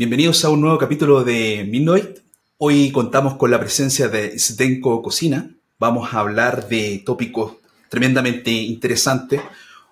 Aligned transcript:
Bienvenidos 0.00 0.46
a 0.46 0.48
un 0.48 0.62
nuevo 0.62 0.78
capítulo 0.78 1.24
de 1.24 1.62
Midnight. 1.68 2.20
Hoy 2.56 2.90
contamos 2.90 3.34
con 3.34 3.50
la 3.50 3.60
presencia 3.60 4.08
de 4.08 4.38
Zdenko 4.38 5.02
Cocina. 5.02 5.50
Vamos 5.78 6.14
a 6.14 6.20
hablar 6.20 6.70
de 6.70 7.02
tópicos 7.04 7.56
tremendamente 7.90 8.50
interesantes. 8.50 9.42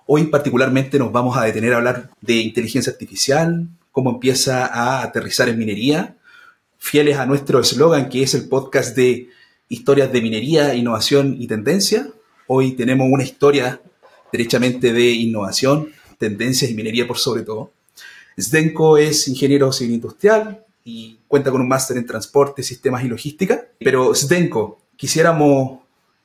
Hoy 0.07 0.25
particularmente 0.29 0.99
nos 0.99 1.13
vamos 1.13 1.37
a 1.37 1.45
detener 1.45 1.75
a 1.75 1.77
hablar 1.77 2.09
de 2.23 2.37
inteligencia 2.37 2.91
artificial, 2.91 3.69
cómo 3.93 4.13
empieza 4.13 4.65
a 4.65 5.03
aterrizar 5.03 5.51
en 5.51 5.59
minería, 5.59 6.17
fieles 6.79 7.19
a 7.19 7.27
nuestro 7.27 7.61
eslogan 7.61 8.09
que 8.09 8.23
es 8.23 8.33
el 8.33 8.49
podcast 8.49 8.97
de 8.97 9.29
historias 9.69 10.11
de 10.11 10.23
minería, 10.23 10.75
innovación 10.75 11.37
y 11.39 11.47
tendencia. 11.49 12.09
Hoy 12.47 12.73
tenemos 12.73 13.09
una 13.11 13.25
historia 13.25 13.83
derechamente 14.33 14.91
de 14.95 15.11
innovación, 15.11 15.91
tendencias 16.17 16.71
y 16.71 16.75
minería 16.75 17.07
por 17.07 17.19
sobre 17.19 17.43
todo. 17.43 17.73
Zdenko 18.41 18.99
es 18.99 19.29
ingeniero 19.29 19.73
civil 19.73 19.95
industrial 19.95 20.65
y 20.85 21.19
cuenta 21.27 21.51
con 21.51 21.61
un 21.61 21.69
máster 21.69 21.97
en 21.97 22.07
transporte, 22.07 22.63
sistemas 22.63 23.05
y 23.05 23.09
logística. 23.09 23.65
Pero 23.79 24.15
Zdenko, 24.15 24.81
quisiéramos 24.97 25.81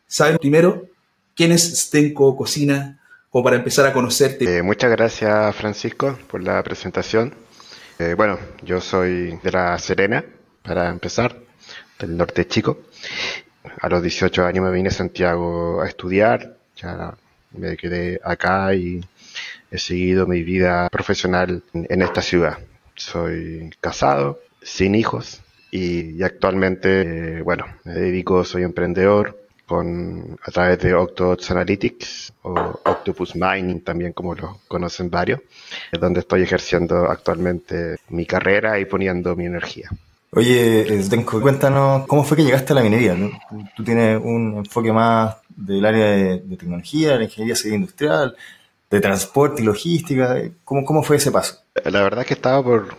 saber 0.08 0.40
primero 0.40 0.88
quién 1.36 1.52
es 1.52 1.88
Zdenko 1.88 2.36
Cocina, 2.36 3.00
como 3.30 3.44
para 3.44 3.56
empezar 3.56 3.86
a 3.88 3.94
conocerte. 3.94 4.58
Eh, 4.58 4.62
muchas 4.62 4.92
gracias 4.92 5.56
Francisco 5.56 6.18
por 6.28 6.44
la 6.44 6.62
presentación. 6.64 7.34
Eh, 8.00 8.14
bueno, 8.16 8.38
yo 8.64 8.80
soy 8.80 9.38
de 9.44 9.52
La 9.52 9.78
Serena, 9.80 10.24
para 10.62 10.90
empezar, 10.90 11.36
del 12.00 12.18
norte 12.18 12.48
chico. 12.48 12.80
A 13.82 13.90
los 13.90 14.02
18 14.02 14.46
años 14.46 14.64
me 14.64 14.72
vine 14.72 14.90
a 14.90 14.92
Santiago 14.92 15.82
a 15.82 15.88
estudiar, 15.88 16.58
ya 16.76 17.16
me 17.52 17.78
quedé 17.78 18.20
acá 18.24 18.74
y 18.74 19.04
he 19.74 19.80
seguido 19.80 20.28
mi 20.28 20.44
vida 20.44 20.88
profesional 20.90 21.64
en, 21.74 22.02
esta 22.04 22.22
ciudad. 22.22 22.60
Soy 22.96 23.72
casado, 23.82 24.40
sin 24.62 24.94
hijos 24.94 25.42
y, 25.72 26.22
actualmente, 26.22 27.40
eh, 27.40 27.42
bueno, 27.42 27.66
me 27.84 27.94
dedico, 27.94 28.44
soy 28.44 28.62
emprendedor 28.62 29.36
con, 29.66 30.38
a 30.44 30.52
través 30.52 30.78
de 30.78 30.94
Octobots 30.94 31.50
Analytics 31.50 32.34
o 32.44 32.54
Octopus 32.86 33.36
Mining 33.36 33.82
también 33.82 34.14
como 34.14 34.36
lo 34.36 34.60
conocen 34.68 35.10
varios, 35.10 35.42
es 35.92 36.00
donde 36.00 36.20
estoy 36.20 36.44
ejerciendo 36.44 37.10
actualmente 37.10 37.98
mi 38.10 38.28
carrera 38.28 38.80
y 38.80 38.86
poniendo 38.86 39.36
mi 39.36 39.48
energía. 39.48 39.90
Oye, 40.36 41.02
Zdenko, 41.02 41.42
cuéntanos 41.42 42.06
cómo 42.06 42.24
fue 42.24 42.38
que 42.38 42.44
llegaste 42.44 42.74
a 42.74 42.76
la 42.76 42.84
minería. 42.84 43.16
Tú 43.76 43.84
tienes 43.84 44.20
un 44.24 44.58
enfoque 44.58 44.92
más 44.92 45.38
del 45.50 45.86
área 45.86 46.06
de, 46.06 46.58
tecnología, 46.58 47.18
la 47.18 47.24
ingeniería 47.24 47.56
civil 47.56 47.76
industrial, 47.76 48.36
de 48.94 49.02
transporte 49.02 49.64
y 49.64 49.66
logística. 49.66 50.40
¿Cómo, 50.64 50.86
cómo 50.86 51.02
fue 51.02 51.16
ese 51.16 51.32
paso? 51.32 51.64
La 51.84 52.04
verdad 52.04 52.22
es 52.22 52.28
que 52.28 52.36
estaba 52.36 52.64
por 52.64 52.96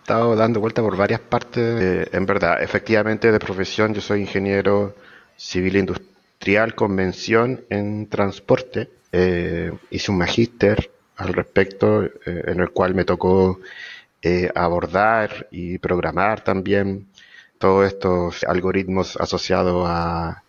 estado 0.00 0.34
dando 0.34 0.58
vuelta 0.58 0.80
por 0.80 0.96
varias 0.96 1.20
partes. 1.20 1.82
Eh, 1.82 2.08
en 2.12 2.24
verdad, 2.24 2.62
efectivamente, 2.62 3.30
de 3.30 3.38
profesión, 3.38 3.92
yo 3.92 4.00
soy 4.00 4.22
ingeniero 4.22 4.94
civil 5.36 5.76
industrial 5.76 6.74
con 6.74 6.94
mención 6.94 7.60
en 7.68 8.08
transporte. 8.08 8.88
Eh, 9.12 9.70
hice 9.90 10.10
un 10.10 10.16
magíster 10.16 10.90
al 11.16 11.34
respecto, 11.34 12.04
eh, 12.04 12.10
en 12.24 12.60
el 12.60 12.70
cual 12.70 12.94
me 12.94 13.04
tocó 13.04 13.60
abordar 14.54 15.46
y 15.50 15.78
programar 15.78 16.42
también 16.42 17.06
todos 17.58 17.86
estos 17.86 18.44
algoritmos 18.44 19.16
asociados 19.16 19.84
a 19.86 20.42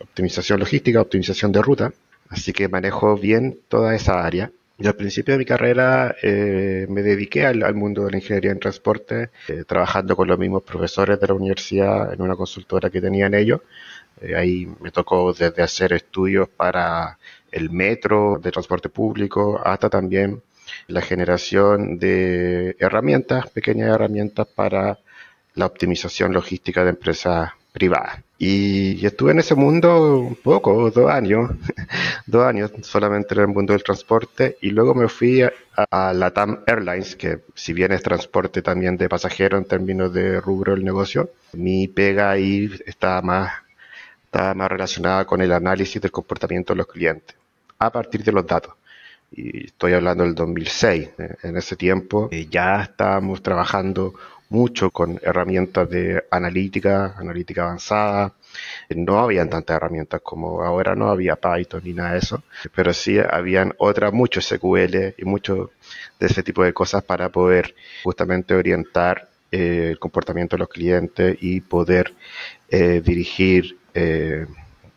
optimización 0.00 0.58
logística, 0.58 1.00
optimización 1.00 1.52
de 1.52 1.62
ruta. 1.62 1.92
Así 2.32 2.52
que 2.52 2.68
manejo 2.68 3.16
bien 3.16 3.60
toda 3.68 3.94
esa 3.94 4.24
área. 4.24 4.50
Y 4.78 4.86
al 4.86 4.96
principio 4.96 5.34
de 5.34 5.38
mi 5.38 5.44
carrera 5.44 6.16
eh, 6.22 6.86
me 6.88 7.02
dediqué 7.02 7.46
al, 7.46 7.74
mundo 7.74 8.04
de 8.04 8.10
la 8.12 8.16
ingeniería 8.16 8.50
en 8.50 8.58
transporte, 8.58 9.30
eh, 9.48 9.64
trabajando 9.66 10.16
con 10.16 10.26
los 10.26 10.38
mismos 10.38 10.62
profesores 10.64 11.20
de 11.20 11.26
la 11.28 11.34
universidad 11.34 12.12
en 12.12 12.22
una 12.22 12.34
consultora 12.34 12.90
que 12.90 13.00
tenían 13.00 13.34
ellos. 13.34 13.60
ahí 14.36 14.66
me 14.80 14.90
tocó 14.90 15.32
desde 15.32 15.62
hacer 15.62 15.92
estudios 15.92 16.48
para 16.48 17.18
el 17.50 17.70
metro 17.70 18.40
de 18.42 18.50
transporte 18.50 18.88
público 18.88 19.60
hasta 19.62 19.88
también 19.90 20.42
la 20.88 21.02
generación 21.02 21.98
de 21.98 22.76
herramientas, 22.78 23.50
pequeñas 23.50 23.90
herramientas 23.94 24.46
para 24.46 24.98
la 25.54 25.66
optimización 25.66 26.32
logística 26.32 26.82
de 26.82 26.90
empresas 26.90 27.50
privadas. 27.72 28.22
Y, 28.44 29.06
estuve 29.06 29.30
en 29.30 29.38
ese 29.38 29.54
mundo 29.54 30.18
un 30.18 30.34
poco, 30.34 30.90
dos 30.90 31.08
años, 31.08 31.52
dos 32.26 32.44
años 32.44 32.72
solamente 32.80 33.34
en 33.34 33.42
el 33.42 33.46
mundo 33.46 33.72
del 33.72 33.84
transporte 33.84 34.56
y 34.60 34.70
luego 34.70 34.96
me 34.96 35.06
fui 35.06 35.42
a, 35.42 36.12
la 36.12 36.32
TAM 36.32 36.64
Airlines, 36.66 37.14
que 37.14 37.38
si 37.54 37.72
bien 37.72 37.92
es 37.92 38.02
transporte 38.02 38.60
también 38.60 38.96
de 38.96 39.08
pasajeros 39.08 39.60
en 39.60 39.68
términos 39.68 40.12
de 40.12 40.40
rubro 40.40 40.74
del 40.74 40.84
negocio, 40.84 41.30
mi 41.52 41.86
pega 41.86 42.32
ahí 42.32 42.68
estaba 42.84 43.22
más, 43.22 43.52
estaba 44.24 44.54
más 44.54 44.68
relacionada 44.72 45.24
con 45.24 45.40
el 45.40 45.52
análisis 45.52 46.02
del 46.02 46.10
comportamiento 46.10 46.72
de 46.72 46.78
los 46.78 46.88
clientes 46.88 47.36
a 47.78 47.92
partir 47.92 48.24
de 48.24 48.32
los 48.32 48.44
datos 48.44 48.74
y 49.34 49.66
estoy 49.66 49.94
hablando 49.94 50.24
del 50.24 50.34
2006. 50.34 51.10
Eh, 51.18 51.36
en 51.42 51.56
ese 51.56 51.76
tiempo 51.76 52.28
eh, 52.30 52.46
ya 52.50 52.82
estábamos 52.82 53.42
trabajando 53.42 54.14
mucho 54.52 54.90
con 54.90 55.18
herramientas 55.22 55.88
de 55.90 56.24
analítica, 56.30 57.14
analítica 57.16 57.62
avanzada. 57.64 58.34
Eh, 58.88 58.94
no 58.94 59.18
habían 59.18 59.50
tantas 59.50 59.76
herramientas 59.76 60.20
como 60.22 60.62
ahora, 60.62 60.94
no 60.94 61.08
había 61.08 61.36
Python 61.36 61.82
ni 61.84 61.92
nada 61.94 62.12
de 62.12 62.18
eso, 62.18 62.42
pero 62.74 62.92
sí 62.92 63.18
habían 63.18 63.74
otras, 63.78 64.12
muchos 64.12 64.46
SQL 64.46 65.14
y 65.18 65.24
mucho 65.24 65.70
de 66.20 66.26
ese 66.26 66.42
tipo 66.42 66.62
de 66.62 66.72
cosas 66.72 67.02
para 67.02 67.30
poder 67.30 67.74
justamente 68.04 68.54
orientar 68.54 69.28
el 69.50 69.98
comportamiento 69.98 70.56
de 70.56 70.60
los 70.60 70.68
clientes 70.68 71.36
y 71.40 71.60
poder 71.60 72.14
dirigir 72.70 73.76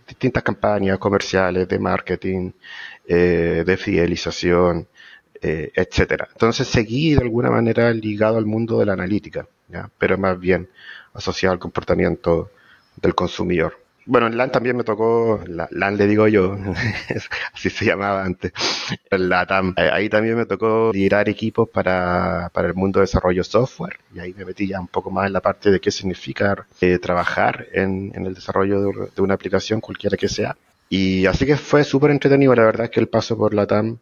distintas 0.07 0.43
campañas 0.43 0.97
comerciales 0.99 1.67
de 1.67 1.79
marketing, 1.79 2.51
eh, 3.07 3.63
de 3.65 3.77
fidelización, 3.77 4.87
eh, 5.47 5.71
etcétera. 5.75 6.27
Entonces 6.31 6.67
seguí 6.67 7.13
de 7.13 7.21
alguna 7.21 7.51
manera 7.51 7.91
ligado 7.91 8.37
al 8.37 8.47
mundo 8.47 8.79
de 8.79 8.87
la 8.87 8.93
analítica, 8.93 9.47
pero 9.99 10.17
más 10.17 10.39
bien 10.39 10.69
asociado 11.13 11.53
al 11.53 11.59
comportamiento 11.59 12.49
del 12.99 13.13
consumidor. 13.13 13.77
Bueno, 14.07 14.25
en 14.25 14.37
LAN 14.37 14.51
también 14.51 14.75
me 14.75 14.83
tocó, 14.83 15.39
LAN 15.45 15.97
le 15.97 16.07
digo 16.07 16.27
yo, 16.27 16.57
así 17.53 17.69
se 17.69 17.85
llamaba 17.85 18.23
antes, 18.23 18.53
la 19.11 19.45
TAM. 19.45 19.75
Eh, 19.77 19.89
ahí 19.93 20.09
también 20.09 20.35
me 20.35 20.47
tocó 20.47 20.89
liderar 20.91 21.29
equipos 21.29 21.69
para, 21.69 22.49
para, 22.51 22.67
el 22.67 22.73
mundo 22.73 22.99
de 22.99 23.03
desarrollo 23.03 23.43
software 23.43 23.99
y 24.15 24.19
ahí 24.19 24.33
me 24.35 24.45
metí 24.45 24.67
ya 24.67 24.79
un 24.79 24.87
poco 24.87 25.11
más 25.11 25.27
en 25.27 25.33
la 25.33 25.41
parte 25.41 25.69
de 25.69 25.79
qué 25.79 25.91
significa 25.91 26.65
eh, 26.81 26.97
trabajar 26.97 27.67
en, 27.71 28.11
en, 28.15 28.25
el 28.25 28.33
desarrollo 28.33 28.81
de, 28.81 29.09
de, 29.15 29.21
una 29.21 29.35
aplicación, 29.35 29.79
cualquiera 29.79 30.17
que 30.17 30.27
sea. 30.27 30.55
Y 30.89 31.27
así 31.27 31.45
que 31.45 31.55
fue 31.55 31.83
súper 31.83 32.09
entretenido, 32.09 32.55
la 32.55 32.63
verdad 32.63 32.85
es 32.85 32.91
que 32.91 32.99
el 32.99 33.09
paso 33.09 33.37
por 33.37 33.53
la 33.53 33.67
TAM 33.67 33.99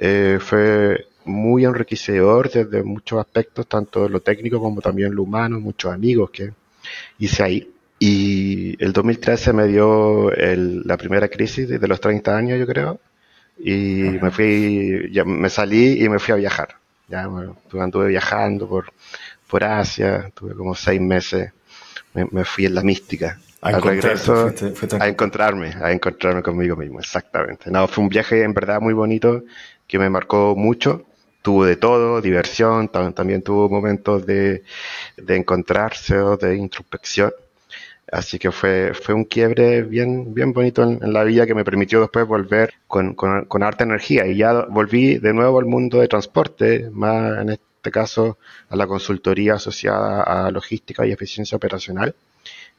eh, 0.00 0.38
fue 0.40 1.06
muy 1.26 1.66
enriquecedor 1.66 2.50
desde 2.50 2.82
muchos 2.82 3.20
aspectos, 3.20 3.66
tanto 3.66 4.08
lo 4.08 4.20
técnico 4.20 4.58
como 4.58 4.80
también 4.80 5.14
lo 5.14 5.22
humano, 5.22 5.60
muchos 5.60 5.92
amigos 5.92 6.30
que 6.30 6.52
hice 7.18 7.42
ahí. 7.42 7.70
Y 7.98 8.82
el 8.82 8.94
2013 8.94 9.52
me 9.52 9.66
dio 9.66 10.30
la 10.30 10.96
primera 10.96 11.28
crisis 11.28 11.68
de 11.68 11.86
los 11.86 12.00
30 12.00 12.34
años, 12.34 12.58
yo 12.58 12.66
creo, 12.66 12.98
y 13.58 14.04
me 14.22 14.30
fui, 14.30 15.10
ya 15.12 15.24
me 15.26 15.50
salí 15.50 16.02
y 16.02 16.08
me 16.08 16.18
fui 16.18 16.32
a 16.32 16.36
viajar. 16.36 16.76
Ya 17.08 17.28
anduve 17.78 18.08
viajando 18.08 18.66
por, 18.66 18.86
por 19.46 19.64
Asia, 19.64 20.30
tuve 20.34 20.54
como 20.54 20.74
seis 20.74 21.00
meses, 21.00 21.52
me, 22.14 22.44
fui 22.44 22.64
en 22.64 22.74
la 22.74 22.82
mística. 22.82 23.38
A, 23.60 23.78
regreso, 23.78 24.50
a 24.98 25.06
encontrarme, 25.06 25.74
a 25.82 25.92
encontrarme 25.92 26.42
conmigo 26.42 26.76
mismo, 26.76 27.00
exactamente. 27.00 27.70
No, 27.70 27.86
fue 27.86 28.02
un 28.02 28.08
viaje 28.08 28.42
en 28.42 28.54
verdad 28.54 28.80
muy 28.80 28.94
bonito 28.94 29.42
que 29.90 29.98
me 29.98 30.10
marcó 30.10 30.54
mucho. 30.56 31.04
Tuvo 31.42 31.64
de 31.64 31.76
todo, 31.76 32.20
diversión, 32.20 32.88
también 32.88 33.42
tuvo 33.42 33.68
momentos 33.68 34.26
de, 34.26 34.62
de 35.16 35.36
encontrarse 35.36 36.18
o 36.18 36.36
de 36.36 36.56
introspección 36.56 37.32
Así 38.12 38.38
que 38.38 38.50
fue, 38.50 38.92
fue 38.94 39.14
un 39.14 39.24
quiebre 39.24 39.82
bien, 39.82 40.34
bien 40.34 40.52
bonito 40.52 40.82
en, 40.82 41.12
la 41.12 41.22
vida 41.22 41.46
que 41.46 41.54
me 41.54 41.64
permitió 41.64 42.00
después 42.00 42.26
volver 42.26 42.74
con, 42.88 43.14
con, 43.14 43.44
con, 43.44 43.62
harta 43.62 43.84
energía. 43.84 44.26
Y 44.26 44.36
ya 44.36 44.64
volví 44.68 45.18
de 45.18 45.32
nuevo 45.32 45.60
al 45.60 45.66
mundo 45.66 46.00
de 46.00 46.08
transporte, 46.08 46.90
más 46.92 47.38
en 47.40 47.50
este 47.50 47.90
caso 47.92 48.38
a 48.68 48.76
la 48.76 48.86
consultoría 48.88 49.54
asociada 49.54 50.22
a 50.22 50.50
logística 50.50 51.06
y 51.06 51.12
eficiencia 51.12 51.56
operacional. 51.56 52.14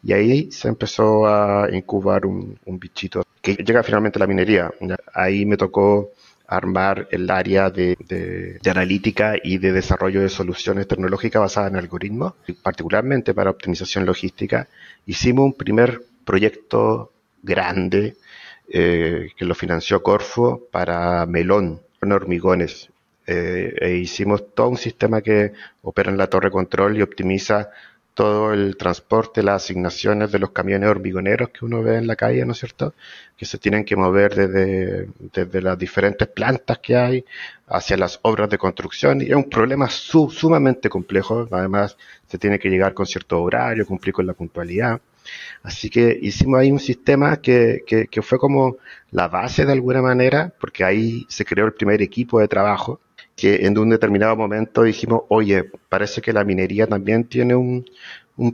Y 0.03 0.13
ahí 0.13 0.51
se 0.51 0.67
empezó 0.67 1.25
a 1.27 1.67
incubar 1.71 2.25
un, 2.25 2.59
un 2.65 2.79
bichito 2.79 3.23
que 3.41 3.53
llega 3.55 3.83
finalmente 3.83 4.19
a 4.19 4.21
la 4.21 4.27
minería. 4.27 4.71
Ahí 5.13 5.45
me 5.45 5.55
tocó 5.55 6.11
armar 6.51 7.07
el 7.11 7.31
área 7.31 7.69
de, 7.69 8.59
analítica 8.69 9.35
y 9.41 9.57
de 9.57 9.71
desarrollo 9.71 10.21
de 10.21 10.27
soluciones 10.27 10.85
tecnológicas 10.85 11.41
basadas 11.41 11.71
en 11.71 11.77
algoritmos, 11.77 12.33
particularmente 12.61 13.33
para 13.33 13.49
optimización 13.49 14.05
logística. 14.05 14.67
Hicimos 15.05 15.45
un 15.45 15.53
primer 15.53 16.01
proyecto 16.25 17.13
grande 17.41 18.17
eh, 18.67 19.29
que 19.37 19.45
lo 19.45 19.55
financió 19.55 20.03
Corfo 20.03 20.67
para 20.71 21.25
melón, 21.25 21.81
hormigones. 22.01 22.89
eh, 23.27 23.73
e 23.79 23.95
hicimos 23.95 24.53
todo 24.53 24.69
un 24.69 24.77
sistema 24.77 25.21
que 25.21 25.53
opera 25.83 26.11
en 26.11 26.17
la 26.17 26.27
torre 26.27 26.51
control 26.51 26.97
y 26.97 27.01
optimiza 27.01 27.69
todo 28.13 28.53
el 28.53 28.75
transporte, 28.77 29.41
las 29.41 29.63
asignaciones 29.63 30.31
de 30.31 30.39
los 30.39 30.51
camiones 30.51 30.89
hormigoneros 30.89 31.49
que 31.49 31.65
uno 31.65 31.81
ve 31.81 31.97
en 31.97 32.07
la 32.07 32.15
calle, 32.15 32.45
¿no 32.45 32.51
es 32.51 32.59
cierto? 32.59 32.93
Que 33.37 33.45
se 33.45 33.57
tienen 33.57 33.85
que 33.85 33.95
mover 33.95 34.35
desde, 34.35 35.07
desde 35.33 35.61
las 35.61 35.77
diferentes 35.77 36.27
plantas 36.27 36.79
que 36.79 36.95
hay 36.95 37.25
hacia 37.67 37.97
las 37.97 38.19
obras 38.23 38.49
de 38.49 38.57
construcción. 38.57 39.21
Y 39.21 39.25
es 39.25 39.35
un 39.35 39.49
problema 39.49 39.89
sumamente 39.89 40.89
complejo. 40.89 41.47
Además, 41.51 41.97
se 42.27 42.37
tiene 42.37 42.59
que 42.59 42.69
llegar 42.69 42.93
con 42.93 43.05
cierto 43.05 43.41
horario, 43.41 43.85
cumplir 43.85 44.13
con 44.13 44.27
la 44.27 44.33
puntualidad. 44.33 44.99
Así 45.63 45.89
que 45.89 46.17
hicimos 46.21 46.59
ahí 46.59 46.71
un 46.71 46.79
sistema 46.79 47.37
que, 47.37 47.83
que, 47.85 48.07
que 48.07 48.21
fue 48.21 48.39
como 48.39 48.77
la 49.11 49.27
base 49.27 49.65
de 49.65 49.71
alguna 49.71 50.01
manera, 50.01 50.51
porque 50.59 50.83
ahí 50.83 51.25
se 51.29 51.45
creó 51.45 51.65
el 51.65 51.73
primer 51.73 52.01
equipo 52.01 52.39
de 52.39 52.47
trabajo 52.47 52.99
que 53.41 53.65
en 53.65 53.75
un 53.75 53.89
determinado 53.89 54.35
momento 54.35 54.83
dijimos, 54.83 55.23
oye, 55.29 55.63
parece 55.89 56.21
que 56.21 56.31
la 56.31 56.43
minería 56.43 56.85
también 56.85 57.23
tiene 57.23 57.55
un, 57.55 57.83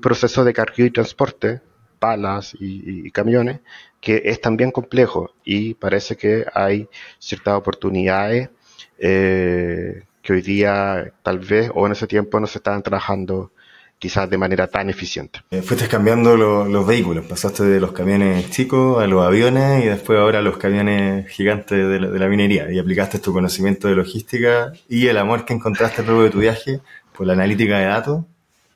proceso 0.02 0.46
de 0.46 0.54
carga 0.54 0.76
y 0.78 0.92
transporte, 0.92 1.60
palas 2.00 2.56
y, 2.58 3.12
camiones, 3.12 3.60
que 4.00 4.22
es 4.24 4.40
también 4.40 4.72
complejo 4.72 5.34
y 5.44 5.74
parece 5.74 6.16
que 6.16 6.46
hay 6.54 6.88
ciertas 7.20 7.56
oportunidades 7.56 8.50
eh, 8.98 10.04
que 10.22 10.34
hoy 10.34 10.42
día 10.42 11.12
tal 11.22 11.40
vez 11.40 11.70
o 11.76 11.86
en 11.86 11.92
ese 11.92 12.08
tiempo 12.08 12.40
no 12.40 12.48
se 12.48 12.60
estaban 12.60 12.82
trabajando 12.82 13.52
quizás 14.00 14.30
de 14.30 14.38
manera 14.38 14.68
tan 14.68 14.90
eficiente. 14.90 15.42
Eh, 15.50 15.62
fuiste 15.62 15.88
cambiando 15.88 16.38
los 16.38 16.88
vehículos, 16.88 17.26
pasaste 17.26 17.64
de 17.64 17.80
los 17.80 17.92
camiones 17.92 18.50
chicos 18.52 19.02
a 19.02 19.08
los 19.08 19.26
aviones 19.26 19.84
y 19.84 19.88
después 19.88 20.20
ahora 20.20 20.40
a 20.40 20.42
los 20.42 20.58
camiones 20.58 21.28
gigantes 21.30 21.78
de 21.78 22.00
la, 22.00 22.28
minería 22.28 22.72
y 22.72 22.80
aplicaste 22.80 23.20
tu 23.20 23.34
conocimiento 23.34 23.88
de 23.88 23.96
logística 23.96 24.72
y 24.88 25.08
el 25.08 25.18
amor 25.18 25.46
que 25.46 25.54
encontraste 25.54 26.04
luego 26.04 26.24
de 26.24 26.30
tu 26.30 26.40
viaje 26.40 26.80
por 27.16 27.26
la 27.26 27.34
analítica 27.34 27.80
de 27.80 27.86
datos, 27.86 28.26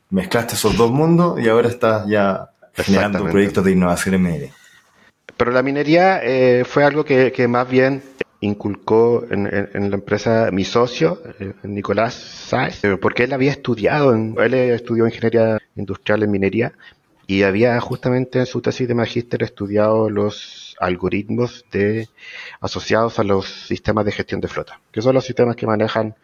mezclaste 0.10 0.56
esos 0.56 0.76
dos 0.76 0.92
mundos 0.92 1.40
y 1.40 1.48
ahora 1.48 1.70
estás 1.70 2.08
ya 2.08 2.50
generando 2.74 3.24
proyectos 3.26 3.64
de 3.64 3.72
innovación 3.72 4.16
en 4.16 4.24
minería. 4.24 4.54
Pero 5.38 5.52
la 5.52 5.62
minería 5.62 6.22
eh, 6.24 6.64
fue 6.66 6.84
algo 6.84 7.04
que, 7.04 7.32
que 7.32 7.48
más 7.48 7.70
bien 7.70 8.02
inculcó 8.42 9.26
en, 9.30 9.44
la 9.46 9.96
empresa 9.96 10.50
mi 10.52 10.66
socio, 10.66 11.22
eh, 11.40 11.54
Nicolás 11.64 12.16
Sáez, 12.16 12.84
eh, 12.84 12.98
porque 12.98 13.24
él 13.24 13.34
había 13.34 13.52
estudiado, 13.52 14.14
él 14.14 14.54
estudió 14.54 15.06
ingeniería 15.06 15.60
industrial 15.76 16.24
en 16.24 16.32
minería 16.32 16.74
y 17.28 17.44
había 17.44 17.80
justamente 17.80 18.40
en 18.40 18.46
su 18.48 18.62
tesis 18.62 18.88
de 18.88 18.96
magíster 18.96 19.44
estudiado 19.44 20.10
los 20.10 20.76
algoritmos 20.80 21.64
de 21.72 22.10
asociados 22.60 23.20
a 23.20 23.24
los 23.24 23.46
sistemas 23.46 24.06
de 24.06 24.12
gestión 24.12 24.42
de 24.42 24.48
flota, 24.48 24.82
que 24.92 25.04
son 25.04 25.14
los 25.14 25.24
sistemas 25.24 25.56
que 25.56 25.68
manejan 25.68 26.16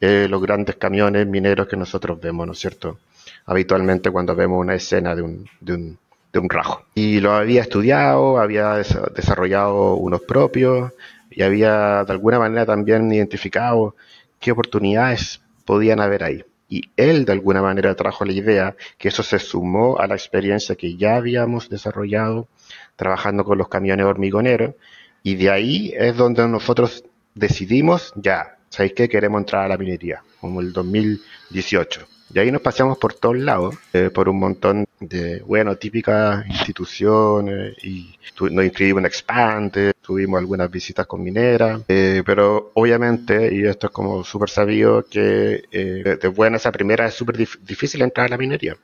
eh, 0.00 0.26
los 0.28 0.40
grandes 0.40 0.76
camiones 0.76 1.26
mineros 1.26 1.68
que 1.68 1.76
nosotros 1.76 2.18
vemos, 2.18 2.46
¿no 2.46 2.54
es 2.54 2.58
cierto? 2.58 2.98
Habitualmente 3.44 4.10
cuando 4.10 4.34
vemos 4.34 4.58
una 4.58 4.74
escena 4.74 5.14
de 5.14 5.22
un, 5.22 5.46
de 5.60 5.74
un, 5.74 5.98
de 6.32 6.38
un 6.38 6.48
rajo. 6.48 6.84
Y 6.94 7.20
lo 7.20 7.32
había 7.32 7.60
estudiado, 7.60 8.38
había 8.38 8.74
desarrollado 8.74 9.96
unos 9.96 10.22
propios, 10.22 10.92
y 11.38 11.44
había 11.44 12.02
de 12.04 12.12
alguna 12.12 12.40
manera 12.40 12.66
también 12.66 13.12
identificado 13.12 13.94
qué 14.40 14.50
oportunidades 14.50 15.40
podían 15.64 16.00
haber 16.00 16.24
ahí. 16.24 16.44
Y 16.68 16.90
él 16.96 17.24
de 17.24 17.30
alguna 17.30 17.62
manera 17.62 17.94
trajo 17.94 18.24
la 18.24 18.32
idea 18.32 18.76
que 18.98 19.06
eso 19.06 19.22
se 19.22 19.38
sumó 19.38 20.00
a 20.00 20.08
la 20.08 20.16
experiencia 20.16 20.74
que 20.74 20.96
ya 20.96 21.14
habíamos 21.14 21.68
desarrollado 21.68 22.48
trabajando 22.96 23.44
con 23.44 23.56
los 23.56 23.68
camiones 23.68 24.04
hormigoneros 24.04 24.74
y 25.22 25.36
de 25.36 25.50
ahí 25.50 25.94
es 25.96 26.16
donde 26.16 26.48
nosotros 26.48 27.04
decidimos 27.36 28.12
ya, 28.16 28.56
¿sabéis 28.68 28.94
qué? 28.94 29.08
Queremos 29.08 29.38
entrar 29.38 29.64
a 29.64 29.68
la 29.68 29.78
minería, 29.78 30.24
como 30.40 30.60
el 30.60 30.72
2018. 30.72 32.04
Y 32.32 32.38
ahí 32.38 32.52
nos 32.52 32.60
paseamos 32.60 32.98
por 32.98 33.14
todos 33.14 33.38
lados, 33.38 33.74
eh, 33.92 34.10
por 34.12 34.28
un 34.28 34.38
montón 34.38 34.86
de, 35.00 35.40
bueno, 35.40 35.76
típicas 35.76 36.46
instituciones, 36.46 37.74
y 37.82 38.18
nos 38.50 38.64
inscribimos 38.64 39.00
en 39.00 39.06
Expande, 39.06 39.94
tuvimos 40.02 40.38
algunas 40.38 40.70
visitas 40.70 41.06
con 41.06 41.22
mineras, 41.22 41.82
eh, 41.88 42.22
pero 42.26 42.70
obviamente, 42.74 43.54
y 43.54 43.64
esto 43.64 43.86
es 43.86 43.92
como 43.92 44.24
súper 44.24 44.50
sabido, 44.50 45.04
que 45.08 45.64
eh, 45.72 46.18
de 46.20 46.28
buena 46.28 46.58
esa 46.58 46.70
primera 46.70 47.06
es 47.06 47.14
súper 47.14 47.36
difícil 47.36 48.02
entrar 48.02 48.26
a 48.26 48.30
la 48.30 48.38
minería. 48.38 48.76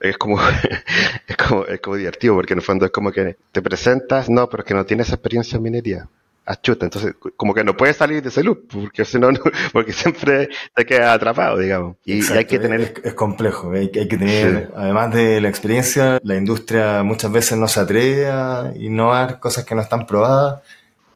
Es 0.00 0.16
como, 0.16 0.38
es 1.26 1.36
como, 1.36 1.64
es 1.66 1.80
como 1.80 1.96
divertido, 1.96 2.34
porque 2.34 2.52
en 2.52 2.60
el 2.60 2.64
fondo 2.64 2.86
es 2.86 2.92
como 2.92 3.10
que 3.10 3.36
te 3.50 3.62
presentas, 3.62 4.28
no, 4.28 4.48
pero 4.48 4.62
es 4.62 4.68
que 4.68 4.74
no 4.74 4.86
tienes 4.86 5.08
experiencia 5.10 5.56
en 5.56 5.62
minería 5.62 6.08
achuta. 6.46 6.86
Entonces, 6.86 7.14
como 7.36 7.52
que 7.52 7.64
no 7.64 7.76
puedes 7.76 7.96
salir 7.96 8.22
de 8.22 8.28
ese 8.28 8.42
loop, 8.42 8.68
porque 8.72 9.04
si 9.04 9.18
no, 9.18 9.28
porque 9.72 9.92
siempre 9.92 10.48
te 10.74 10.86
quedas 10.86 11.14
atrapado, 11.14 11.58
digamos. 11.58 11.96
Y, 12.04 12.24
hay 12.32 12.44
que 12.44 12.58
tener. 12.58 12.94
Es, 13.02 13.14
complejo, 13.14 13.72
hay, 13.72 13.90
hay, 13.94 14.08
que 14.08 14.16
tener, 14.16 14.70
además 14.76 15.12
de 15.12 15.40
la 15.40 15.48
experiencia, 15.48 16.18
la 16.22 16.36
industria 16.36 17.02
muchas 17.02 17.32
veces 17.32 17.58
no 17.58 17.68
se 17.68 17.80
atreve 17.80 18.28
a 18.28 18.72
innovar 18.76 19.40
cosas 19.40 19.64
que 19.64 19.74
no 19.74 19.82
están 19.82 20.06
probadas 20.06 20.62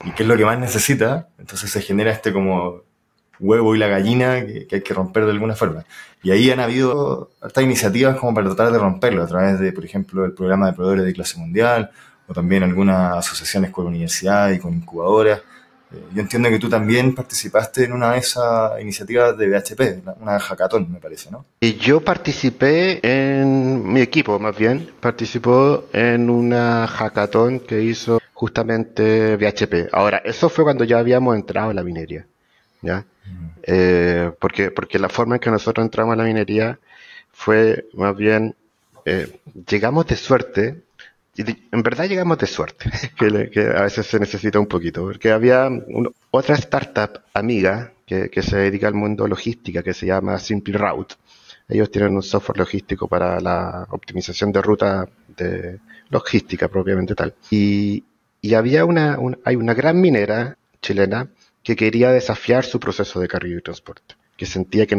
y 0.05 0.11
que 0.11 0.25
es 0.25 0.29
lo 0.29 0.37
que 0.37 0.44
más 0.44 0.59
necesita. 0.59 1.29
Entonces 1.38 1.71
se 1.71 1.81
genera 1.81 2.11
este 2.11 2.32
como 2.32 2.82
huevo 3.38 3.75
y 3.75 3.79
la 3.79 3.87
gallina 3.87 4.44
que, 4.44 4.67
que 4.67 4.77
hay 4.77 4.82
que 4.82 4.93
romper 4.93 5.25
de 5.25 5.31
alguna 5.31 5.55
forma. 5.55 5.85
Y 6.23 6.31
ahí 6.32 6.50
han 6.50 6.61
habido 6.61 7.31
hartas 7.41 7.65
iniciativas 7.65 8.17
como 8.19 8.35
para 8.35 8.49
tratar 8.49 8.73
de 8.73 8.79
romperlo 8.79 9.23
a 9.23 9.27
través 9.27 9.59
de, 9.59 9.73
por 9.73 9.85
ejemplo, 9.85 10.27
el 10.27 10.32
programa 10.32 10.67
de 10.67 10.73
proveedores 10.75 11.06
de 11.06 11.15
clase 11.15 11.38
mundial 11.38 11.91
o 12.31 12.32
también 12.32 12.62
algunas 12.62 13.17
asociaciones 13.17 13.73
con 13.73 13.88
universidades 13.88 14.56
y 14.56 14.61
con 14.61 14.73
incubadoras. 14.73 15.41
Eh, 15.93 16.00
yo 16.15 16.23
entiendo 16.23 16.49
que 16.49 16.61
tú 16.61 16.69
también 16.69 17.12
participaste 17.12 17.85
en 17.85 17.93
una 17.93 18.12
de 18.12 18.19
esas 18.19 18.81
iniciativas 18.81 19.37
de 19.37 19.49
BHP, 19.49 20.09
una 20.21 20.38
hackathon, 20.38 20.93
me 20.93 21.00
parece, 21.00 21.29
¿no? 21.32 21.44
Y 21.59 21.75
yo 21.75 22.00
participé 22.03 23.00
en, 23.03 23.93
mi 23.93 24.00
equipo 24.00 24.38
más 24.38 24.56
bien, 24.56 24.93
participó 25.00 25.87
en 25.93 26.31
una 26.31 26.87
hackathon 26.87 27.59
que 27.59 27.82
hizo 27.82 28.21
justamente 28.32 29.37
BHP. 29.37 29.93
Ahora, 29.93 30.19
eso 30.25 30.49
fue 30.49 30.62
cuando 30.62 30.85
ya 30.85 31.00
habíamos 31.00 31.35
entrado 31.35 31.71
a 31.71 31.75
la 31.75 31.82
minería, 31.82 32.27
¿ya? 32.81 33.05
Eh, 33.65 34.31
porque, 34.38 34.71
porque 34.71 35.00
la 35.00 35.09
forma 35.09 35.35
en 35.35 35.41
que 35.41 35.50
nosotros 35.50 35.85
entramos 35.85 36.12
a 36.12 36.17
la 36.17 36.25
minería 36.25 36.79
fue 37.32 37.87
más 37.94 38.17
bien, 38.17 38.55
eh, 39.05 39.41
llegamos 39.67 40.06
de 40.06 40.17
suerte 40.17 40.82
en 41.37 41.82
verdad 41.82 42.09
llegamos 42.09 42.38
de 42.38 42.47
suerte, 42.47 42.91
que, 43.53 43.61
a 43.61 43.82
veces 43.82 44.06
se 44.06 44.19
necesita 44.19 44.59
un 44.59 44.67
poquito, 44.67 45.03
porque 45.03 45.31
había 45.31 45.69
otra 46.31 46.55
startup 46.56 47.23
amiga 47.35 47.93
que, 48.06 48.43
se 48.43 48.56
dedica 48.56 48.88
al 48.88 48.94
mundo 48.94 49.27
logística 49.29 49.82
que 49.82 49.94
se 49.94 50.06
llama 50.06 50.38
Simple 50.38 50.77
Route. 50.77 51.15
Ellos 51.69 51.91
tienen 51.91 52.17
un 52.17 52.23
software 52.23 52.59
logístico 52.59 53.06
para 53.06 53.38
la 53.41 53.87
optimización 53.91 54.51
de 54.51 54.60
ruta 54.60 55.08
de 55.37 55.79
logística 56.08 56.67
propiamente 56.69 57.15
tal. 57.15 57.34
Y, 57.51 58.05
había 58.56 58.84
una, 58.84 59.19
hay 59.44 59.55
una 59.55 59.75
gran 59.75 60.01
minera 60.01 60.56
chilena 60.81 61.29
que 61.63 61.77
quería 61.77 62.10
desafiar 62.10 62.65
su 62.65 62.81
proceso 62.81 63.20
de 63.20 63.29
carga 63.29 63.49
y 63.49 63.60
transporte 63.60 64.19
que 64.41 64.47
sentía 64.47 64.87
que 64.87 64.97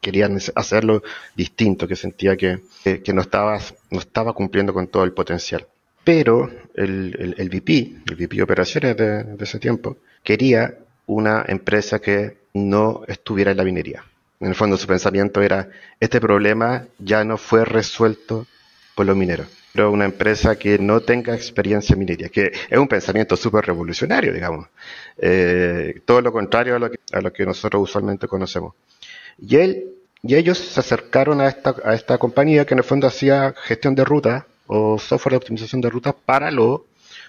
querían 0.00 0.36
hacerlo 0.56 1.04
distinto, 1.36 1.86
que 1.86 1.94
sentía 1.94 2.36
que, 2.36 2.58
que, 2.82 3.12
no, 3.12 3.20
estaba, 3.20 3.56
no 3.88 4.00
estaba 4.00 4.32
cumpliendo 4.32 4.74
con 4.74 4.88
todo 4.88 5.04
el 5.04 5.12
potencial. 5.12 5.64
Pero 6.02 6.50
el, 6.74 7.36
el, 7.38 7.48
VP, 7.48 8.02
el 8.10 8.16
VP 8.16 8.42
operaciones 8.42 8.96
de, 8.96 9.36
ese 9.38 9.60
tiempo, 9.60 9.98
quería 10.24 10.74
una 11.06 11.44
empresa 11.46 12.00
que 12.00 12.38
no 12.52 13.02
estuviera 13.06 13.52
en 13.52 13.58
la 13.58 13.62
minería. 13.62 14.02
En 14.40 14.48
el 14.48 14.56
fondo 14.56 14.76
su 14.76 14.88
pensamiento 14.88 15.40
era, 15.40 15.68
este 16.00 16.20
problema 16.20 16.88
ya 16.98 17.22
no 17.22 17.36
fue 17.36 17.64
resuelto 17.64 18.48
por 18.96 19.06
los 19.06 19.16
mineros. 19.16 19.46
Pero 19.72 19.92
una 19.92 20.04
empresa 20.04 20.56
que 20.56 20.78
no 20.78 21.00
tenga 21.00 21.34
experiencia 21.34 21.92
en 21.92 22.00
minería, 22.00 22.28
que 22.28 22.50
es 22.68 22.78
un 22.78 22.88
pensamiento 22.88 23.36
súper 23.36 23.66
revolucionario, 23.66 24.32
digamos. 24.32 24.66
Eh, 25.16 26.00
todo 26.04 26.20
lo 26.20 26.32
contrario 26.32 26.76
a 26.76 26.78
lo, 26.78 26.90
que, 26.90 26.98
a 27.12 27.20
lo 27.20 27.32
que 27.32 27.46
nosotros 27.46 27.82
usualmente 27.82 28.26
conocemos. 28.26 28.74
Y 29.40 29.56
él 29.56 29.84
y 30.22 30.34
ellos 30.34 30.58
se 30.58 30.80
acercaron 30.80 31.40
a 31.40 31.48
esta, 31.48 31.74
a 31.82 31.94
esta 31.94 32.18
compañía 32.18 32.66
que 32.66 32.74
en 32.74 32.78
el 32.78 32.84
fondo 32.84 33.06
hacía 33.06 33.54
gestión 33.64 33.94
de 33.94 34.04
ruta 34.04 34.46
o 34.66 34.98
software 34.98 35.32
de 35.32 35.36
optimización 35.38 35.80
de 35.80 35.88
rutas 35.88 36.14
para, 36.26 36.50
lo, 36.50 36.84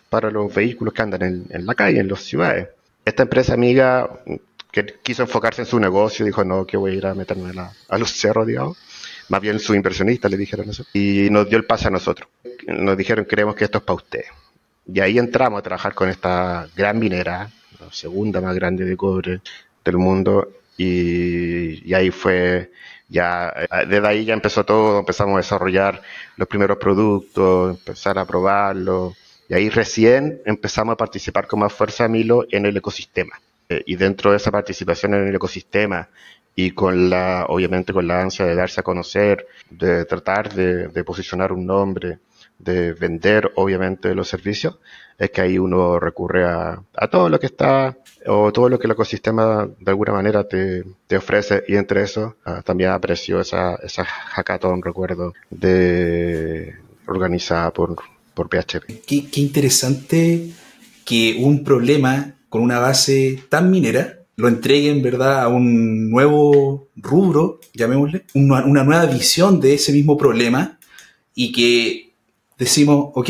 para 0.10 0.29
los 0.29 0.53
vehículos 0.53 0.93
que 0.93 1.01
andan 1.01 1.21
en, 1.21 1.45
en 1.50 1.65
la 1.65 1.74
calle, 1.74 2.00
en 2.00 2.10
las 2.10 2.21
ciudades. 2.21 2.67
Esta 3.05 3.24
empresa 3.24 3.53
amiga 3.53 4.10
que 4.71 4.86
quiso 5.03 5.24
enfocarse 5.24 5.62
en 5.62 5.67
su 5.67 5.79
negocio, 5.79 6.25
dijo, 6.25 6.43
no, 6.43 6.65
que 6.65 6.77
voy 6.77 6.91
a 6.91 6.95
ir 6.95 7.05
a 7.05 7.13
meterme 7.13 7.51
a, 7.88 7.98
los 7.98 8.12
cerros, 8.12 8.48
digamos. 8.48 8.77
Más 9.31 9.39
bien 9.39 9.59
su 9.59 9.73
inversionista 9.73 10.27
le 10.27 10.35
dijeron 10.35 10.69
eso. 10.69 10.83
Y 10.93 11.29
nos 11.31 11.47
dio 11.47 11.57
el 11.57 11.63
pase 11.63 11.88
a 11.88 11.89
nosotros. 11.89 12.27
Nos 12.67 12.97
dijeron, 12.97 13.23
creemos 13.23 13.55
que 13.55 13.63
esto 13.63 13.77
es 13.77 13.83
para 13.85 13.95
usted. 13.95 14.25
Y 14.85 15.00
ahí 15.00 15.17
entramos 15.17 15.59
a 15.59 15.63
trabajar 15.63 15.93
con 15.93 16.09
esta 16.09 16.67
gran 16.75 17.00
minera, 17.00 17.50
la 17.79 17.91
segunda 17.93 18.41
más 18.41 18.53
grande 18.55 18.83
de 18.83 18.97
cobre 18.97 19.39
del 19.85 19.97
mundo. 19.97 20.50
Y, 20.77 21.93
ahí 21.93 22.11
fue 22.11 22.71
ya 23.07 23.53
desde 23.88 24.05
ahí 24.05 24.25
ya 24.25 24.33
empezó 24.33 24.65
todo, 24.65 25.00
empezamos 25.00 25.35
a 25.35 25.38
desarrollar 25.38 26.01
los 26.35 26.47
primeros 26.50 26.77
productos, 26.77 27.77
empezar 27.77 28.19
a 28.19 28.25
probarlos, 28.25 29.15
y 29.47 29.53
ahí 29.53 29.69
recién 29.69 30.41
empezamos 30.45 30.93
a 30.93 30.97
participar 30.97 31.47
con 31.47 31.59
más 31.59 31.71
fuerza 31.71 32.07
Milo 32.09 32.45
en 32.51 32.65
el 32.65 32.75
ecosistema. 32.75 33.39
Eh, 33.69 33.83
y 33.85 33.95
dentro 33.95 34.31
de 34.31 34.38
esa 34.38 34.51
participación 34.51 35.13
en 35.13 35.27
el 35.27 35.35
ecosistema 35.35 36.09
y 36.55 36.72
con 36.72 37.10
la, 37.10 37.46
obviamente 37.50 37.93
con 37.93 38.08
la 38.08 38.22
ansia 38.22 38.46
de 38.46 38.55
darse 38.55 38.81
a 38.81 38.84
conocer, 38.84 39.48
de 39.70 40.05
tratar 40.05 40.53
de, 40.53 41.03
posicionar 41.03 41.51
un 41.51 41.65
nombre, 41.65 42.20
de 42.60 42.93
vender 42.93 43.51
obviamente 43.55 44.13
los 44.13 44.27
servicios, 44.27 44.77
es 45.17 45.31
que 45.31 45.41
ahí 45.41 45.58
uno 45.58 46.00
recurre 46.00 46.46
a, 46.46 46.81
a, 46.96 47.08
todo 47.08 47.29
lo 47.29 47.39
que 47.39 47.48
está 47.48 47.98
o 48.27 48.51
todo 48.51 48.70
lo 48.70 48.79
que 48.79 48.88
el 48.88 48.91
ecosistema 48.91 49.67
de 49.79 49.91
alguna 49.91 50.13
manera 50.13 50.48
te, 50.48 50.84
te 51.08 51.17
ofrece 51.17 51.63
y 51.67 51.75
entre 51.75 52.03
eso 52.03 52.36
ah, 52.46 52.62
también 52.63 52.91
aprecio 52.91 53.39
esa, 53.39 53.75
esa 53.75 54.03
hackathon, 54.03 54.81
recuerdo, 54.81 55.34
de 55.50 56.75
organizada 57.08 57.72
por, 57.72 57.96
por 58.34 58.48
PHP. 58.50 59.03
Qué, 59.05 59.29
qué 59.29 59.41
interesante 59.41 60.51
que 61.05 61.38
un 61.39 61.63
problema 61.63 62.36
con 62.50 62.62
una 62.62 62.79
base 62.79 63.43
tan 63.50 63.72
minera 63.72 64.20
lo 64.41 64.48
entreguen, 64.48 65.01
¿verdad?, 65.01 65.41
a 65.43 65.48
un 65.48 66.10
nuevo 66.10 66.89
rubro, 66.95 67.60
llamémosle, 67.74 68.25
una, 68.33 68.65
una, 68.65 68.83
nueva 68.83 69.05
visión 69.05 69.62
de 69.62 69.75
ese 69.75 69.93
mismo 69.93 70.17
problema 70.17 70.79
y 71.33 71.51
que 71.51 72.13
decimos, 72.57 73.12
ok, 73.13 73.29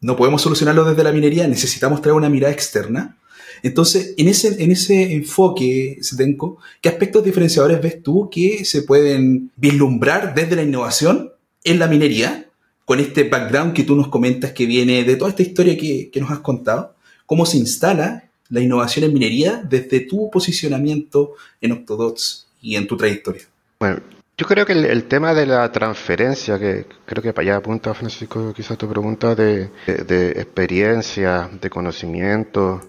no 0.00 0.16
podemos 0.16 0.42
solucionarlo 0.42 0.84
desde 0.84 1.04
la 1.04 1.12
minería, 1.12 1.46
necesitamos 1.48 2.00
traer 2.00 2.14
una 2.14 2.30
mirada 2.30 2.52
externa. 2.52 3.18
Entonces, 3.62 4.14
en 4.16 4.28
ese, 4.28 4.62
en 4.62 4.70
ese 4.70 5.12
enfoque, 5.12 5.98
Setenco, 6.00 6.58
¿qué 6.80 6.88
aspectos 6.88 7.24
diferenciadores 7.24 7.82
ves 7.82 8.02
tú 8.02 8.30
que 8.30 8.64
se 8.64 8.82
pueden 8.82 9.50
vislumbrar 9.56 10.34
desde 10.34 10.56
la 10.56 10.62
innovación 10.62 11.32
en 11.64 11.78
la 11.78 11.88
minería, 11.88 12.46
con 12.84 13.00
este 13.00 13.24
background 13.24 13.74
que 13.74 13.82
tú 13.82 13.96
nos 13.96 14.08
comentas 14.08 14.52
que 14.52 14.66
viene 14.66 15.04
de 15.04 15.16
toda 15.16 15.30
esta 15.30 15.42
historia 15.42 15.76
que, 15.76 16.10
que 16.10 16.20
nos 16.20 16.30
has 16.30 16.38
contado? 16.38 16.94
¿Cómo 17.26 17.44
se 17.44 17.58
instala 17.58 18.27
la 18.50 18.60
innovación 18.60 19.04
en 19.04 19.12
minería 19.12 19.62
desde 19.62 20.00
tu 20.00 20.30
posicionamiento 20.30 21.34
en 21.60 21.72
Octodots 21.72 22.48
y 22.60 22.76
en 22.76 22.86
tu 22.86 22.96
trayectoria? 22.96 23.42
Bueno, 23.78 24.00
yo 24.36 24.46
creo 24.46 24.64
que 24.64 24.72
el, 24.72 25.04
tema 25.04 25.34
de 25.34 25.46
la 25.46 25.70
transferencia, 25.72 26.58
que 26.58 26.86
creo 27.04 27.22
que 27.22 27.32
para 27.32 27.48
allá 27.48 27.56
apunta 27.56 27.92
Francisco 27.92 28.52
quizás 28.54 28.78
tu 28.78 28.88
pregunta 28.88 29.34
de, 29.34 29.68
experiencia, 29.86 31.50
de 31.60 31.68
conocimiento, 31.68 32.80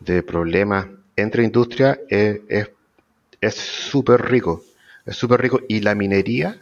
de 0.00 0.22
problemas 0.22 0.86
entre 1.14 1.44
industria 1.44 2.00
es 2.08 3.54
súper 3.54 4.22
rico, 4.22 4.64
es 5.06 5.16
súper 5.16 5.40
rico 5.40 5.60
y 5.68 5.80
la 5.80 5.94
minería 5.94 6.58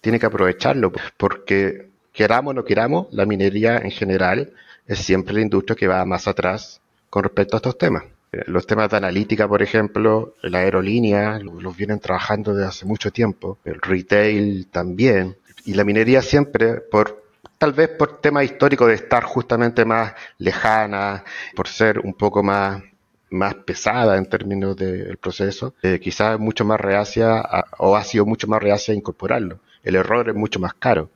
tiene 0.00 0.18
que 0.18 0.26
aprovecharlo 0.26 0.90
porque 1.16 1.88
queramos 2.12 2.52
o 2.52 2.54
no 2.54 2.64
queramos, 2.64 3.08
la 3.10 3.26
minería 3.26 3.76
en 3.76 3.90
general 3.90 4.52
es 4.86 4.98
siempre 4.98 5.34
la 5.34 5.40
industria 5.42 5.76
que 5.76 5.88
va 5.88 6.04
más 6.04 6.26
atrás 6.26 6.80
con 7.14 7.22
respecto 7.22 7.54
a 7.54 7.58
estos 7.58 7.78
temas. 7.78 8.02
Eh, 8.32 8.42
los 8.48 8.66
temas 8.66 8.90
de 8.90 8.96
analítica, 8.96 9.46
por 9.46 9.62
ejemplo, 9.62 10.34
la 10.42 10.58
aerolínea 10.58 11.38
los 11.38 11.76
vienen 11.76 12.00
trabajando 12.00 12.52
desde 12.52 12.68
hace 12.68 12.86
mucho 12.86 13.12
tiempo, 13.12 13.58
el 13.64 13.80
retail 13.80 14.66
también, 14.66 15.36
y 15.64 15.74
la 15.74 15.84
minería 15.84 16.22
siempre, 16.22 16.80
por 16.80 17.22
tal 17.56 17.72
vez 17.72 17.90
por 17.90 18.20
tema 18.20 18.42
histórico 18.42 18.88
de 18.88 18.94
estar 18.94 19.22
justamente 19.22 19.84
más 19.84 20.12
lejana, 20.38 21.22
por 21.54 21.68
ser 21.68 22.00
un 22.00 22.14
poco 22.14 22.42
más 22.42 22.82
más 23.30 23.54
pesada 23.54 24.16
en 24.16 24.26
términos 24.26 24.76
del 24.76 25.16
proceso, 25.18 25.74
eh, 25.82 26.00
quizás 26.00 26.40
mucho 26.40 26.64
más 26.64 26.80
reacia 26.80 27.44
o 27.78 27.94
ha 27.96 28.02
sido 28.02 28.26
mucho 28.26 28.48
más 28.48 28.60
reacia 28.60 28.92
a 28.92 28.96
incorporarlo. 28.96 29.60
El 29.84 29.94
error 29.94 30.28
es 30.28 30.34
mucho 30.34 30.58
más 30.58 30.74
caro. 30.74 31.10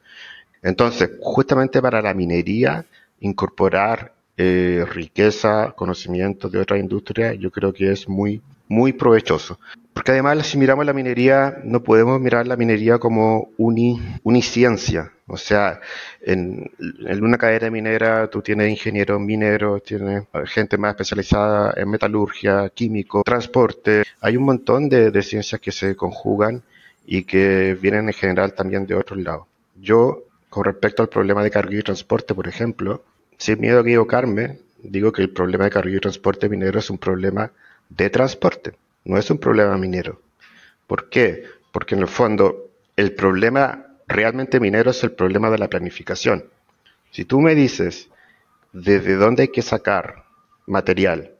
Entonces, 0.63 1.11
justamente 1.21 1.83
para 1.83 2.01
la 2.03 2.15
minería, 2.15 2.87
incorporar 3.21 4.13
eh, 4.41 4.85
riqueza, 4.89 5.73
conocimiento 5.77 6.49
de 6.49 6.61
otra 6.61 6.79
industria, 6.79 7.35
yo 7.35 7.51
creo 7.51 7.73
que 7.73 7.91
es 7.91 8.09
muy, 8.09 8.41
muy 8.69 8.93
provechoso. 8.93 9.59
Porque 9.93 10.13
además, 10.13 10.47
si 10.47 10.57
miramos 10.57 10.87
la 10.87 10.93
minería, 10.93 11.59
no 11.65 11.83
podemos 11.83 12.21
mirar 12.21 12.47
la 12.47 12.57
minería 12.57 12.99
como 12.99 13.51
uni, 13.59 14.01
uniciencia. 14.23 15.11
O 15.27 15.37
sea, 15.37 15.81
en, 16.23 16.71
una 17.21 17.37
cadena 17.37 17.69
minera 17.69 18.31
tú 18.31 18.41
tienes 18.41 18.71
ingenieros 18.71 19.21
mineros, 19.21 19.83
tienes 19.83 20.23
gente 20.47 20.79
más 20.79 20.93
especializada 20.93 21.75
en 21.77 21.91
metalurgia, 21.91 22.69
químico, 22.71 23.25
transporte. 23.25 24.05
Hay 24.21 24.37
un 24.37 24.45
montón 24.45 24.89
de, 24.89 25.11
de 25.11 25.23
ciencias 25.23 25.61
que 25.61 25.73
se 25.73 25.97
conjugan 25.97 26.63
y 27.05 27.25
que 27.25 27.77
vienen 27.81 28.07
en 28.07 28.15
general 28.15 28.55
también 28.55 28.87
de 28.87 28.95
otros 28.95 29.19
lados. 29.19 29.47
Yo, 29.75 30.23
con 30.49 30.65
respecto 30.65 31.03
al 31.03 31.09
problema 31.09 31.43
de 31.43 31.51
carga 31.51 31.77
y 31.77 31.83
transporte, 31.83 32.35
por 32.35 32.47
ejemplo, 32.47 33.03
sin 33.39 33.61
miedo 33.61 33.79
a 33.79 33.83
equivocarme, 33.83 34.59
digo 34.83 35.13
que 35.13 35.23
el 35.23 35.31
problema 35.31 35.65
de 35.65 35.71
carga 35.71 35.97
y 35.97 36.01
transporte 36.01 36.49
minero 36.49 36.79
es 36.79 36.91
un 36.91 36.99
problema 36.99 37.51
de 37.89 38.11
transporte, 38.11 38.75
no 39.05 39.17
es 39.17 39.31
un 39.31 39.39
problema 39.39 39.77
minero. 39.79 40.21
¿Por 40.87 41.09
qué? 41.09 41.45
Porque 41.73 41.95
en 41.95 42.03
el 42.03 42.09
fondo 42.09 42.71
el 42.97 43.15
problema 43.15 43.87
realmente 44.07 44.61
minero 44.61 44.91
es 44.91 45.03
el 45.05 45.13
problema 45.13 45.51
de 45.51 45.59
la 45.59 45.69
planificación. 45.69 46.45
Si 47.11 47.25
tú 47.25 47.41
me 47.41 47.55
dices 47.55 48.09
desde 48.73 49.15
dónde 49.15 49.43
hay 49.43 49.49
que 49.49 49.63
sacar 49.63 50.25
material 50.67 51.33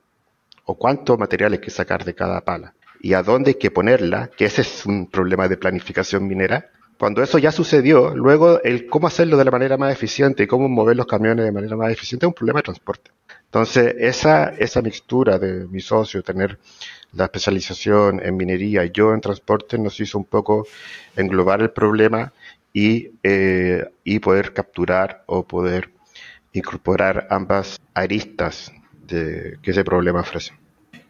o 0.65 0.77
cuánto 0.77 1.19
material 1.19 1.53
hay 1.53 1.59
que 1.59 1.71
sacar 1.71 2.05
de 2.05 2.15
cada 2.15 2.41
pala 2.43 2.75
y 3.01 3.15
a 3.15 3.23
dónde 3.23 3.51
hay 3.51 3.55
que 3.57 3.71
ponerla, 3.71 4.31
que 4.37 4.45
ese 4.45 4.63
es 4.63 4.87
un 4.87 5.09
problema 5.09 5.49
de 5.49 5.57
planificación 5.57 6.27
minera, 6.27 6.71
cuando 6.99 7.23
eso 7.23 7.39
ya 7.39 7.53
sucedió, 7.53 8.15
luego 8.17 8.61
el 8.63 8.87
cómo 8.87 9.07
hacerlo 9.07 9.37
de 9.37 9.45
la 9.45 9.53
manera 9.53 9.77
más 9.77 9.93
eficiente 9.93 10.43
y 10.43 10.47
cómo 10.49 10.69
mover 10.69 10.97
los 10.97 11.07
camiones 11.07 11.45
de 11.45 11.53
manera 11.53 11.77
más 11.77 11.93
eficiente 11.93 12.27
es 12.27 12.29
un 12.29 12.35
problema 12.35 12.59
de 12.59 12.65
transporte. 12.65 13.13
Entonces, 13.45 13.95
esa, 13.99 14.49
esa 14.59 14.83
mixtura 14.83 15.39
de 15.39 15.67
mi 15.69 15.81
socio, 15.81 16.23
tener 16.23 16.59
la 17.13 17.25
especialización 17.25 18.21
en 18.23 18.37
minería 18.37 18.85
y 18.85 18.91
yo 18.93 19.15
en 19.15 19.21
transporte, 19.21 19.79
nos 19.79 19.99
hizo 20.01 20.19
un 20.19 20.25
poco 20.25 20.67
englobar 21.17 21.63
el 21.63 21.71
problema 21.71 22.33
y, 22.73 23.13
eh, 23.23 23.87
y 24.03 24.19
poder 24.19 24.53
capturar 24.53 25.23
o 25.27 25.45
poder 25.45 25.91
incorporar 26.53 27.29
ambas 27.31 27.81
aristas 27.95 28.73
de, 29.07 29.59
que 29.63 29.71
ese 29.71 29.85
problema 29.85 30.21
ofrece. 30.21 30.53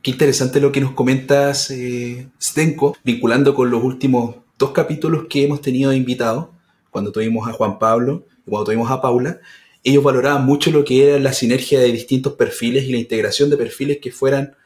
Qué 0.03 0.13
interesante 0.13 0.61
lo 0.61 0.71
que 0.71 0.81
nos 0.81 0.93
comentas, 0.93 1.71
eh, 1.71 2.29
Stenko, 2.41 2.97
vinculando 3.03 3.55
con 3.55 3.71
los 3.71 3.83
últimos 3.83 4.37
dos 4.59 4.73
capítulos 4.73 5.27
que 5.31 5.45
hemos 5.45 5.63
tenido 5.63 5.93
invitados, 5.93 6.49
cuando 6.91 7.13
tuvimos 7.13 7.49
a 7.49 7.53
Juan 7.53 7.79
Pablo 7.79 8.27
y 8.47 8.51
cuando 8.51 8.65
tuvimos 8.65 8.91
a 8.91 9.01
Paula, 9.01 9.41
ellos 9.85 10.03
valoraban 10.03 10.45
mucho 10.45 10.71
lo 10.71 10.85
que 10.85 11.09
era 11.09 11.19
la 11.19 11.33
sinergia 11.33 11.79
de 11.81 11.93
distintos 11.93 12.33
perfiles 12.35 12.85
y 12.85 12.93
la 12.93 12.99
integración 12.99 13.51
de 13.51 13.57
perfiles 13.57 13.99
que 14.03 14.11
fueran 14.11 14.57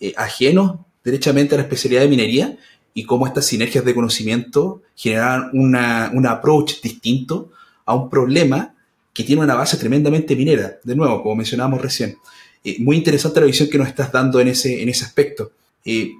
eh, 0.00 0.12
ajenos 0.16 0.76
derechamente 1.02 1.54
a 1.54 1.58
la 1.58 1.62
especialidad 1.62 2.02
de 2.02 2.08
minería 2.08 2.58
y 2.92 3.04
cómo 3.04 3.26
estas 3.26 3.46
sinergias 3.46 3.84
de 3.84 3.94
conocimiento 3.94 4.82
generaban 4.94 5.50
una, 5.52 6.10
un 6.14 6.26
approach 6.26 6.82
distinto 6.82 7.50
a 7.86 7.94
un 7.94 8.10
problema 8.10 8.74
que 9.14 9.24
tiene 9.24 9.42
una 9.42 9.54
base 9.54 9.76
tremendamente 9.76 10.36
minera. 10.36 10.78
De 10.84 10.94
nuevo, 10.94 11.22
como 11.22 11.36
mencionábamos 11.36 11.80
recién. 11.80 12.18
Eh, 12.62 12.76
muy 12.80 12.96
interesante 12.96 13.40
la 13.40 13.46
visión 13.46 13.68
que 13.70 13.78
nos 13.78 13.88
estás 13.88 14.12
dando 14.12 14.40
en 14.40 14.48
ese, 14.48 14.82
en 14.82 14.88
ese 14.88 15.04
aspecto. 15.04 15.52
Eh, 15.84 16.12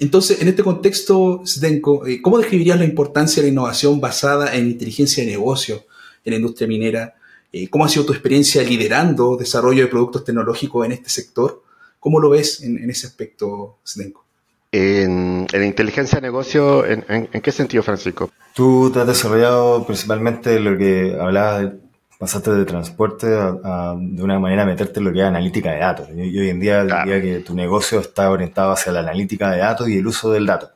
entonces, 0.00 0.40
en 0.40 0.48
este 0.48 0.62
contexto, 0.62 1.42
Zdenko, 1.46 2.06
eh, 2.06 2.22
¿cómo 2.22 2.38
describirías 2.38 2.78
la 2.78 2.86
importancia 2.86 3.42
de 3.42 3.48
la 3.48 3.52
innovación 3.52 4.00
basada 4.00 4.56
en 4.56 4.66
inteligencia 4.66 5.22
de 5.22 5.30
negocio 5.30 5.84
en 6.24 6.32
la 6.32 6.36
industria 6.38 6.66
minera? 6.66 7.14
Eh, 7.52 7.68
¿Cómo 7.68 7.84
ha 7.84 7.88
sido 7.88 8.06
tu 8.06 8.12
experiencia 8.12 8.62
liderando 8.62 9.36
desarrollo 9.36 9.82
de 9.82 9.88
productos 9.88 10.24
tecnológicos 10.24 10.86
en 10.86 10.92
este 10.92 11.10
sector? 11.10 11.62
¿Cómo 11.98 12.18
lo 12.18 12.30
ves 12.30 12.62
en, 12.62 12.88
ese 12.88 13.08
aspecto, 13.08 13.76
Zdenko? 13.86 14.24
En, 14.72 15.46
en, 15.52 15.64
inteligencia 15.64 16.16
de 16.16 16.22
negocio, 16.22 16.86
¿en, 16.86 17.28
qué 17.28 17.52
sentido, 17.52 17.82
Francisco? 17.82 18.30
Tú 18.54 18.90
te 18.90 19.00
has 19.00 19.06
desarrollado 19.06 19.84
principalmente 19.86 20.58
lo 20.60 20.78
que 20.78 21.14
hablabas 21.20 21.72
pasaste 22.20 22.50
de 22.50 22.66
transporte 22.66 23.26
a, 23.34 23.96
de 23.98 24.22
una 24.22 24.38
manera 24.38 24.64
a 24.64 24.66
meterte 24.66 25.00
en 25.00 25.06
lo 25.06 25.12
que 25.12 25.20
es 25.20 25.24
analítica 25.24 25.72
de 25.72 25.78
datos. 25.78 26.08
Y, 26.14 26.38
hoy 26.38 26.50
en 26.50 26.60
día 26.60 26.84
diría 26.84 27.22
que 27.22 27.40
tu 27.40 27.54
negocio 27.54 27.98
está 27.98 28.30
orientado 28.30 28.72
hacia 28.72 28.92
la 28.92 29.00
analítica 29.00 29.50
de 29.50 29.56
datos 29.56 29.88
y 29.88 29.96
el 29.96 30.06
uso 30.06 30.30
del 30.30 30.44
dato. 30.44 30.70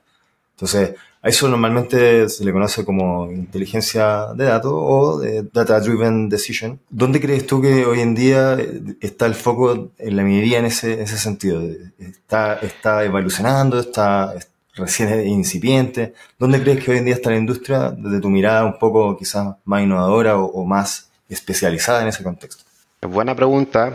Entonces, 0.53 0.95
a 1.21 1.29
eso 1.29 1.47
normalmente 1.47 2.31
se 2.31 2.47
le 2.47 2.53
conoce 2.53 2.83
como 2.87 3.31
inteligencia 3.31 4.29
de 4.35 4.47
datos 4.47 4.73
o 4.75 5.21
Data 5.53 5.81
Driven 5.81 6.31
Decision. 6.31 6.81
¿Dónde 6.89 7.21
crees 7.21 7.47
tú 7.47 7.61
que 7.61 7.85
hoy 7.85 8.01
en 8.01 8.15
día 8.15 8.57
está 9.03 9.27
el 9.27 9.35
foco 9.35 9.91
en 9.99 10.17
la 10.17 10.23
minería 10.23 10.61
en 10.61 10.65
ese, 10.65 11.03
ese 11.03 11.19
sentido? 11.19 11.61
¿Está, 11.99 12.55
¿Está 12.55 13.05
evolucionando? 13.05 13.79
¿Está 13.79 14.33
recién 14.77 15.27
incipiente? 15.27 16.15
¿Dónde 16.39 16.63
crees 16.63 16.83
que 16.83 16.91
hoy 16.93 16.99
en 16.99 17.05
día 17.05 17.15
está 17.15 17.29
la 17.29 17.37
industria 17.37 17.91
desde 17.91 18.21
tu 18.21 18.31
mirada 18.31 18.65
un 18.65 18.79
poco 18.79 19.15
quizás 19.15 19.57
más 19.67 19.83
innovadora 19.83 20.39
o 20.39 20.65
más 20.65 21.11
especializada 21.29 22.03
en 22.03 22.09
ese 22.09 22.23
contexto? 22.23 22.65
Buena 23.01 23.35
pregunta. 23.35 23.93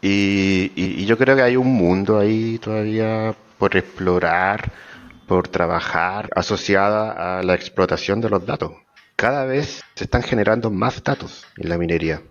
Y, 0.00 1.04
yo 1.06 1.18
creo 1.18 1.36
que 1.36 1.42
hay 1.42 1.56
un 1.56 1.68
mundo 1.68 2.18
ahí 2.18 2.58
todavía 2.58 3.34
por 3.58 3.76
explorar, 3.76 4.70
por 5.26 5.48
trabajar, 5.48 6.30
asociada 6.34 7.38
a 7.38 7.42
la 7.42 7.54
explotación 7.54 8.20
de 8.20 8.30
los 8.30 8.46
datos. 8.46 8.72
Cada 9.16 9.44
vez 9.44 9.82
se 9.94 10.04
están 10.04 10.22
generando 10.22 10.70
más 10.70 11.02
datos 11.02 11.44
en 11.56 11.68
la 11.68 11.78
minería. 11.78 12.22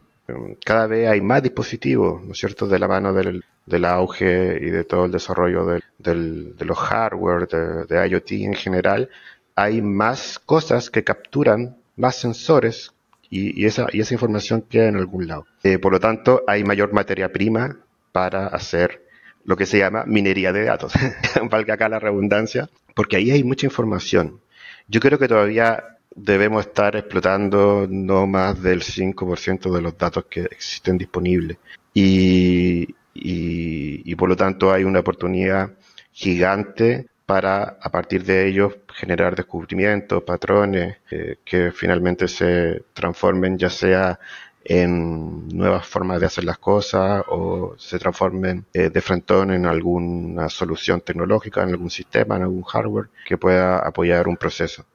Cada 0.63 0.87
vez 0.87 1.09
hay 1.09 1.21
más 1.21 1.43
dispositivos, 1.43 2.23
¿no 2.23 2.31
es 2.31 2.39
cierto?, 2.39 2.67
de 2.67 2.79
la 2.79 2.87
mano 2.87 3.13
del, 3.13 3.43
del 3.65 3.85
auge 3.85 4.57
y 4.61 4.69
de 4.69 4.83
todo 4.83 5.05
el 5.05 5.11
desarrollo 5.11 5.65
de 5.65 6.65
los 6.65 6.77
hardware, 6.77 7.47
de, 7.47 8.07
IoT 8.09 8.31
en 8.31 8.53
general, 8.53 9.09
hay 9.55 9.81
más 9.81 10.39
cosas 10.39 10.89
que 10.89 11.03
capturan, 11.03 11.77
más 11.95 12.15
sensores 12.15 12.93
y, 13.29 13.65
esa, 13.65 13.87
y 13.91 13.99
esa 13.99 14.13
información 14.13 14.61
queda 14.61 14.87
en 14.87 14.95
algún 14.95 15.27
lado. 15.27 15.45
Eh, 15.63 15.79
por 15.79 15.91
lo 15.91 15.99
tanto, 15.99 16.43
hay 16.47 16.63
mayor 16.63 16.93
materia 16.93 17.31
prima 17.31 17.77
para 18.11 18.47
hacer 18.47 19.03
lo 19.43 19.55
que 19.55 19.65
se 19.65 19.79
llama 19.79 20.03
minería 20.05 20.51
de 20.51 20.65
datos, 20.65 20.93
valga 21.49 21.75
acá 21.75 21.87
la 21.87 21.99
redundancia, 21.99 22.69
porque 22.93 23.15
ahí 23.15 23.31
hay 23.31 23.43
mucha 23.43 23.65
información. 23.65 24.41
Yo 24.87 24.99
creo 24.99 25.17
que 25.17 25.27
todavía 25.27 25.97
debemos 26.15 26.65
estar 26.65 26.95
explotando 26.95 27.87
no 27.89 28.27
más 28.27 28.61
del 28.61 28.81
5% 28.81 29.71
de 29.71 29.81
los 29.81 29.97
datos 29.97 30.25
que 30.29 30.41
existen 30.41 30.97
disponibles. 30.97 31.57
Y, 31.93 32.95
y, 33.13 34.15
por 34.15 34.29
lo 34.29 34.35
tanto 34.35 34.71
hay 34.71 34.83
una 34.83 34.99
oportunidad 34.99 35.71
gigante 36.11 37.07
para 37.27 37.77
a 37.81 37.89
partir 37.91 38.23
de 38.23 38.47
ellos 38.47 38.77
generar 38.93 39.35
descubrimientos, 39.35 40.23
patrones 40.23 40.97
eh, 41.11 41.35
que 41.43 41.71
finalmente 41.71 42.27
se 42.29 42.85
transformen 42.93 43.57
ya 43.57 43.69
sea 43.69 44.17
en 44.63 45.47
nuevas 45.49 45.85
formas 45.85 46.21
de 46.21 46.27
hacer 46.27 46.45
las 46.45 46.57
cosas 46.57 47.23
o 47.27 47.75
se 47.77 47.99
transformen 47.99 48.65
eh, 48.73 48.89
de 48.89 49.01
frente 49.01 49.33
en 49.41 49.65
alguna 49.65 50.47
solución 50.47 51.01
tecnológica, 51.01 51.63
en 51.63 51.69
algún 51.69 51.89
sistema, 51.89 52.37
en 52.37 52.43
algún 52.43 52.63
hardware 52.63 53.09
que 53.25 53.37
pueda 53.37 53.79
apoyar 53.79 54.27
un 54.29 54.37
proceso. 54.37 54.85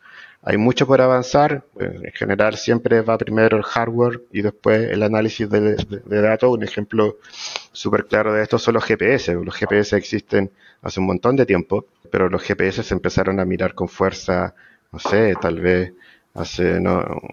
Hay 0.45 0.57
mucho 0.57 0.87
por 0.89 1.01
avanzar. 1.01 1.65
En 1.79 2.13
general 2.13 2.57
siempre 2.57 3.01
va 3.01 3.17
primero 3.17 3.57
el 3.57 3.63
hardware 3.63 4.23
y 4.33 4.43
después 4.43 4.91
el 4.91 5.05
análisis 5.05 5.49
de, 5.49 5.77
datos. 6.05 6.51
Un 6.51 6.65
ejemplo 6.65 7.19
súper 7.71 8.07
claro 8.07 8.33
de 8.33 8.43
esto 8.43 8.59
son 8.59 8.75
los 8.75 8.85
GPS. 8.85 9.35
Los 9.35 9.55
GPS 9.55 9.97
existen 9.97 10.51
hace 10.83 10.99
un 10.99 11.07
montón 11.07 11.37
de 11.37 11.47
tiempo, 11.47 11.87
pero 12.11 12.29
los 12.29 12.43
GPS 12.43 12.83
se 12.83 12.95
empezaron 12.95 13.39
a 13.39 13.45
mirar 13.45 13.75
con 13.75 13.89
fuerza, 13.89 14.55
no 14.91 14.99
sé, 14.99 15.35
tal 15.41 15.61
vez 15.61 15.93
hace 16.35 16.79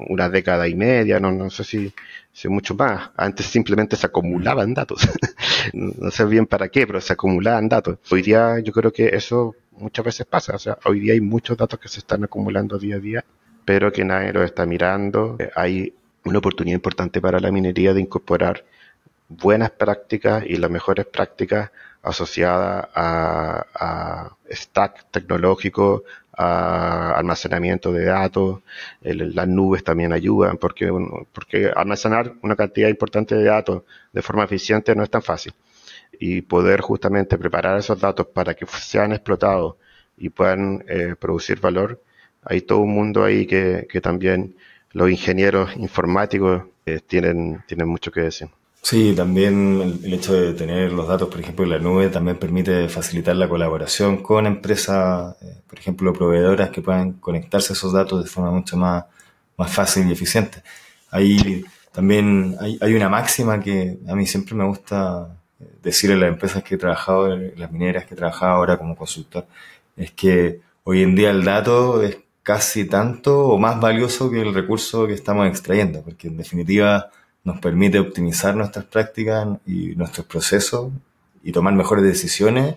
una 0.09 0.29
década 0.29 0.67
y 0.67 0.75
media, 0.75 1.19
no, 1.19 1.31
no 1.31 1.49
sé 1.49 1.63
si, 1.63 1.93
si 2.33 2.49
mucho 2.49 2.75
más. 2.75 3.11
Antes 3.15 3.45
simplemente 3.45 3.95
se 3.95 4.07
acumulaban 4.07 4.73
datos. 4.73 5.07
no 5.73 6.11
sé 6.11 6.25
bien 6.25 6.45
para 6.45 6.69
qué, 6.69 6.85
pero 6.85 6.99
se 7.01 7.13
acumulaban 7.13 7.69
datos. 7.69 7.99
Hoy 8.11 8.21
día 8.21 8.59
yo 8.59 8.73
creo 8.73 8.91
que 8.91 9.07
eso 9.07 9.55
muchas 9.79 10.05
veces 10.05 10.25
pasa. 10.25 10.55
O 10.55 10.59
sea, 10.59 10.77
hoy 10.85 10.99
día 10.99 11.13
hay 11.13 11.21
muchos 11.21 11.57
datos 11.57 11.79
que 11.79 11.87
se 11.87 11.99
están 11.99 12.23
acumulando 12.23 12.77
día 12.77 12.95
a 12.95 12.99
día, 12.99 13.25
pero 13.65 13.91
que 13.91 14.03
nadie 14.03 14.33
los 14.33 14.45
está 14.45 14.65
mirando. 14.65 15.37
Eh, 15.39 15.49
hay 15.55 15.93
una 16.25 16.39
oportunidad 16.39 16.75
importante 16.75 17.21
para 17.21 17.39
la 17.39 17.51
minería 17.51 17.93
de 17.93 18.01
incorporar 18.01 18.65
buenas 19.29 19.71
prácticas 19.71 20.43
y 20.45 20.57
las 20.57 20.69
mejores 20.69 21.05
prácticas 21.05 21.71
asociadas 22.01 22.87
a, 22.95 24.35
stack 24.51 25.11
tecnológico, 25.11 26.03
almacenamiento 26.39 27.91
de 27.91 28.05
datos. 28.05 28.61
las 29.01 29.47
nubes 29.47 29.83
también 29.83 30.13
ayudan 30.13 30.57
porque, 30.57 30.91
porque 31.33 31.71
almacenar 31.75 32.33
una 32.41 32.55
cantidad 32.55 32.89
importante 32.89 33.35
de 33.35 33.43
datos 33.45 33.83
de 34.13 34.21
forma 34.21 34.43
eficiente 34.45 34.95
no 34.95 35.03
es 35.03 35.09
tan 35.09 35.21
fácil 35.21 35.53
y 36.19 36.41
poder 36.41 36.81
justamente 36.81 37.37
preparar 37.37 37.77
esos 37.77 37.99
datos 37.99 38.27
para 38.27 38.53
que 38.53 38.65
sean 38.65 39.11
explotados 39.13 39.75
y 40.17 40.29
puedan 40.29 40.83
eh, 40.87 41.15
producir 41.17 41.59
valor, 41.61 42.01
hay 42.43 42.61
todo 42.61 42.79
un 42.79 42.93
mundo 42.93 43.23
ahí 43.23 43.45
que, 43.45 43.87
que 43.89 44.01
también 44.01 44.55
los 44.91 45.09
ingenieros 45.09 45.75
informáticos 45.77 46.63
eh, 46.85 46.99
tienen, 47.05 47.63
tienen 47.67 47.87
mucho 47.87 48.11
que 48.11 48.21
decir. 48.21 48.49
Sí, 48.81 49.13
también 49.15 49.99
el, 50.03 50.13
hecho 50.13 50.33
de 50.33 50.53
tener 50.53 50.91
los 50.91 51.07
datos, 51.07 51.29
por 51.29 51.39
ejemplo, 51.39 51.65
en 51.65 51.71
la 51.71 51.79
nube 51.79 52.09
también 52.09 52.37
permite 52.37 52.87
facilitar 52.89 53.35
la 53.35 53.47
colaboración 53.47 54.23
con 54.23 54.47
empresas, 54.47 55.35
eh, 55.41 55.61
por 55.67 55.77
ejemplo, 55.77 56.13
proveedoras 56.13 56.69
que 56.69 56.81
puedan 56.81 57.13
conectarse 57.13 57.73
a 57.73 57.75
esos 57.75 57.93
datos 57.93 58.23
de 58.23 58.29
forma 58.29 58.51
mucho 58.51 58.77
más, 58.77 59.05
más 59.57 59.71
fácil 59.71 60.07
y 60.09 60.13
eficiente. 60.13 60.63
Ahí 61.11 61.63
también 61.91 62.55
hay, 62.59 62.77
hay 62.81 62.93
una 62.95 63.09
máxima 63.09 63.59
que 63.59 63.99
a 64.07 64.15
mí 64.15 64.25
siempre 64.25 64.55
me 64.55 64.65
gusta 64.65 65.35
decirle 65.83 66.15
a 66.15 66.19
las 66.19 66.29
empresas 66.29 66.63
que 66.63 66.75
he 66.75 66.77
trabajado, 66.77 67.35
las 67.35 67.71
mineras 67.71 68.05
que 68.05 68.13
he 68.13 68.17
trabajado 68.17 68.53
ahora 68.53 68.77
como 68.77 68.95
consultor, 68.95 69.45
es 69.97 70.11
que 70.11 70.61
hoy 70.83 71.03
en 71.03 71.15
día 71.15 71.31
el 71.31 71.43
dato 71.43 72.01
es 72.01 72.17
casi 72.43 72.85
tanto 72.85 73.47
o 73.47 73.57
más 73.59 73.79
valioso 73.79 74.31
que 74.31 74.41
el 74.41 74.53
recurso 74.53 75.05
que 75.05 75.13
estamos 75.13 75.47
extrayendo, 75.47 76.01
porque 76.01 76.27
en 76.29 76.37
definitiva 76.37 77.11
nos 77.43 77.59
permite 77.59 77.99
optimizar 77.99 78.55
nuestras 78.55 78.85
prácticas 78.85 79.47
y 79.65 79.95
nuestros 79.95 80.25
procesos 80.25 80.91
y 81.43 81.51
tomar 81.51 81.73
mejores 81.73 82.03
decisiones 82.03 82.75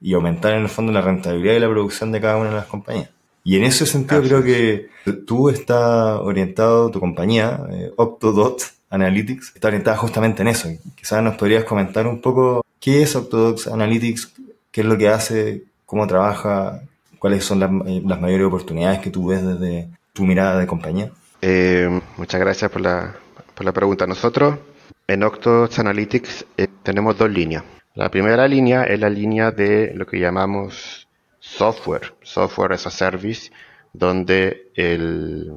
y 0.00 0.14
aumentar 0.14 0.52
en 0.54 0.62
el 0.62 0.68
fondo 0.68 0.92
la 0.92 1.00
rentabilidad 1.00 1.54
y 1.54 1.60
la 1.60 1.68
producción 1.68 2.12
de 2.12 2.20
cada 2.20 2.36
una 2.36 2.50
de 2.50 2.56
las 2.56 2.66
compañías. 2.66 3.10
Y 3.42 3.56
en 3.56 3.64
ese 3.64 3.86
sentido 3.86 4.22
creo 4.22 4.42
que 4.42 4.88
tú 5.26 5.50
estás 5.50 6.18
orientado, 6.20 6.90
tu 6.90 7.00
compañía, 7.00 7.60
eh, 7.70 7.92
Octodot, 7.96 8.62
Analytics 8.90 9.52
está 9.54 9.68
orientada 9.68 9.96
justamente 9.96 10.42
en 10.42 10.48
eso. 10.48 10.68
Quizás 10.94 11.22
nos 11.22 11.36
podrías 11.36 11.64
comentar 11.64 12.06
un 12.06 12.20
poco 12.20 12.64
qué 12.80 13.02
es 13.02 13.16
Octodox 13.16 13.66
Analytics, 13.66 14.32
qué 14.70 14.82
es 14.82 14.86
lo 14.86 14.96
que 14.96 15.08
hace, 15.08 15.64
cómo 15.84 16.06
trabaja, 16.06 16.82
cuáles 17.18 17.44
son 17.44 17.60
las, 17.60 17.70
eh, 17.86 18.02
mayores 18.02 18.46
oportunidades 18.46 19.00
que 19.00 19.10
tú 19.10 19.28
ves 19.28 19.44
desde 19.44 19.88
tu 20.12 20.24
mirada 20.24 20.58
de 20.58 20.66
compañía. 20.66 21.10
Eh, 21.42 22.00
muchas 22.16 22.40
gracias 22.40 22.70
por 22.70 22.82
la, 22.82 23.16
por 23.54 23.64
la 23.64 23.72
pregunta. 23.72 24.06
Nosotros 24.06 24.58
en 25.06 25.22
Octodox 25.22 25.78
Analytics 25.78 26.46
eh, 26.56 26.68
tenemos 26.82 27.16
dos 27.16 27.30
líneas. 27.30 27.64
La 27.94 28.10
primera 28.10 28.48
línea 28.48 28.84
es 28.84 28.98
la 28.98 29.08
línea 29.08 29.50
de 29.50 29.92
lo 29.94 30.06
que 30.06 30.18
llamamos 30.18 31.06
software, 31.38 32.14
software 32.22 32.72
as 32.72 32.86
a 32.86 32.90
service, 32.90 33.52
donde 33.92 34.70
el, 34.74 35.52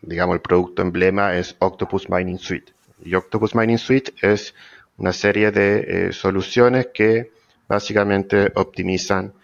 digamos, 0.00 0.34
el 0.34 0.40
producto 0.40 0.82
emblema 0.82 1.36
es 1.36 1.56
Octopus 1.58 2.08
Mining 2.08 2.38
Suite. 2.38 2.72
Y 3.04 3.14
Octopus 3.14 3.54
Mining 3.54 3.78
Suite 3.78 4.14
es 4.22 4.54
una 4.96 5.12
serie 5.12 5.50
de 5.50 6.08
eh, 6.08 6.12
soluciones 6.12 6.88
que 6.94 7.32
básicamente 7.68 8.52
optimizan 8.54 9.34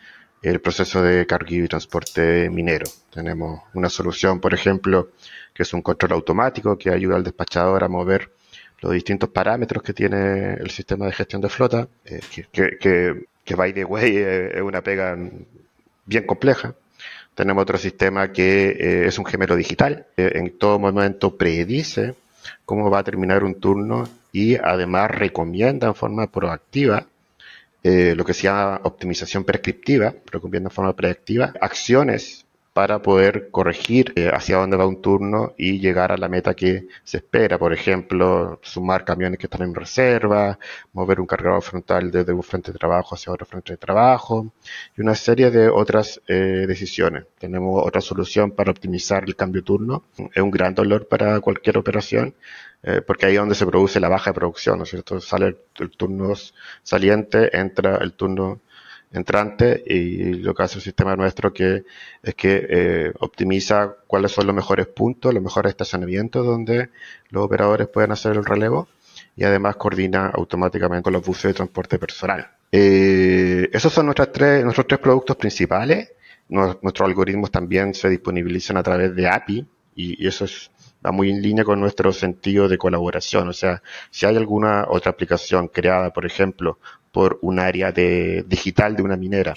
el 0.42 0.60
proceso 0.60 1.02
de 1.02 1.26
carguillo 1.26 1.64
y 1.64 1.68
transporte 1.68 2.48
minero. 2.50 2.86
Tenemos 3.12 3.62
una 3.74 3.90
solución, 3.90 4.40
por 4.40 4.54
ejemplo, 4.54 5.10
que 5.52 5.62
es 5.64 5.72
un 5.74 5.82
control 5.82 6.12
automático 6.12 6.78
que 6.78 6.90
ayuda 6.90 7.16
al 7.16 7.24
despachador 7.24 7.84
a 7.84 7.88
mover 7.88 8.30
los 8.80 8.92
distintos 8.92 9.28
parámetros 9.28 9.82
que 9.82 9.92
tiene 9.92 10.54
el 10.54 10.70
sistema 10.70 11.06
de 11.06 11.12
gestión 11.12 11.42
de 11.42 11.50
flota, 11.50 11.86
eh, 12.04 12.20
que, 12.50 12.78
que, 12.78 13.26
que, 13.44 13.54
by 13.54 13.74
the 13.74 13.84
way 13.84 14.16
eh, 14.16 14.52
es 14.56 14.62
una 14.62 14.80
pega 14.80 15.16
bien 16.06 16.26
compleja. 16.26 16.74
Tenemos 17.34 17.62
otro 17.62 17.78
sistema 17.78 18.32
que 18.32 18.70
eh, 18.70 19.06
es 19.06 19.18
un 19.18 19.26
gemelo 19.26 19.56
digital. 19.56 20.06
en 20.16 20.58
todo 20.58 20.78
momento 20.78 21.36
predice 21.36 22.14
cómo 22.64 22.90
va 22.90 23.00
a 23.00 23.04
terminar 23.04 23.44
un 23.44 23.60
turno 23.60 24.08
y 24.32 24.56
además 24.56 25.10
recomienda 25.10 25.88
en 25.88 25.94
forma 25.94 26.26
proactiva 26.28 27.06
eh, 27.82 28.14
lo 28.16 28.24
que 28.24 28.34
se 28.34 28.44
llama 28.44 28.80
optimización 28.84 29.44
prescriptiva, 29.44 30.14
recomienda 30.30 30.68
en 30.68 30.74
forma 30.74 30.94
proactiva 30.94 31.52
acciones 31.60 32.46
para 32.72 33.02
poder 33.02 33.50
corregir 33.50 34.12
eh, 34.16 34.30
hacia 34.32 34.56
dónde 34.56 34.76
va 34.76 34.86
un 34.86 35.02
turno 35.02 35.54
y 35.58 35.80
llegar 35.80 36.12
a 36.12 36.16
la 36.16 36.28
meta 36.28 36.54
que 36.54 36.86
se 37.04 37.18
espera. 37.18 37.58
Por 37.58 37.72
ejemplo, 37.72 38.60
sumar 38.62 39.04
camiones 39.04 39.38
que 39.38 39.46
están 39.46 39.62
en 39.62 39.74
reserva, 39.74 40.58
mover 40.92 41.20
un 41.20 41.26
cargador 41.26 41.62
frontal 41.62 42.10
desde 42.10 42.32
un 42.32 42.42
frente 42.42 42.72
de 42.72 42.78
trabajo 42.78 43.14
hacia 43.14 43.32
otro 43.32 43.46
frente 43.46 43.72
de 43.72 43.76
trabajo 43.76 44.52
y 44.96 45.00
una 45.00 45.14
serie 45.14 45.50
de 45.50 45.68
otras 45.68 46.20
eh, 46.28 46.64
decisiones. 46.66 47.24
Tenemos 47.38 47.84
otra 47.84 48.00
solución 48.00 48.52
para 48.52 48.70
optimizar 48.70 49.24
el 49.24 49.36
cambio 49.36 49.64
turno. 49.64 50.04
Es 50.34 50.42
un 50.42 50.50
gran 50.50 50.74
dolor 50.74 51.08
para 51.08 51.40
cualquier 51.40 51.76
operación. 51.78 52.34
Eh, 52.82 53.02
porque 53.06 53.26
ahí 53.26 53.34
es 53.34 53.38
donde 53.38 53.54
se 53.54 53.66
produce 53.66 54.00
la 54.00 54.08
baja 54.08 54.30
de 54.30 54.34
producción, 54.34 54.78
¿no 54.78 54.84
es 54.84 54.90
cierto? 54.90 55.20
Sale 55.20 55.56
el, 55.78 55.90
turno 55.90 56.32
saliente, 56.82 57.56
entra 57.56 57.96
el 57.96 58.14
turno 58.14 58.60
entrante 59.12 59.82
y 59.86 60.34
lo 60.34 60.54
que 60.54 60.62
hace 60.62 60.78
el 60.78 60.82
sistema 60.82 61.16
nuestro 61.16 61.52
que 61.52 61.84
es 62.22 62.34
que 62.36 62.66
eh, 62.70 63.12
optimiza 63.18 63.96
cuáles 64.06 64.32
son 64.32 64.46
los 64.46 64.54
mejores 64.54 64.86
puntos, 64.86 65.34
los 65.34 65.42
mejores 65.42 65.70
estacionamientos 65.70 66.46
donde 66.46 66.90
los 67.30 67.44
operadores 67.44 67.88
pueden 67.88 68.12
hacer 68.12 68.36
el 68.36 68.44
relevo 68.44 68.88
y 69.36 69.44
además 69.44 69.76
coordina 69.76 70.28
automáticamente 70.28 71.02
con 71.02 71.12
los 71.12 71.24
buses 71.24 71.50
de 71.50 71.54
transporte 71.54 71.98
personal. 71.98 72.50
Eh, 72.72 73.68
esos 73.72 73.92
son 73.92 74.06
nuestras 74.06 74.32
tres, 74.32 74.62
nuestros 74.64 74.86
tres 74.86 75.00
productos 75.00 75.36
principales. 75.36 76.12
nuestros 76.48 77.08
algoritmos 77.08 77.50
también 77.50 77.94
se 77.94 78.08
disponibilizan 78.08 78.76
a 78.76 78.82
través 78.82 79.14
de 79.14 79.28
API 79.28 79.66
y, 79.96 80.24
y 80.24 80.26
eso 80.26 80.44
es, 80.44 80.70
va 81.04 81.12
muy 81.12 81.30
en 81.30 81.42
línea 81.42 81.64
con 81.64 81.80
nuestro 81.80 82.12
sentido 82.12 82.68
de 82.68 82.78
colaboración. 82.78 83.48
O 83.48 83.52
sea, 83.52 83.82
si 84.10 84.26
hay 84.26 84.36
alguna 84.36 84.86
otra 84.88 85.12
aplicación 85.12 85.68
creada, 85.68 86.12
por 86.12 86.26
ejemplo, 86.26 86.78
por 87.12 87.38
un 87.42 87.58
área 87.58 87.92
de, 87.92 88.44
digital 88.46 88.96
de 88.96 89.02
una 89.02 89.16
minera 89.16 89.54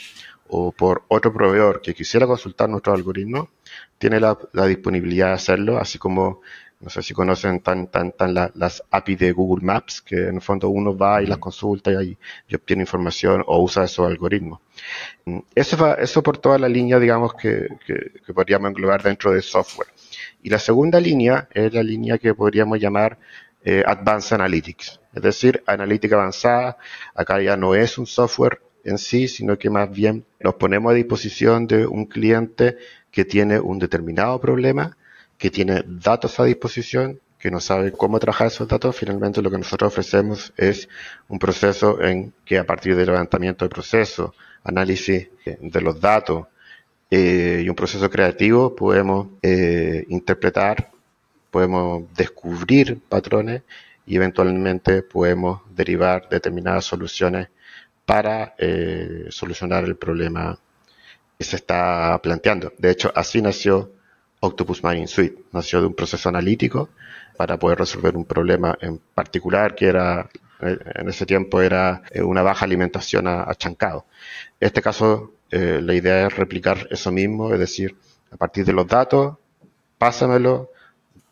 o 0.47 0.71
por 0.71 1.03
otro 1.07 1.33
proveedor 1.33 1.81
que 1.81 1.93
quisiera 1.93 2.27
consultar 2.27 2.69
nuestro 2.69 2.93
algoritmo, 2.93 3.49
tiene 3.97 4.19
la, 4.19 4.37
disponibilidad 4.67 5.27
de 5.27 5.33
hacerlo, 5.33 5.77
así 5.77 5.97
como 5.97 6.41
no 6.79 6.89
sé 6.89 7.01
si 7.01 7.13
conocen 7.13 7.61
tan, 7.61 7.87
tan, 7.87 8.11
tan 8.11 8.33
las 8.33 8.83
API 8.91 9.15
de 9.15 9.31
Google 9.31 9.65
Maps, 9.65 10.01
que 10.01 10.27
en 10.27 10.35
el 10.35 10.41
fondo 10.41 10.67
uno 10.67 10.95
va 10.95 11.23
y 11.23 11.25
las 11.25 11.37
consulta 11.37 11.91
y, 12.03 12.17
y 12.49 12.55
obtiene 12.55 12.83
información 12.83 13.41
o 13.47 13.63
usa 13.63 13.85
esos 13.85 14.05
algoritmos. 14.05 14.59
Mm, 15.25 15.39
eso, 15.55 15.77
va, 15.77 15.93
eso 15.93 16.21
por 16.21 16.37
toda 16.39 16.59
la 16.59 16.67
línea, 16.67 16.99
digamos, 16.99 17.33
que, 17.35 17.67
que, 17.87 18.33
podríamos 18.33 18.69
englobar 18.69 19.01
dentro 19.01 19.31
de 19.31 19.41
software. 19.41 19.87
Y 20.43 20.49
la 20.49 20.59
segunda 20.59 20.99
línea 20.99 21.47
es 21.53 21.73
la 21.73 21.81
línea 21.81 22.17
que 22.17 22.35
podríamos 22.35 22.77
llamar 22.77 23.17
eh, 23.63 23.81
Advanced 23.85 24.35
Analytics, 24.35 24.99
es 25.13 25.23
decir, 25.23 25.63
analítica 25.65 26.17
avanzada. 26.17 26.77
Acá 27.15 27.41
ya 27.41 27.55
no 27.55 27.75
es 27.75 27.97
un 27.97 28.05
software 28.05 28.59
en 28.83 28.97
sí, 28.97 29.29
sino 29.29 29.57
que 29.57 29.69
más 29.69 29.89
bien 29.89 30.25
nos 30.41 30.55
ponemos 30.55 30.91
a 30.91 30.95
disposición 30.95 31.65
de 31.65 31.87
un 31.87 32.05
cliente 32.05 32.77
que 33.09 33.23
tiene 33.23 33.57
un 33.57 33.79
determinado 33.79 34.41
problema, 34.41 34.97
que 35.37 35.49
tiene 35.49 35.81
datos 35.87 36.37
a 36.41 36.43
disposición, 36.43 37.21
que 37.39 37.49
no 37.49 37.61
sabe 37.61 37.93
cómo 37.93 38.19
trabajar 38.19 38.47
esos 38.47 38.67
datos. 38.67 38.97
Finalmente 38.97 39.41
lo 39.41 39.49
que 39.49 39.57
nosotros 39.57 39.93
ofrecemos 39.93 40.53
es 40.57 40.89
un 41.29 41.39
proceso 41.39 42.01
en 42.01 42.33
que 42.43 42.57
a 42.57 42.65
partir 42.65 42.97
del 42.97 43.05
levantamiento 43.05 43.63
de 43.63 43.69
proceso, 43.69 44.35
análisis 44.65 45.29
de 45.45 45.81
los 45.81 46.01
datos 46.01 46.47
eh, 47.15 47.61
y 47.63 47.69
un 47.69 47.75
proceso 47.75 48.09
creativo 48.09 48.75
podemos 48.75 49.27
eh, 49.43 50.03
interpretar, 50.09 50.89
podemos 51.51 52.11
descubrir 52.15 53.01
patrones 53.07 53.61
y 54.07 54.15
eventualmente 54.15 55.03
podemos 55.03 55.61
derivar 55.69 56.27
determinadas 56.27 56.85
soluciones 56.85 57.49
para 58.03 58.55
eh, 58.57 59.27
solucionar 59.29 59.83
el 59.83 59.95
problema 59.95 60.57
que 61.37 61.43
se 61.43 61.57
está 61.57 62.19
planteando. 62.23 62.73
De 62.79 62.89
hecho, 62.89 63.11
así 63.13 63.43
nació 63.43 63.91
Octopus 64.39 64.83
Mining 64.83 65.07
Suite. 65.07 65.37
Nació 65.51 65.81
de 65.81 65.87
un 65.87 65.93
proceso 65.93 66.29
analítico 66.29 66.89
para 67.37 67.59
poder 67.59 67.77
resolver 67.77 68.17
un 68.17 68.25
problema 68.25 68.75
en 68.81 68.99
particular 69.13 69.75
que 69.75 69.85
era 69.85 70.27
en 70.61 71.09
ese 71.09 71.25
tiempo 71.25 71.61
era 71.61 72.01
una 72.23 72.41
baja 72.41 72.65
alimentación 72.65 73.27
a, 73.27 73.53
chancado. 73.55 74.05
En 74.59 74.67
este 74.67 74.81
caso, 74.81 75.32
la 75.53 75.93
idea 75.93 76.27
es 76.27 76.35
replicar 76.35 76.87
eso 76.89 77.11
mismo, 77.11 77.53
es 77.53 77.59
decir, 77.59 77.95
a 78.31 78.37
partir 78.37 78.65
de 78.65 78.73
los 78.73 78.87
datos, 78.87 79.37
pásamelo, 79.97 80.71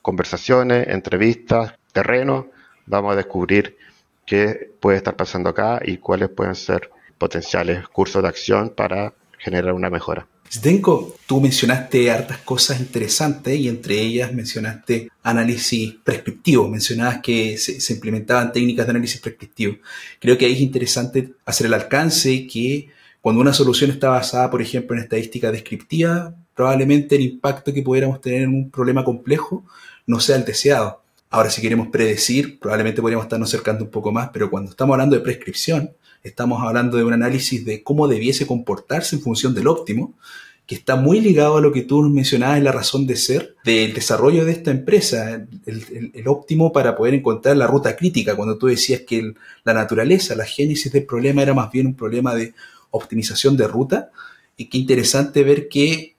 conversaciones, 0.01 0.87
entrevistas, 0.87 1.73
terreno, 1.91 2.49
vamos 2.85 3.13
a 3.13 3.15
descubrir 3.15 3.77
qué 4.25 4.71
puede 4.79 4.97
estar 4.97 5.15
pasando 5.15 5.49
acá 5.49 5.81
y 5.83 5.97
cuáles 5.97 6.29
pueden 6.29 6.55
ser 6.55 6.89
potenciales 7.17 7.87
cursos 7.87 8.21
de 8.21 8.29
acción 8.29 8.69
para 8.69 9.13
generar 9.37 9.73
una 9.73 9.89
mejora. 9.89 10.27
Zdenko, 10.51 11.15
tú 11.25 11.39
mencionaste 11.39 12.11
hartas 12.11 12.39
cosas 12.39 12.81
interesantes 12.81 13.57
y 13.57 13.69
entre 13.69 13.99
ellas 13.99 14.33
mencionaste 14.33 15.09
análisis 15.23 15.95
prescriptivo, 16.03 16.67
mencionabas 16.67 17.21
que 17.21 17.57
se, 17.57 17.93
implementaban 17.93 18.51
técnicas 18.51 18.85
de 18.85 18.89
análisis 18.89 19.21
prescriptivo. 19.21 19.77
Creo 20.19 20.37
que 20.37 20.45
ahí 20.45 20.53
es 20.53 20.59
interesante 20.59 21.33
hacer 21.45 21.67
el 21.67 21.73
alcance 21.73 22.47
que 22.47 22.89
cuando 23.21 23.41
una 23.41 23.53
solución 23.53 23.91
está 23.91 24.09
basada, 24.09 24.49
por 24.49 24.61
ejemplo, 24.61 24.95
en 24.95 25.03
estadística 25.03 25.51
descriptiva, 25.51 26.33
probablemente 26.55 27.15
el 27.15 27.21
impacto 27.21 27.73
que 27.73 27.83
pudiéramos 27.83 28.19
tener 28.19 28.43
en 28.43 28.49
un 28.49 28.69
problema 28.71 29.03
complejo 29.03 29.63
no 30.07 30.19
sea 30.19 30.35
el 30.35 30.45
deseado. 30.45 31.01
Ahora, 31.29 31.49
si 31.49 31.61
queremos 31.61 31.87
predecir, 31.87 32.59
probablemente 32.59 33.01
podríamos 33.01 33.25
estarnos 33.25 33.49
acercando 33.49 33.85
un 33.85 33.91
poco 33.91 34.11
más, 34.11 34.29
pero 34.33 34.49
cuando 34.49 34.71
estamos 34.71 34.95
hablando 34.95 35.15
de 35.15 35.21
prescripción, 35.21 35.91
estamos 36.23 36.61
hablando 36.61 36.97
de 36.97 37.03
un 37.03 37.13
análisis 37.13 37.63
de 37.63 37.83
cómo 37.83 38.07
debiese 38.07 38.45
comportarse 38.45 39.15
en 39.15 39.21
función 39.21 39.53
del 39.53 39.67
óptimo, 39.67 40.13
que 40.65 40.75
está 40.75 40.95
muy 40.95 41.19
ligado 41.19 41.57
a 41.57 41.61
lo 41.61 41.71
que 41.71 41.81
tú 41.81 42.01
mencionabas 42.01 42.57
en 42.57 42.63
la 42.63 42.71
razón 42.71 43.05
de 43.05 43.15
ser 43.15 43.55
del 43.65 43.93
desarrollo 43.93 44.45
de 44.45 44.53
esta 44.53 44.71
empresa, 44.71 45.45
el, 45.65 46.27
óptimo 46.27 46.71
para 46.71 46.95
poder 46.95 47.13
encontrar 47.13 47.57
la 47.57 47.67
ruta 47.67 47.95
crítica, 47.95 48.35
cuando 48.35 48.57
tú 48.57 48.67
decías 48.67 49.01
que 49.01 49.33
la 49.63 49.73
naturaleza, 49.73 50.35
la 50.35 50.45
génesis 50.45 50.91
del 50.91 51.05
problema 51.05 51.41
era 51.41 51.53
más 51.53 51.71
bien 51.71 51.87
un 51.87 51.95
problema 51.95 52.35
de 52.35 52.53
optimización 52.91 53.57
de 53.57 53.67
ruta, 53.67 54.11
y 54.57 54.65
qué 54.65 54.77
interesante 54.77 55.43
ver 55.43 55.67
que 55.69 56.15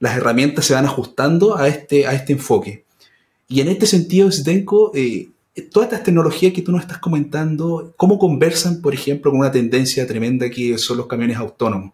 las 0.00 0.16
herramientas 0.16 0.66
se 0.66 0.74
van 0.74 0.84
ajustando 0.84 1.56
a 1.56 1.68
este, 1.68 2.06
a 2.06 2.12
este 2.12 2.32
enfoque. 2.34 2.84
Y 3.48 3.60
en 3.60 3.68
este 3.68 3.86
sentido, 3.86 4.30
Zdenko, 4.30 4.92
eh, 4.94 5.28
todas 5.70 5.88
estas 5.88 6.04
tecnologías 6.04 6.52
que 6.52 6.62
tú 6.62 6.70
nos 6.70 6.82
estás 6.82 6.98
comentando, 6.98 7.94
¿cómo 7.96 8.18
conversan, 8.18 8.80
por 8.80 8.94
ejemplo, 8.94 9.30
con 9.30 9.40
una 9.40 9.50
tendencia 9.50 10.06
tremenda 10.06 10.50
que 10.50 10.76
son 10.78 10.98
los 10.98 11.06
camiones 11.06 11.36
autónomos? 11.36 11.92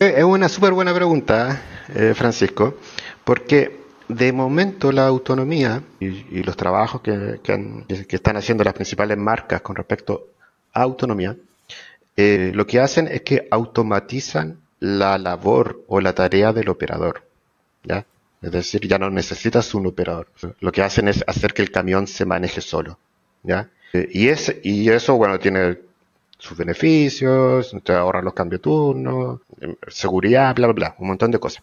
Eh, 0.00 0.14
es 0.18 0.24
una 0.24 0.48
súper 0.48 0.72
buena 0.72 0.92
pregunta, 0.92 1.62
eh, 1.94 2.12
Francisco, 2.14 2.76
porque 3.22 3.84
de 4.08 4.32
momento 4.32 4.92
la 4.92 5.06
autonomía 5.06 5.82
y, 6.00 6.42
los 6.42 6.56
trabajos 6.56 7.00
que, 7.00 7.40
que, 7.42 8.16
están 8.16 8.36
haciendo 8.36 8.64
las 8.64 8.74
principales 8.74 9.16
marcas 9.16 9.62
con 9.62 9.76
respecto 9.76 10.28
a 10.72 10.82
autonomía, 10.82 11.36
eh, 12.16 12.52
lo 12.54 12.66
que 12.66 12.80
hacen 12.80 13.08
es 13.08 13.22
que 13.22 13.48
automatizan 13.50 14.60
la 14.80 15.18
labor 15.18 15.84
o 15.88 16.00
la 16.00 16.14
tarea 16.14 16.52
del 16.52 16.68
operador. 16.68 17.22
Es 18.42 18.52
decir, 18.52 18.86
ya 18.86 18.98
no 18.98 19.08
necesitas 19.08 19.74
un 19.74 19.86
operador. 19.86 20.26
Lo 20.60 20.70
que 20.70 20.82
hacen 20.82 21.08
es 21.08 21.24
hacer 21.26 21.54
que 21.54 21.62
el 21.62 21.70
camión 21.70 22.06
se 22.06 22.26
maneje 22.26 22.60
solo. 22.60 22.98
¿ya? 23.42 23.70
Y, 23.94 24.28
es, 24.28 24.54
y 24.62 24.90
eso, 24.90 25.16
bueno, 25.16 25.38
tiene 25.38 25.78
sus 26.38 26.58
beneficios, 26.58 27.74
te 27.82 27.94
ahorra 27.94 28.20
los 28.20 28.34
cambios 28.34 28.60
de 28.60 28.64
turno, 28.64 29.40
seguridad, 29.88 30.54
bla, 30.54 30.66
bla, 30.66 30.74
bla, 30.74 30.96
un 30.98 31.08
montón 31.08 31.30
de 31.30 31.38
cosas. 31.38 31.62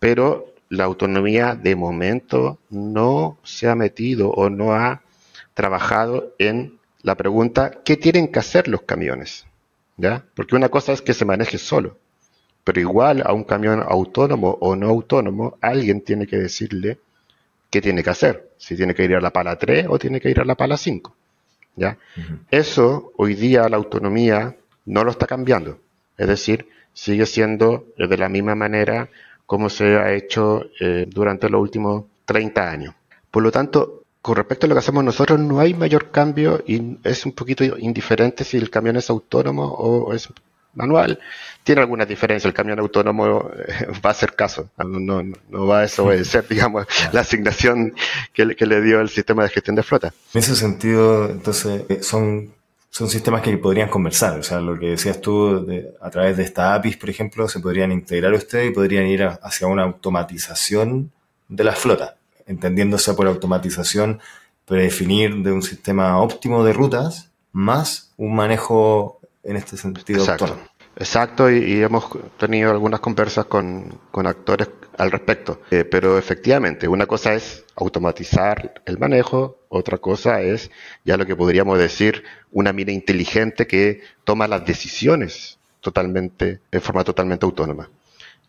Pero 0.00 0.52
la 0.68 0.82
autonomía 0.82 1.54
de 1.54 1.76
momento 1.76 2.58
no 2.70 3.38
se 3.44 3.68
ha 3.68 3.76
metido 3.76 4.30
o 4.30 4.50
no 4.50 4.72
ha 4.72 5.02
trabajado 5.54 6.34
en 6.38 6.78
la 7.02 7.14
pregunta, 7.14 7.70
¿qué 7.84 7.96
tienen 7.96 8.32
que 8.32 8.40
hacer 8.40 8.66
los 8.66 8.82
camiones? 8.82 9.46
¿Ya? 9.96 10.24
Porque 10.34 10.56
una 10.56 10.68
cosa 10.68 10.92
es 10.92 11.02
que 11.02 11.14
se 11.14 11.24
maneje 11.24 11.58
solo 11.58 11.96
pero 12.66 12.80
igual 12.80 13.22
a 13.24 13.32
un 13.32 13.44
camión 13.44 13.80
autónomo 13.80 14.58
o 14.60 14.74
no 14.74 14.88
autónomo, 14.88 15.56
alguien 15.60 16.00
tiene 16.00 16.26
que 16.26 16.36
decirle 16.36 16.98
qué 17.70 17.80
tiene 17.80 18.02
que 18.02 18.10
hacer, 18.10 18.50
si 18.58 18.74
tiene 18.74 18.92
que 18.92 19.04
ir 19.04 19.14
a 19.14 19.20
la 19.20 19.30
pala 19.30 19.56
3 19.56 19.86
o 19.88 20.00
tiene 20.00 20.20
que 20.20 20.30
ir 20.30 20.40
a 20.40 20.44
la 20.44 20.56
pala 20.56 20.76
5. 20.76 21.14
¿ya? 21.76 21.96
Eso 22.50 23.12
hoy 23.18 23.36
día 23.36 23.68
la 23.68 23.76
autonomía 23.76 24.56
no 24.84 25.04
lo 25.04 25.12
está 25.12 25.28
cambiando, 25.28 25.78
es 26.18 26.26
decir, 26.26 26.68
sigue 26.92 27.24
siendo 27.24 27.86
de 27.96 28.18
la 28.18 28.28
misma 28.28 28.56
manera 28.56 29.10
como 29.46 29.70
se 29.70 29.96
ha 29.96 30.12
hecho 30.12 30.64
eh, 30.80 31.06
durante 31.08 31.48
los 31.48 31.60
últimos 31.60 32.06
30 32.24 32.68
años. 32.68 32.94
Por 33.30 33.44
lo 33.44 33.52
tanto, 33.52 33.95
con 34.26 34.34
respecto 34.34 34.66
a 34.66 34.68
lo 34.68 34.74
que 34.74 34.80
hacemos 34.80 35.04
nosotros, 35.04 35.38
no 35.38 35.60
hay 35.60 35.72
mayor 35.72 36.10
cambio 36.10 36.60
y 36.66 36.98
es 37.04 37.24
un 37.24 37.30
poquito 37.30 37.62
indiferente 37.78 38.42
si 38.42 38.56
el 38.56 38.70
camión 38.70 38.96
es 38.96 39.08
autónomo 39.08 39.62
o 39.62 40.12
es 40.12 40.28
manual. 40.74 41.20
Tiene 41.62 41.82
alguna 41.82 42.04
diferencia, 42.06 42.48
el 42.48 42.54
camión 42.54 42.80
autónomo 42.80 43.48
eh, 43.56 43.86
va 44.04 44.10
a 44.10 44.10
hacer 44.10 44.34
caso, 44.34 44.68
no, 44.78 45.22
no, 45.22 45.66
va 45.68 45.78
a 45.78 45.82
desobedecer, 45.82 46.44
digamos, 46.50 46.86
la 47.12 47.20
asignación 47.20 47.94
que, 48.32 48.44
le 48.44 48.80
dio 48.80 49.00
el 49.00 49.10
sistema 49.10 49.44
de 49.44 49.48
gestión 49.50 49.76
de 49.76 49.84
flota. 49.84 50.12
En 50.34 50.40
ese 50.40 50.56
sentido, 50.56 51.30
entonces, 51.30 51.84
eh, 51.88 52.02
son, 52.02 52.52
son 52.90 53.08
sistemas 53.08 53.42
que 53.42 53.56
podrían 53.58 53.88
conversar, 53.88 54.40
o 54.40 54.42
sea, 54.42 54.58
lo 54.58 54.76
que 54.76 54.86
decías 54.86 55.20
tú, 55.20 55.68
a 56.00 56.10
través 56.10 56.36
de 56.36 56.42
esta 56.42 56.74
APIs, 56.74 56.96
por 56.96 57.10
ejemplo, 57.10 57.46
se 57.46 57.60
podrían 57.60 57.92
integrar 57.92 58.32
ustedes 58.32 58.72
y 58.72 58.74
podrían 58.74 59.06
ir 59.06 59.22
hacia 59.22 59.68
una 59.68 59.84
automatización 59.84 61.12
de 61.48 61.62
la 61.62 61.76
flota, 61.76 62.16
entendiéndose 62.46 63.14
por 63.14 63.26
automatización 63.26 64.20
predefinir 64.64 65.42
de 65.42 65.52
un 65.52 65.62
sistema 65.62 66.20
óptimo 66.20 66.64
de 66.64 66.72
rutas 66.72 67.30
más 67.52 68.12
un 68.16 68.34
manejo 68.34 69.20
en 69.42 69.56
este 69.56 69.76
sentido. 69.76 70.20
Exacto, 70.20 70.58
exacto 70.96 71.50
y, 71.50 71.82
hemos 71.82 72.08
tenido 72.38 72.70
algunas 72.70 73.00
conversas 73.00 73.46
con, 73.46 73.98
actores 74.12 74.68
al 74.98 75.10
respecto. 75.10 75.60
Eh, 75.70 75.84
pero 75.84 76.18
efectivamente, 76.18 76.88
una 76.88 77.06
cosa 77.06 77.34
es 77.34 77.64
automatizar 77.76 78.82
el 78.84 78.98
manejo, 78.98 79.58
otra 79.68 79.98
cosa 79.98 80.42
es 80.42 80.70
ya 81.04 81.16
lo 81.16 81.26
que 81.26 81.36
podríamos 81.36 81.78
decir 81.78 82.24
una 82.50 82.72
mina 82.72 82.92
inteligente 82.92 83.66
que 83.66 84.02
toma 84.24 84.48
las 84.48 84.64
decisiones 84.64 85.58
totalmente, 85.80 86.60
de 86.70 86.80
forma 86.80 87.04
totalmente 87.04 87.46
autónoma. 87.46 87.88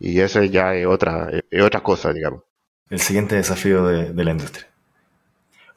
Y 0.00 0.20
eso 0.20 0.42
ya 0.42 0.74
es 0.74 0.86
otra, 0.86 1.30
es 1.50 1.62
otra 1.62 1.80
cosa, 1.80 2.12
digamos. 2.12 2.42
El 2.90 3.00
siguiente 3.00 3.36
desafío 3.36 3.86
de 3.86 4.24
la 4.24 4.30
industria. 4.30 4.68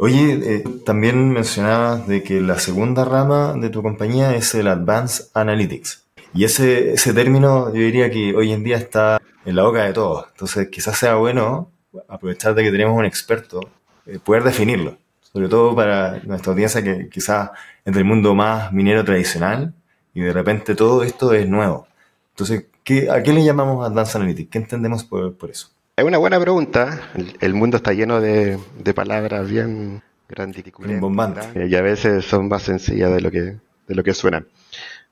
Oye, 0.03 0.55
eh, 0.55 0.63
también 0.83 1.29
mencionabas 1.29 2.07
de 2.07 2.23
que 2.23 2.41
la 2.41 2.57
segunda 2.57 3.05
rama 3.05 3.53
de 3.55 3.69
tu 3.69 3.83
compañía 3.83 4.35
es 4.35 4.55
el 4.55 4.67
Advanced 4.67 5.25
Analytics. 5.35 6.07
Y 6.33 6.43
ese, 6.43 6.93
ese 6.93 7.13
término 7.13 7.67
yo 7.67 7.81
diría 7.81 8.09
que 8.09 8.35
hoy 8.35 8.51
en 8.51 8.63
día 8.63 8.77
está 8.77 9.21
en 9.45 9.55
la 9.55 9.61
boca 9.61 9.83
de 9.83 9.93
todos. 9.93 10.25
Entonces 10.31 10.69
quizás 10.69 10.97
sea 10.97 11.17
bueno 11.17 11.69
aprovechar 12.07 12.55
de 12.55 12.63
que 12.63 12.71
tenemos 12.71 12.97
un 12.97 13.05
experto, 13.05 13.59
eh, 14.07 14.17
poder 14.17 14.41
definirlo. 14.41 14.97
Sobre 15.21 15.47
todo 15.49 15.75
para 15.75 16.19
nuestra 16.23 16.51
audiencia 16.51 16.81
que 16.81 17.07
quizás 17.07 17.51
es 17.85 17.93
del 17.93 18.03
mundo 18.03 18.33
más 18.33 18.73
minero 18.73 19.05
tradicional 19.05 19.75
y 20.15 20.21
de 20.21 20.33
repente 20.33 20.73
todo 20.73 21.03
esto 21.03 21.31
es 21.33 21.47
nuevo. 21.47 21.87
Entonces, 22.31 22.65
¿qué, 22.83 23.11
¿a 23.11 23.21
qué 23.21 23.33
le 23.33 23.43
llamamos 23.43 23.87
Advanced 23.87 24.15
Analytics? 24.15 24.49
¿Qué 24.49 24.57
entendemos 24.57 25.03
por, 25.03 25.37
por 25.37 25.51
eso? 25.51 25.69
Es 26.01 26.07
una 26.07 26.17
buena 26.17 26.39
pregunta. 26.39 27.11
El, 27.41 27.53
mundo 27.53 27.77
está 27.77 27.93
lleno 27.93 28.19
de, 28.19 28.57
palabras 28.95 29.47
bien 29.47 30.01
grandilocuentes 30.27 31.45
y 31.69 31.75
a 31.75 31.81
veces 31.83 32.25
son 32.25 32.47
más 32.47 32.63
sencillas 32.63 33.13
de 33.13 33.21
lo 33.21 33.29
que 33.29 33.59
de 33.87 33.95
lo 33.95 34.01
que 34.01 34.15
suenan. 34.15 34.47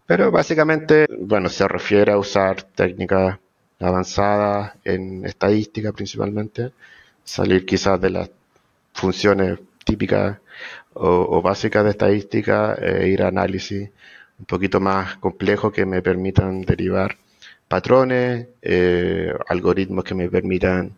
Pero 0.08 0.32
básicamente, 0.32 1.06
bueno, 1.20 1.48
se 1.50 1.68
refiere 1.68 2.12
a 2.12 2.18
usar 2.18 2.64
técnicas 2.64 3.38
avanzadas 3.80 4.74
en 4.84 5.28
estadística 5.28 5.92
principalmente, 5.92 6.72
salir 7.24 7.68
quizás 7.68 8.02
de 8.02 8.10
las 8.10 8.32
funciones 8.92 9.60
típicas 9.86 10.40
o, 10.96 11.40
básicas 11.44 11.84
de 11.84 11.92
estadística 11.92 12.74
e 12.74 13.10
ir 13.10 13.22
a 13.22 13.28
análisis 13.28 13.92
un 14.40 14.46
poquito 14.46 14.80
más 14.80 15.18
complejo 15.18 15.72
que 15.72 15.86
me 15.86 16.02
permitan 16.02 16.62
derivar 16.62 17.16
patrones, 17.70 18.48
eh, 18.62 19.32
algoritmos 19.48 20.04
que 20.04 20.16
me 20.16 20.30
permitan 20.30 20.92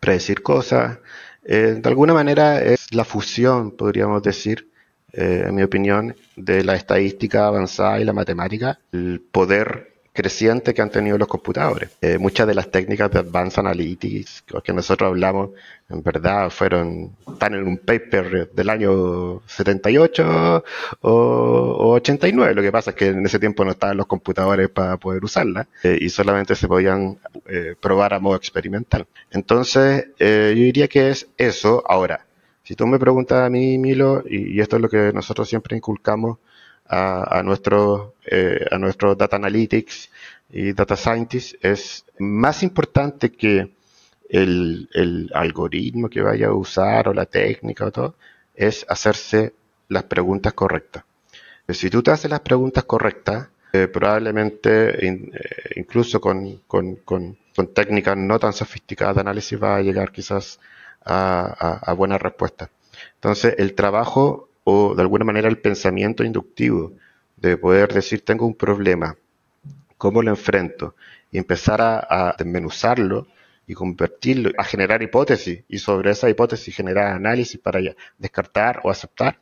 predecir 0.00 0.42
cosas. 0.42 0.98
Eh, 1.44 1.78
de 1.80 1.88
alguna 1.88 2.14
manera 2.14 2.60
es 2.62 2.92
la 2.92 3.04
fusión, 3.04 3.72
podríamos 3.72 4.22
decir, 4.22 4.68
eh, 5.12 5.44
en 5.46 5.54
mi 5.54 5.62
opinión, 5.62 6.16
de 6.36 6.64
la 6.64 6.74
estadística 6.74 7.46
avanzada 7.46 8.00
y 8.00 8.04
la 8.04 8.12
matemática, 8.12 8.80
el 8.92 9.20
poder 9.20 9.89
creciente 10.12 10.74
que 10.74 10.82
han 10.82 10.90
tenido 10.90 11.18
los 11.18 11.28
computadores. 11.28 11.90
Eh, 12.00 12.18
muchas 12.18 12.46
de 12.46 12.54
las 12.54 12.70
técnicas 12.70 13.10
de 13.10 13.20
Advanced 13.20 13.60
Analytics 13.60 14.44
que 14.64 14.72
nosotros 14.72 15.08
hablamos, 15.08 15.50
en 15.88 16.02
verdad, 16.02 16.50
fueron, 16.50 17.16
están 17.32 17.54
en 17.54 17.66
un 17.66 17.78
paper 17.78 18.50
del 18.52 18.70
año 18.70 19.42
78 19.46 20.64
o, 21.02 21.92
89. 21.94 22.54
Lo 22.54 22.62
que 22.62 22.72
pasa 22.72 22.90
es 22.90 22.96
que 22.96 23.08
en 23.08 23.24
ese 23.24 23.38
tiempo 23.38 23.64
no 23.64 23.70
estaban 23.72 23.96
los 23.96 24.06
computadores 24.06 24.68
para 24.68 24.96
poder 24.96 25.24
usarla 25.24 25.68
eh, 25.82 25.98
y 26.00 26.08
solamente 26.08 26.54
se 26.56 26.68
podían 26.68 27.18
eh, 27.46 27.74
probar 27.80 28.14
a 28.14 28.20
modo 28.20 28.36
experimental. 28.36 29.06
Entonces, 29.30 30.06
yo 30.18 30.26
diría 30.26 30.88
que 30.88 31.10
es 31.10 31.28
eso. 31.36 31.84
Ahora, 31.86 32.26
si 32.64 32.74
tú 32.74 32.86
me 32.86 32.98
preguntas 32.98 33.46
a 33.46 33.50
mí, 33.50 33.78
Milo, 33.78 34.22
y 34.28 34.60
esto 34.60 34.76
es 34.76 34.82
lo 34.82 34.88
que 34.88 35.12
nosotros 35.12 35.48
siempre 35.48 35.76
inculcamos, 35.76 36.38
a, 36.90 37.38
a 37.38 37.42
nuestros 37.44 38.14
eh, 38.26 38.66
nuestro 38.78 39.14
data 39.14 39.36
analytics 39.36 40.10
y 40.50 40.72
data 40.72 40.96
scientists 40.96 41.56
es 41.62 42.04
más 42.18 42.62
importante 42.64 43.30
que 43.30 43.70
el, 44.28 44.88
el, 44.92 45.30
algoritmo 45.34 46.08
que 46.08 46.20
vaya 46.20 46.48
a 46.48 46.52
usar 46.54 47.08
o 47.08 47.14
la 47.14 47.26
técnica 47.26 47.86
o 47.86 47.92
todo, 47.92 48.14
es 48.54 48.84
hacerse 48.88 49.54
las 49.88 50.04
preguntas 50.04 50.52
correctas. 50.52 51.04
Si 51.68 51.90
tú 51.90 52.02
te 52.02 52.10
haces 52.10 52.30
las 52.30 52.40
preguntas 52.40 52.84
correctas, 52.84 53.48
eh, 53.72 53.88
probablemente 53.88 55.06
eh, 55.06 55.30
incluso 55.76 56.20
con, 56.20 56.58
con, 56.66 56.96
con, 56.96 57.36
con, 57.54 57.74
técnicas 57.74 58.16
no 58.16 58.38
tan 58.38 58.52
sofisticadas 58.52 59.16
de 59.16 59.20
análisis 59.22 59.60
va 59.60 59.76
a 59.76 59.82
llegar 59.82 60.10
quizás 60.12 60.60
a, 61.04 61.54
a, 61.58 61.90
a 61.90 61.92
buenas 61.94 62.20
respuestas. 62.20 62.70
Entonces, 63.14 63.54
el 63.58 63.74
trabajo 63.74 64.49
o 64.64 64.94
de 64.94 65.02
alguna 65.02 65.24
manera 65.24 65.48
el 65.48 65.58
pensamiento 65.58 66.24
inductivo 66.24 66.92
de 67.36 67.56
poder 67.56 67.92
decir 67.92 68.24
tengo 68.24 68.46
un 68.46 68.54
problema, 68.54 69.16
cómo 69.96 70.22
lo 70.22 70.30
enfrento 70.30 70.94
y 71.30 71.38
empezar 71.38 71.80
a, 71.80 72.34
desmenuzarlo 72.38 73.26
y 73.66 73.74
convertirlo 73.74 74.50
a 74.58 74.64
generar 74.64 75.02
hipótesis 75.02 75.62
y 75.68 75.78
sobre 75.78 76.10
esa 76.10 76.28
hipótesis 76.28 76.74
generar 76.74 77.12
análisis 77.14 77.60
para 77.60 77.80
descartar 78.18 78.80
o 78.82 78.90
aceptar, 78.90 79.38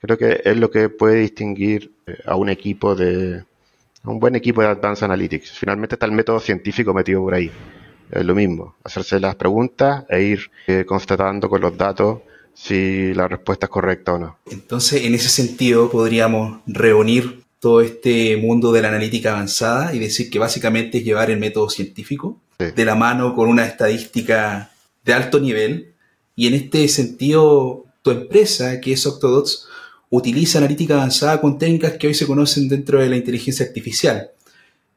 creo 0.00 0.18
que 0.18 0.42
es 0.44 0.56
lo 0.56 0.70
que 0.70 0.88
puede 0.88 1.20
distinguir 1.20 1.92
eh, 2.06 2.18
a 2.26 2.36
un 2.36 2.48
equipo 2.48 2.94
de 2.94 3.44
un 4.04 4.18
buen 4.18 4.34
equipo 4.34 4.62
de 4.62 4.68
Advanced 4.68 5.04
Analytics. 5.04 5.52
Finalmente 5.52 5.94
está 5.94 6.06
el 6.06 6.12
método 6.12 6.40
científico 6.40 6.94
metido 6.94 7.20
por 7.22 7.34
ahí. 7.34 7.50
Es 8.10 8.24
lo 8.24 8.34
mismo, 8.34 8.74
hacerse 8.82 9.20
las 9.20 9.36
preguntas 9.36 10.04
e 10.08 10.22
ir 10.22 10.50
eh, 10.66 10.84
constatando 10.84 11.48
con 11.48 11.60
los 11.60 11.76
datos 11.76 12.22
si 12.54 13.14
la 13.14 13.28
respuesta 13.28 13.66
es 13.66 13.70
correcta 13.70 14.14
o 14.14 14.18
no. 14.18 14.38
Entonces, 14.50 15.04
en 15.04 15.14
ese 15.14 15.28
sentido, 15.28 15.90
podríamos 15.90 16.60
reunir 16.66 17.42
todo 17.58 17.82
este 17.82 18.36
mundo 18.38 18.72
de 18.72 18.82
la 18.82 18.88
analítica 18.88 19.32
avanzada 19.32 19.94
y 19.94 19.98
decir 19.98 20.30
que 20.30 20.38
básicamente 20.38 20.98
es 20.98 21.04
llevar 21.04 21.30
el 21.30 21.38
método 21.38 21.68
científico 21.68 22.40
de 22.58 22.84
la 22.84 22.94
mano 22.94 23.34
con 23.34 23.48
una 23.48 23.66
estadística 23.66 24.72
de 25.04 25.12
alto 25.12 25.40
nivel. 25.40 25.94
Y 26.36 26.46
en 26.46 26.54
este 26.54 26.88
sentido, 26.88 27.86
tu 28.02 28.10
empresa, 28.10 28.80
que 28.80 28.92
es 28.92 29.06
Octodots, 29.06 29.66
utiliza 30.10 30.58
analítica 30.58 30.94
avanzada 30.94 31.40
con 31.40 31.58
técnicas 31.58 31.94
que 31.94 32.08
hoy 32.08 32.14
se 32.14 32.26
conocen 32.26 32.68
dentro 32.68 33.00
de 33.00 33.08
la 33.08 33.16
inteligencia 33.16 33.64
artificial. 33.64 34.30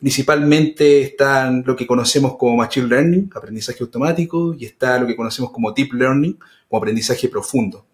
Principalmente 0.04 1.02
están 1.02 1.64
lo 1.66 1.78
que 1.78 1.88
conocemos 1.88 2.36
como 2.36 2.58
Machine 2.58 2.88
Learning, 2.88 3.30
aprendizaje 3.34 3.84
automático, 3.84 4.54
y 4.54 4.66
está 4.66 5.00
lo 5.00 5.08
que 5.08 5.16
conocemos 5.16 5.50
como 5.52 5.72
Deep 5.72 5.94
Learning, 5.94 6.38
como 6.68 6.78
aprendizaje 6.78 7.30
profundo. 7.30 7.86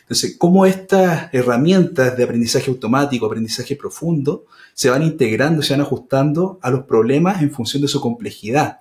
Entonces, 0.00 0.36
cómo 0.38 0.64
estas 0.64 1.28
herramientas 1.34 2.16
de 2.16 2.24
aprendizaje 2.24 2.70
automático, 2.70 3.26
aprendizaje 3.26 3.76
profundo, 3.76 4.46
se 4.72 4.88
van 4.88 5.02
integrando, 5.02 5.60
se 5.60 5.74
van 5.74 5.82
ajustando 5.82 6.58
a 6.62 6.70
los 6.70 6.84
problemas 6.84 7.42
en 7.42 7.50
función 7.50 7.82
de 7.82 7.88
su 7.88 8.00
complejidad. 8.00 8.80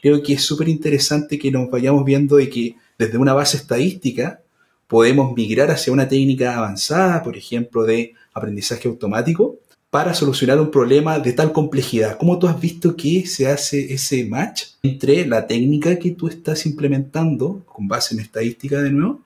Creo 0.00 0.22
que 0.22 0.34
es 0.34 0.42
súper 0.44 0.68
interesante 0.68 1.36
que 1.36 1.50
nos 1.50 1.68
vayamos 1.68 2.04
viendo 2.04 2.36
de 2.36 2.48
que 2.48 2.76
desde 2.96 3.18
una 3.18 3.34
base 3.34 3.56
estadística 3.56 4.40
podemos 4.86 5.34
migrar 5.34 5.72
hacia 5.72 5.92
una 5.92 6.06
técnica 6.06 6.56
avanzada, 6.56 7.24
por 7.24 7.36
ejemplo, 7.36 7.82
de 7.82 8.14
aprendizaje 8.32 8.86
automático, 8.86 9.58
para 9.94 10.12
solucionar 10.12 10.58
un 10.60 10.72
problema 10.72 11.20
de 11.20 11.32
tal 11.34 11.52
complejidad. 11.52 12.18
¿Cómo 12.18 12.36
tú 12.40 12.48
has 12.48 12.60
visto 12.60 12.96
que 12.96 13.24
se 13.28 13.46
hace 13.46 13.94
ese 13.94 14.24
match 14.24 14.64
entre 14.82 15.24
la 15.24 15.46
técnica 15.46 16.00
que 16.00 16.10
tú 16.10 16.26
estás 16.26 16.66
implementando, 16.66 17.62
con 17.64 17.86
base 17.86 18.12
en 18.12 18.20
estadística 18.20 18.82
de 18.82 18.90
nuevo, 18.90 19.20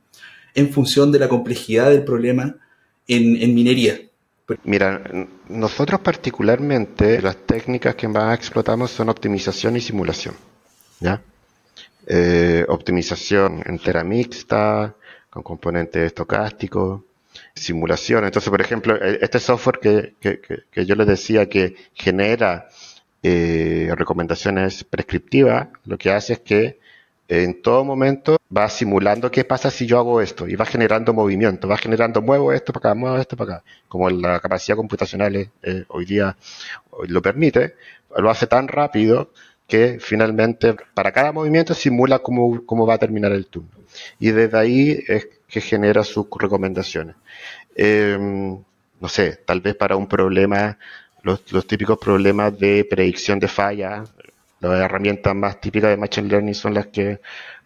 en 0.54 0.70
función 0.70 1.11
de 1.11 1.20
la 1.20 1.28
complejidad 1.31 1.88
del 1.88 2.04
problema 2.04 2.57
en, 3.07 3.54
minería? 3.54 3.98
Mira, 4.64 5.02
nosotros 5.48 6.02
particularmente 6.02 7.22
las 7.22 7.46
técnicas 7.46 7.94
que 7.94 8.07
más 8.07 8.38
explotamos 8.38 8.90
son 8.90 9.09
optimización 9.09 9.74
y 9.74 9.81
simulación. 9.81 10.35
¿ya? 11.00 11.22
Eh, 12.07 12.66
optimización 12.68 13.62
entera 13.64 14.04
mixta, 14.04 14.94
con 15.31 15.42
componentes 15.42 16.02
estocásticos, 16.09 17.00
simulación. 17.59 18.25
Entonces, 18.25 18.51
por 18.51 18.61
ejemplo, 18.61 18.97
e, 18.97 19.18
este 19.23 19.38
software 19.38 19.79
que, 19.81 20.14
que, 20.21 20.40
que 20.71 20.87
yo 20.87 20.94
les 20.94 21.07
decía 21.07 21.49
que 21.49 21.75
genera 21.94 22.68
eh, 23.23 23.92
recomendaciones 23.97 24.85
prescriptivas, 24.85 25.68
lo 25.85 25.99
que 25.99 26.11
hace 26.12 26.35
es 26.35 26.40
que 26.40 26.79
en 27.29 27.61
todo 27.61 27.85
momento 27.85 28.38
va 28.57 28.68
simulando 28.71 29.31
qué 29.31 29.44
pasa 29.44 29.71
si 29.71 29.87
yo 29.87 29.99
hago 29.99 30.21
esto 30.23 30.49
y 30.49 30.57
va 30.57 30.64
generando 30.64 31.12
movimiento, 31.12 31.68
va 31.68 31.77
generando 31.77 32.23
muevo 32.23 32.53
esto 32.53 32.73
para 32.73 32.90
acá, 32.90 32.99
muevo 32.99 33.18
esto 33.18 33.37
para 33.37 33.57
acá. 33.57 33.64
Como 33.88 34.09
la 34.09 34.40
capacidad 34.40 34.77
computacional 34.77 35.37
eh, 35.37 35.85
hoy 35.88 36.05
día 36.07 36.37
lo 37.07 37.21
permite, 37.21 37.75
lo 38.16 38.31
hace 38.31 38.47
tan 38.47 38.68
rápido 38.68 39.31
que 39.66 39.99
finalmente 40.01 40.75
para 40.94 41.12
cada 41.12 41.33
movimiento 41.33 41.75
simula 41.75 42.21
cómo, 42.21 42.64
cómo 42.64 42.87
va 42.87 42.94
a 42.94 42.99
terminar 42.99 43.33
el 43.33 43.47
turno. 43.47 43.71
Y 44.18 44.31
desde 44.31 44.57
ahí 44.57 45.05
es 45.07 45.29
que 45.48 45.61
genera 45.61 46.04
sus 46.04 46.26
recomendaciones. 46.38 47.16
Em, 47.74 48.62
no 49.00 49.08
sé, 49.08 49.37
tal 49.46 49.61
vez 49.61 49.74
para 49.74 49.96
un 49.96 50.06
problema, 50.06 50.78
los, 51.22 51.66
típicos 51.66 51.98
problemas 51.98 52.58
de 52.58 52.87
predicción 52.88 53.38
de 53.38 53.48
falla, 53.48 54.04
las 54.61 54.80
herramientas 54.80 55.34
más 55.34 55.61
típicas 55.61 55.90
de 55.90 55.96
Machine 55.96 56.28
Learning 56.28 56.54
son 56.54 56.74
las 56.74 56.88
que 56.88 57.20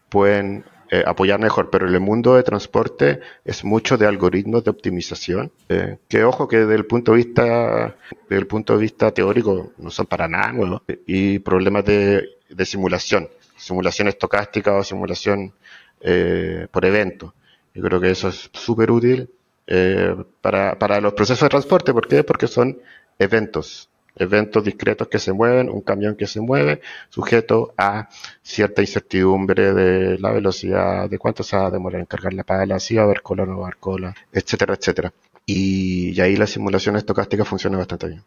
pueden 0.09 0.65
eh, 0.91 1.03
apoyar 1.07 1.41
mejor, 1.41 1.71
pero 1.71 1.89
en 1.89 1.95
el 1.95 2.01
mundo 2.01 2.35
de 2.35 2.43
transporte 2.43 3.21
es 3.45 3.65
mucho 3.65 3.97
de 3.97 4.07
algoritmos 4.07 4.63
de 4.63 4.71
optimización, 4.71 5.51
eh, 5.71 5.99
que 6.09 6.23
ojo 6.25 6.47
que 6.47 6.59
desde 6.59 6.75
el 6.75 6.87
punto 6.87 7.13
de 7.13 7.17
vista, 7.17 7.97
desde 8.29 8.41
el 8.41 8.47
punto 8.47 8.75
de 8.75 8.83
vista 8.83 9.11
teórico 9.11 9.73
no 9.79 9.91
son 9.91 10.07
para 10.07 10.29
nada 10.29 10.53
nuevos, 10.53 10.83
y 11.07 11.39
problemas 11.39 11.85
de, 11.87 12.29
de 12.51 12.67
simulación, 12.67 13.29
simulación 13.57 14.09
estocástica 14.09 14.75
o 14.75 14.85
simulación 14.85 15.55
eh, 16.01 16.67
por 16.71 16.85
evento. 16.85 17.35
Yo 17.75 17.83
creo 17.83 18.01
que 18.01 18.11
eso 18.11 18.29
es 18.29 18.51
súper 18.53 18.91
útil 18.91 19.31
eh, 19.67 20.15
para, 20.41 20.79
para 20.79 21.01
los 21.01 21.15
procesos 21.15 21.43
de 21.43 21.49
transporte. 21.49 21.93
¿Por 21.93 22.09
qué? 22.09 22.25
Porque 22.25 22.47
son 22.47 22.79
eventos, 23.19 23.89
eventos 24.17 24.65
discretos 24.65 25.09
que 25.09 25.19
se 25.19 25.33
mueven, 25.33 25.71
un 25.71 25.81
camión 25.81 26.17
que 26.17 26.27
se 26.27 26.41
mueve, 26.41 26.81
sujeto 27.09 27.73
a 27.77 28.09
cierta 28.43 28.83
incertidumbre 28.83 29.73
de 29.73 30.19
la 30.19 30.33
velocidad, 30.33 31.09
de 31.09 31.19
cuánto 31.19 31.43
se 31.43 31.57
va 31.57 31.67
a 31.67 31.71
demorar 31.71 32.01
en 32.01 32.07
cargar 32.07 32.35
la 32.35 32.45
pala, 32.45 32.79
si 32.81 32.97
va 32.97 33.03
a 33.03 33.05
haber 33.05 33.23
cola 33.23 33.45
o 33.45 33.47
no 33.47 33.59
va 33.59 33.65
a 33.65 33.67
haber 33.69 33.79
cola, 33.79 34.15
etcétera, 34.33 34.75
etcétera. 34.75 35.13
Y, 35.47 36.21
ahí 36.21 36.37
la 36.37 36.47
simulación 36.47 36.97
estocástica 36.97 37.45
funciona 37.45 37.79
bastante 37.79 38.09
bien. 38.09 38.23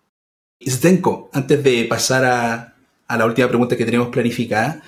Stenko, 0.62 1.29
antes 1.34 1.63
de 1.63 1.86
pasar 1.86 2.25
a, 2.25 2.75
a 3.08 3.17
la 3.17 3.25
última 3.25 3.47
pregunta 3.47 3.77
que 3.77 3.86
tenemos 3.86 4.10
planificada, 4.10 4.81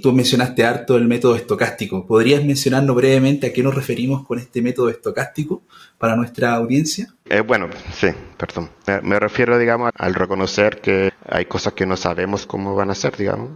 tú 0.00 0.12
mencionaste 0.12 0.64
harto 0.64 0.96
el 0.96 1.06
método 1.06 1.36
estocástico. 1.36 2.06
¿Podrías 2.06 2.42
mencionarnos 2.42 2.96
brevemente 2.96 3.48
a 3.48 3.52
qué 3.52 3.62
nos 3.62 3.74
referimos 3.74 4.26
con 4.26 4.38
este 4.38 4.62
método 4.62 4.88
estocástico 4.88 5.62
para 5.98 6.16
nuestra 6.16 6.54
audiencia? 6.54 7.08
Eh, 7.26 7.40
bueno, 7.40 7.68
sí, 7.92 8.08
perdón. 8.38 8.70
Me, 9.02 9.20
refiero, 9.20 9.58
digamos, 9.58 9.90
al 9.96 10.14
reconocer 10.14 10.80
que 10.80 11.12
hay 11.28 11.44
cosas 11.44 11.74
que 11.74 11.84
no 11.84 11.96
sabemos 11.96 12.46
cómo 12.46 12.74
van 12.74 12.90
a 12.90 12.94
ser, 12.94 13.16
digamos. 13.16 13.50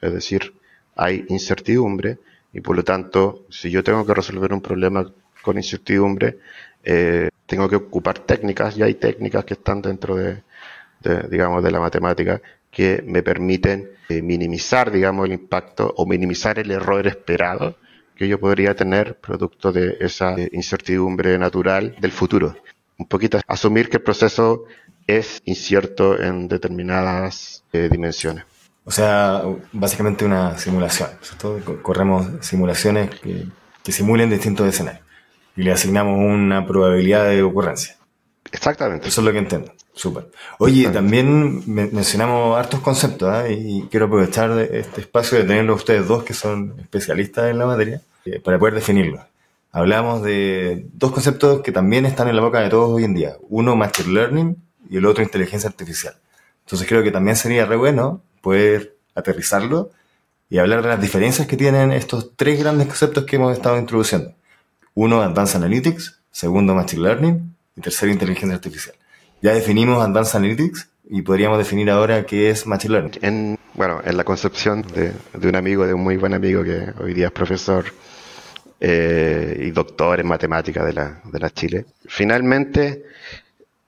Es 0.00 0.12
decir, 0.12 0.54
hay 0.96 1.26
incertidumbre 1.28 2.18
y 2.52 2.60
por 2.60 2.76
lo 2.76 2.84
tanto, 2.84 3.44
si 3.50 3.70
yo 3.70 3.84
tengo 3.84 4.06
que 4.06 4.14
resolver 4.14 4.52
un 4.54 4.62
problema 4.62 5.12
con 5.42 5.56
incertidumbre, 5.58 6.38
eh, 6.82 7.28
tengo 7.46 7.68
que 7.68 7.76
ocupar 7.76 8.20
técnicas, 8.20 8.78
y 8.78 8.82
hay 8.82 8.94
técnicas 8.94 9.44
que 9.44 9.54
están 9.54 9.82
dentro 9.82 10.16
de, 10.16 10.42
digamos, 11.28 11.62
de 11.62 11.70
la 11.70 11.80
matemática 11.80 12.40
que 12.74 13.02
me 13.06 13.22
permiten 13.22 13.90
eh, 14.08 14.20
minimizar, 14.20 14.90
digamos, 14.90 15.26
el 15.26 15.32
impacto 15.32 15.94
o 15.96 16.06
minimizar 16.06 16.58
el 16.58 16.70
error 16.70 17.06
esperado 17.06 17.76
que 18.16 18.28
yo 18.28 18.38
podría 18.38 18.74
tener 18.74 19.18
producto 19.18 19.72
de 19.72 19.96
esa 20.00 20.34
eh, 20.34 20.48
incertidumbre 20.52 21.38
natural 21.38 21.96
del 22.00 22.12
futuro. 22.12 22.56
Un 22.98 23.06
poquito 23.06 23.40
asumir 23.46 23.88
que 23.88 23.96
el 23.96 24.02
proceso 24.02 24.64
es 25.06 25.40
incierto 25.44 26.20
en 26.20 26.48
determinadas 26.48 27.64
dimensiones. 27.72 28.44
O 28.84 28.90
sea, 28.90 29.42
básicamente 29.72 30.24
una 30.24 30.56
simulación. 30.56 31.10
Corremos 31.82 32.26
simulaciones 32.40 33.10
que, 33.20 33.46
que 33.82 33.92
simulen 33.92 34.30
distintos 34.30 34.68
escenarios 34.68 35.04
y 35.56 35.62
le 35.62 35.72
asignamos 35.72 36.18
una 36.18 36.66
probabilidad 36.66 37.28
de 37.28 37.42
ocurrencia. 37.42 37.96
Exactamente. 38.52 39.08
Eso 39.08 39.20
es 39.20 39.24
lo 39.24 39.32
que 39.32 39.38
entiendo. 39.38 39.72
Súper. 39.94 40.28
Oye, 40.58 40.88
también 40.90 41.62
mencionamos 41.66 42.58
hartos 42.58 42.80
conceptos 42.80 43.32
¿eh? 43.44 43.52
y 43.52 43.82
quiero 43.90 44.06
aprovechar 44.06 44.58
este 44.58 45.02
espacio 45.02 45.38
de 45.38 45.44
tenerlos 45.44 45.76
ustedes 45.76 46.08
dos 46.08 46.24
que 46.24 46.34
son 46.34 46.74
especialistas 46.80 47.50
en 47.50 47.58
la 47.58 47.66
materia 47.66 48.00
eh, 48.24 48.40
para 48.40 48.58
poder 48.58 48.74
definirlos. 48.74 49.20
Hablamos 49.70 50.22
de 50.22 50.86
dos 50.92 51.12
conceptos 51.12 51.62
que 51.62 51.70
también 51.70 52.06
están 52.06 52.28
en 52.28 52.36
la 52.36 52.42
boca 52.42 52.60
de 52.60 52.70
todos 52.70 52.90
hoy 52.90 53.04
en 53.04 53.14
día. 53.14 53.36
Uno, 53.48 53.76
Machine 53.76 54.12
Learning 54.12 54.56
y 54.90 54.96
el 54.96 55.06
otro, 55.06 55.22
inteligencia 55.22 55.68
artificial. 55.68 56.14
Entonces 56.64 56.88
creo 56.88 57.02
que 57.02 57.10
también 57.12 57.36
sería 57.36 57.64
re 57.64 57.76
bueno 57.76 58.20
poder 58.40 58.96
aterrizarlo 59.14 59.90
y 60.50 60.58
hablar 60.58 60.82
de 60.82 60.88
las 60.88 61.00
diferencias 61.00 61.46
que 61.46 61.56
tienen 61.56 61.92
estos 61.92 62.32
tres 62.36 62.58
grandes 62.58 62.88
conceptos 62.88 63.24
que 63.24 63.36
hemos 63.36 63.52
estado 63.52 63.78
introduciendo. 63.78 64.34
Uno, 64.94 65.22
Advanced 65.22 65.56
Analytics. 65.56 66.20
Segundo, 66.30 66.74
Machine 66.74 67.02
Learning. 67.02 67.56
Y 67.76 67.80
tercero, 67.80 68.12
Inteligencia 68.12 68.54
Artificial. 68.54 68.94
Ya 69.44 69.52
definimos 69.52 70.02
Advanced 70.02 70.38
Analytics 70.38 70.88
y 71.10 71.20
podríamos 71.20 71.58
definir 71.58 71.90
ahora 71.90 72.24
qué 72.24 72.48
es 72.48 72.66
Machine 72.66 72.92
Learning. 72.94 73.18
En, 73.20 73.58
bueno, 73.74 74.00
en 74.02 74.16
la 74.16 74.24
concepción 74.24 74.80
de, 74.80 75.12
un 75.46 75.54
amigo, 75.54 75.86
de 75.86 75.92
un 75.92 76.02
muy 76.02 76.16
buen 76.16 76.32
amigo 76.32 76.64
que 76.64 76.86
hoy 76.98 77.12
día 77.12 77.26
es 77.26 77.32
profesor 77.32 77.84
eh, 78.80 79.60
y 79.60 79.70
doctor 79.70 80.18
en 80.18 80.28
matemática 80.28 80.82
de 80.82 80.94
la, 80.94 81.20
de 81.30 81.38
la 81.38 81.50
Chile, 81.50 81.84
finalmente 82.06 83.04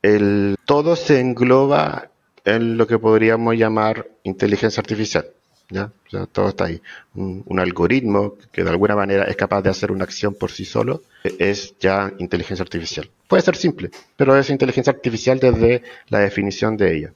el, 0.02 0.58
todo 0.66 0.94
se 0.94 1.20
engloba 1.20 2.10
en 2.44 2.76
lo 2.76 2.86
que 2.86 2.98
podríamos 2.98 3.56
llamar 3.56 4.06
inteligencia 4.24 4.82
artificial. 4.82 5.24
¿Ya? 5.70 5.90
todo 6.32 6.48
está 6.48 6.66
ahí. 6.66 6.80
Un, 7.14 7.58
algoritmo 7.58 8.34
que 8.52 8.62
de 8.62 8.70
alguna 8.70 8.94
manera 8.94 9.24
es 9.24 9.36
capaz 9.36 9.62
de 9.62 9.70
hacer 9.70 9.90
una 9.90 10.04
acción 10.04 10.34
por 10.34 10.50
sí 10.50 10.64
solo 10.64 11.02
es 11.24 11.74
ya 11.80 12.12
inteligencia 12.18 12.62
artificial. 12.62 13.10
Puede 13.26 13.42
ser 13.42 13.56
simple, 13.56 13.90
pero 14.16 14.36
es 14.36 14.48
inteligencia 14.50 14.92
artificial 14.92 15.38
desde 15.40 15.82
la 16.08 16.20
definición 16.20 16.76
de 16.76 16.96
ella. 16.96 17.12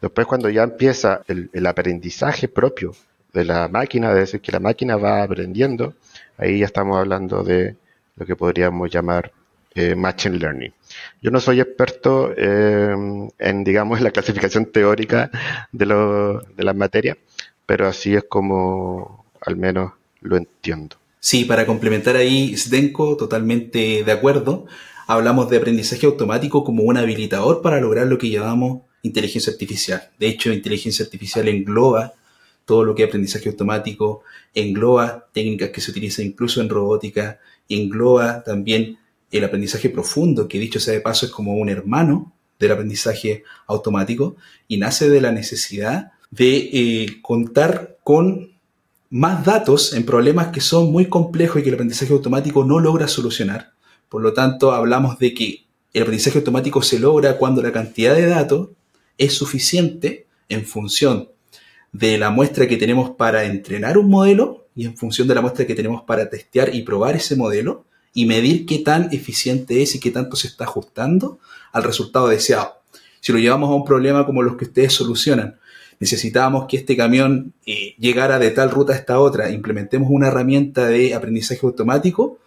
Después 0.00 0.26
cuando 0.26 0.50
ya 0.50 0.62
empieza 0.62 1.22
el, 1.26 1.66
aprendizaje 1.66 2.48
propio 2.48 2.94
de 3.32 3.44
la 3.44 3.68
máquina, 3.68 4.10
es 4.10 4.16
decir, 4.16 4.40
que 4.40 4.52
la 4.52 4.60
máquina 4.60 4.96
va 4.96 5.22
aprendiendo, 5.22 5.94
ahí 6.36 6.58
ya 6.60 6.66
estamos 6.66 6.98
hablando 6.98 7.42
de 7.42 7.76
lo 8.16 8.26
que 8.26 8.36
podríamos 8.36 8.90
llamar 8.90 9.32
eh, 9.74 9.94
machine 9.94 10.38
learning. 10.38 10.72
Yo 11.20 11.30
no 11.30 11.40
soy 11.40 11.60
experto 11.60 12.32
eh, 12.36 12.94
en, 13.38 13.64
digamos, 13.64 14.00
la 14.02 14.10
clasificación 14.10 14.66
teórica 14.66 15.30
de, 15.72 15.86
lo, 15.86 16.40
de 16.40 16.62
las 16.62 16.76
materias, 16.76 17.16
pero 17.66 17.86
así 17.88 18.14
es 18.14 18.24
como 18.28 19.24
al 19.40 19.56
menos 19.56 19.92
lo 20.20 20.36
entiendo. 20.36 20.96
Sí, 21.20 21.44
para 21.44 21.66
complementar 21.66 22.16
ahí, 22.16 22.56
Sdenko, 22.56 23.16
totalmente 23.16 24.04
de 24.04 24.12
acuerdo. 24.12 24.66
Hablamos 25.06 25.48
de 25.50 25.56
aprendizaje 25.56 26.06
automático 26.06 26.64
como 26.64 26.82
un 26.82 26.96
habilitador 26.96 27.62
para 27.62 27.80
lograr 27.80 28.06
lo 28.06 28.18
que 28.18 28.30
llamamos 28.30 28.82
inteligencia 29.02 29.52
artificial. 29.52 30.10
De 30.18 30.28
hecho, 30.28 30.52
inteligencia 30.52 31.04
artificial 31.04 31.48
engloba 31.48 32.14
todo 32.64 32.84
lo 32.84 32.94
que 32.94 33.02
es 33.02 33.08
aprendizaje 33.08 33.48
automático, 33.50 34.22
engloba 34.54 35.28
técnicas 35.32 35.70
que 35.70 35.80
se 35.80 35.90
utilizan 35.90 36.26
incluso 36.26 36.60
en 36.60 36.70
robótica, 36.70 37.38
engloba 37.68 38.42
también 38.42 38.98
el 39.30 39.44
aprendizaje 39.44 39.90
profundo, 39.90 40.48
que 40.48 40.58
dicho 40.58 40.80
sea 40.80 40.94
de 40.94 41.00
paso 41.00 41.26
es 41.26 41.32
como 41.32 41.54
un 41.54 41.68
hermano 41.68 42.32
del 42.58 42.72
aprendizaje 42.72 43.44
automático 43.66 44.36
y 44.68 44.78
nace 44.78 45.08
de 45.10 45.20
la 45.20 45.32
necesidad 45.32 46.12
de 46.34 46.56
eh, 46.72 47.06
contar 47.22 47.98
con 48.02 48.52
más 49.10 49.44
datos 49.44 49.92
en 49.92 50.04
problemas 50.04 50.48
que 50.48 50.60
son 50.60 50.90
muy 50.90 51.06
complejos 51.06 51.60
y 51.60 51.62
que 51.62 51.68
el 51.68 51.76
aprendizaje 51.76 52.12
automático 52.12 52.64
no 52.64 52.80
logra 52.80 53.06
solucionar. 53.06 53.72
Por 54.08 54.22
lo 54.22 54.32
tanto, 54.32 54.72
hablamos 54.72 55.18
de 55.18 55.32
que 55.32 55.64
el 55.92 56.02
aprendizaje 56.02 56.38
automático 56.38 56.82
se 56.82 56.98
logra 56.98 57.38
cuando 57.38 57.62
la 57.62 57.72
cantidad 57.72 58.14
de 58.14 58.26
datos 58.26 58.70
es 59.16 59.34
suficiente 59.34 60.26
en 60.48 60.64
función 60.64 61.28
de 61.92 62.18
la 62.18 62.30
muestra 62.30 62.66
que 62.66 62.76
tenemos 62.76 63.10
para 63.10 63.44
entrenar 63.44 63.96
un 63.96 64.10
modelo 64.10 64.66
y 64.74 64.86
en 64.86 64.96
función 64.96 65.28
de 65.28 65.36
la 65.36 65.40
muestra 65.40 65.66
que 65.66 65.76
tenemos 65.76 66.02
para 66.02 66.28
testear 66.28 66.74
y 66.74 66.82
probar 66.82 67.14
ese 67.14 67.36
modelo 67.36 67.84
y 68.12 68.26
medir 68.26 68.66
qué 68.66 68.80
tan 68.80 69.12
eficiente 69.12 69.82
es 69.82 69.94
y 69.94 70.00
qué 70.00 70.10
tanto 70.10 70.34
se 70.34 70.48
está 70.48 70.64
ajustando 70.64 71.38
al 71.70 71.84
resultado 71.84 72.26
deseado. 72.26 72.80
Si 73.20 73.32
lo 73.32 73.38
llevamos 73.38 73.70
a 73.70 73.74
un 73.74 73.84
problema 73.84 74.26
como 74.26 74.42
los 74.42 74.56
que 74.56 74.64
ustedes 74.64 74.92
solucionan, 74.92 75.60
necesitábamos 76.00 76.66
que 76.66 76.76
este 76.76 76.96
camión 76.96 77.52
eh, 77.66 77.94
llegara 77.98 78.38
de 78.38 78.50
tal 78.50 78.70
ruta 78.70 78.92
a 78.92 78.96
esta 78.96 79.20
otra, 79.20 79.50
implementemos 79.50 80.08
una 80.10 80.28
herramienta 80.28 80.86
de 80.86 81.14
aprendizaje 81.14 81.60
automático, 81.62 82.38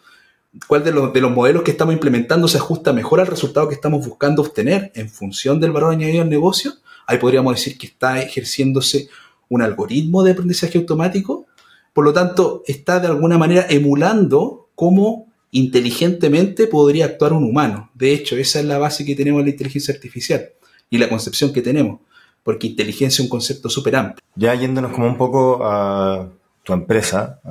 ¿cuál 0.68 0.84
de 0.84 0.92
los, 0.92 1.14
de 1.14 1.22
los 1.22 1.32
modelos 1.32 1.64
que 1.64 1.72
estamos 1.72 1.94
implementando 1.94 2.48
se 2.48 2.58
ajusta 2.58 2.94
mejor 2.94 3.20
al 3.20 3.28
resultado 3.28 3.68
que 3.68 3.76
estamos 3.76 4.06
buscando 4.06 4.42
obtener 4.42 4.92
en 4.96 5.10
función 5.10 5.60
del 5.60 5.72
valor 5.72 5.92
añadido 5.92 6.22
al 6.22 6.30
negocio? 6.30 6.74
Ahí 7.06 7.18
podríamos 7.18 7.56
decir 7.56 7.78
que 7.78 7.88
está 7.88 8.22
ejerciéndose 8.22 9.10
un 9.50 9.62
algoritmo 9.62 10.24
de 10.24 10.32
aprendizaje 10.32 10.78
automático, 10.78 11.46
por 11.94 12.06
lo 12.06 12.14
tanto 12.14 12.64
está 12.68 13.00
de 13.00 13.08
alguna 13.08 13.38
manera 13.38 13.66
emulando 13.70 14.70
cómo 14.76 15.28
inteligentemente 15.52 16.68
podría 16.68 17.06
actuar 17.06 17.34
un 17.34 17.44
humano. 17.44 17.90
De 17.94 18.14
hecho, 18.14 18.36
esa 18.36 18.60
es 18.60 18.66
la 18.66 18.78
base 18.78 19.06
que 19.06 19.16
tenemos 19.16 19.40
en 19.40 19.46
la 19.46 19.52
inteligencia 19.52 19.94
artificial 19.94 20.50
y 20.90 20.98
la 20.98 21.10
concepción 21.10 21.54
que 21.54 21.62
tenemos 21.62 22.02
porque 22.48 22.68
inteligencia 22.68 23.08
es 23.08 23.20
un 23.20 23.28
concepto 23.28 23.70
súper 23.70 23.98
amplio. 23.98 24.24
Ya 24.38 24.56
yéndonos 24.56 24.94
como 24.94 25.06
un 25.06 25.18
poco 25.18 25.66
a 25.66 26.30
tu 26.64 26.72
empresa, 26.72 27.42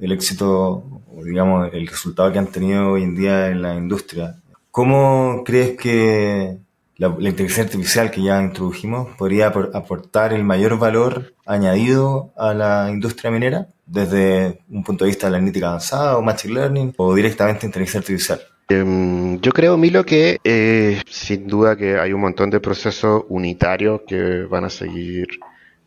el 0.00 0.10
éxito, 0.10 0.82
o 1.16 1.24
digamos, 1.24 1.72
el 1.72 1.86
resultado 1.86 2.32
que 2.32 2.40
han 2.40 2.48
tenido 2.48 2.90
hoy 2.90 3.04
en 3.04 3.14
día 3.14 3.50
en 3.50 3.62
la 3.62 3.76
industria, 3.76 4.34
¿cómo 4.72 5.44
crees 5.44 5.76
que 5.76 6.58
la, 6.96 7.06
inteligencia 7.20 7.62
artificial 7.62 8.10
que 8.10 8.20
ya 8.20 8.42
introdujimos 8.42 9.14
podría 9.16 9.46
aportar 9.46 10.32
el 10.32 10.42
mayor 10.42 10.76
valor 10.76 11.34
añadido 11.46 12.32
a 12.36 12.52
la 12.52 12.90
industria 12.90 13.30
minera 13.30 13.68
desde 13.86 14.58
un 14.68 14.82
punto 14.82 15.04
de 15.04 15.10
vista 15.10 15.28
de 15.28 15.30
la 15.30 15.36
analítica 15.36 15.68
avanzada 15.68 16.18
o 16.18 16.22
machine 16.22 16.54
learning 16.54 16.94
o 16.96 17.14
directamente 17.14 17.64
inteligencia 17.64 18.00
artificial? 18.00 18.40
Em, 18.72 19.38
yo 19.40 19.52
creo, 19.52 19.76
Milo, 19.76 20.04
que 20.04 20.38
eh, 20.44 21.02
sin 21.06 21.46
duda 21.46 21.76
que 21.76 21.98
hay 21.98 22.12
un 22.14 22.22
montón 22.22 22.48
de 22.48 22.58
procesos 22.60 23.24
unitarios 23.28 24.00
que 24.06 24.44
van 24.44 24.64
a 24.64 24.70
seguir 24.70 25.28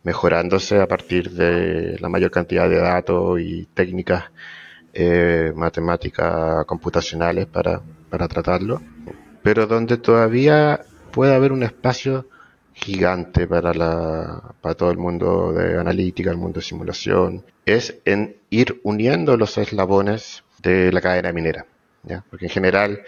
mejorándose 0.04 0.80
a 0.80 0.86
partir 0.86 1.30
de 1.32 1.98
la 1.98 2.08
mayor 2.08 2.30
cantidad 2.30 2.68
de 2.70 2.76
datos 2.76 3.40
y 3.40 3.66
técnicas 3.74 4.24
eh, 4.94 5.52
matemáticas 5.56 6.64
computacionales 6.66 7.46
para, 7.46 7.82
para 8.08 8.28
tratarlo, 8.28 8.80
pero 9.42 9.66
donde 9.66 9.96
todavía 9.96 10.80
puede 11.10 11.34
haber 11.34 11.50
un 11.50 11.64
espacio 11.64 12.28
gigante 12.72 13.48
para, 13.48 13.74
la, 13.74 14.54
para 14.60 14.76
todo 14.76 14.92
el 14.92 14.98
mundo 14.98 15.52
de 15.52 15.76
analítica, 15.76 16.30
el 16.30 16.36
mundo 16.36 16.60
de 16.60 16.66
simulación, 16.66 17.44
es 17.64 17.98
en 18.04 18.36
ir 18.50 18.80
uniendo 18.84 19.36
los 19.36 19.58
eslabones 19.58 20.44
de 20.62 20.92
la 20.92 21.00
cadena 21.00 21.32
minera. 21.32 21.66
Porque 22.30 22.46
en 22.46 22.50
general 22.50 23.02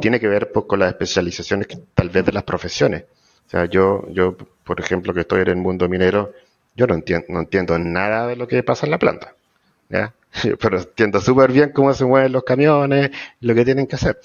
tiene 0.00 0.20
que 0.20 0.28
ver 0.28 0.50
con 0.52 0.78
las 0.78 0.90
especializaciones 0.90 1.68
tal 1.94 2.10
vez 2.10 2.24
de 2.24 2.32
las 2.32 2.42
profesiones. 2.42 3.04
O 3.46 3.50
sea, 3.50 3.64
yo, 3.64 4.06
yo, 4.10 4.36
por 4.64 4.80
ejemplo, 4.80 5.14
que 5.14 5.20
estoy 5.20 5.42
en 5.42 5.48
el 5.48 5.56
mundo 5.56 5.88
minero, 5.88 6.34
yo 6.76 6.86
no 6.86 6.94
entiendo, 6.94 7.26
no 7.30 7.40
entiendo 7.40 7.78
nada 7.78 8.26
de 8.26 8.36
lo 8.36 8.46
que 8.46 8.62
pasa 8.62 8.86
en 8.86 8.90
la 8.90 8.98
planta. 8.98 9.34
¿ya? 9.88 10.12
Pero 10.60 10.78
entiendo 10.78 11.20
súper 11.20 11.52
bien 11.52 11.70
cómo 11.70 11.94
se 11.94 12.04
mueven 12.04 12.32
los 12.32 12.44
camiones, 12.44 13.10
lo 13.40 13.54
que 13.54 13.64
tienen 13.64 13.86
que 13.86 13.96
hacer. 13.96 14.20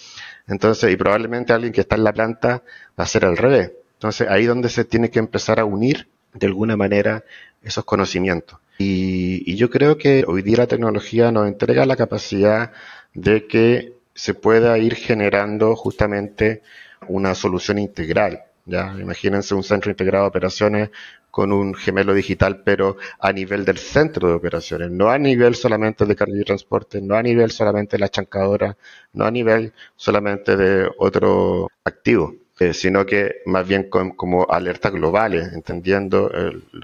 Entonces, 0.48 0.92
y 0.92 0.98
probablemente 0.98 1.54
alguien 1.54 1.72
que 1.72 1.82
está 1.82 1.96
en 1.96 2.04
la 2.04 2.14
planta 2.14 2.64
va 3.00 3.04
a 3.06 3.08
ser 3.08 3.26
al 3.26 3.38
revés. 3.38 3.72
Entonces, 3.94 4.28
ahí 4.30 4.46
donde 4.46 4.68
se 4.68 4.84
tiene 4.84 5.10
que 5.10 5.20
empezar 5.20 5.60
a 5.60 5.66
unir 5.66 6.10
de 6.34 6.48
alguna 6.48 6.76
manera 6.76 7.24
esos 7.64 7.86
conocimientos. 7.86 8.60
Y 8.78 9.56
yo 9.56 9.70
creo 9.70 9.98
que 9.98 10.26
hoy 10.28 10.42
día 10.42 10.58
la 10.58 10.68
tecnología 10.68 11.32
nos 11.32 11.48
entrega 11.48 11.86
la 11.86 11.96
capacidad 11.96 12.74
de 13.14 13.48
que 13.48 13.94
se 14.14 14.34
pueda 14.34 14.78
ir 14.78 14.96
generando 14.96 15.76
justamente 15.76 16.62
una 17.08 17.36
solución 17.36 17.80
integral 17.80 18.44
Ya, 18.66 18.96
imagínense 19.00 19.54
un 19.56 19.64
centro 19.64 19.92
integrado 19.92 20.24
de 20.26 20.30
operaciones 20.30 20.90
con 21.30 21.52
un 21.52 21.74
gemelo 21.74 22.14
digital, 22.14 22.62
pero 22.64 22.96
a 23.20 23.32
nivel 23.34 23.66
del 23.66 23.78
centro 23.80 24.30
de 24.30 24.36
operaciones, 24.36 24.92
no 24.92 25.10
a 25.10 25.18
nivel 25.18 25.56
solamente 25.56 26.06
de 26.06 26.16
carga 26.16 26.38
y 26.40 26.44
transporte, 26.44 27.02
no 27.02 27.16
a 27.16 27.24
nivel 27.24 27.52
solamente 27.52 27.98
de 27.98 28.02
la 28.02 28.10
chancadora, 28.10 28.78
no 29.14 29.26
a 29.26 29.32
nivel 29.32 29.74
solamente 29.96 30.56
de 30.56 30.90
otro 31.00 31.68
activo, 31.84 32.36
eh, 32.60 32.74
sino 32.74 33.06
que 33.06 33.42
más 33.48 33.68
bien 33.68 33.90
como 33.90 34.46
alertas 34.50 34.92
globales, 34.94 35.52
entendiendo 35.54 36.30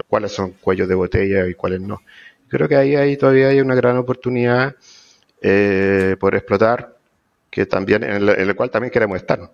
cuáles 0.08 0.32
son 0.32 0.52
cuellos 0.60 0.88
de 0.88 0.94
botella 0.94 1.46
y 1.46 1.54
cuáles 1.54 1.80
no. 1.80 2.02
Creo 2.48 2.68
que 2.68 2.76
ahí, 2.76 2.96
ahí 2.96 3.16
todavía 3.16 3.48
hay 3.48 3.60
una 3.60 3.74
gran 3.74 3.96
oportunidad 3.96 4.74
eh, 5.42 6.16
por 6.18 6.34
explotar, 6.34 6.96
que 7.50 7.66
también 7.66 8.04
en 8.04 8.28
el, 8.28 8.54
cual 8.54 8.70
también 8.70 8.92
queremos 8.92 9.16
estar. 9.16 9.50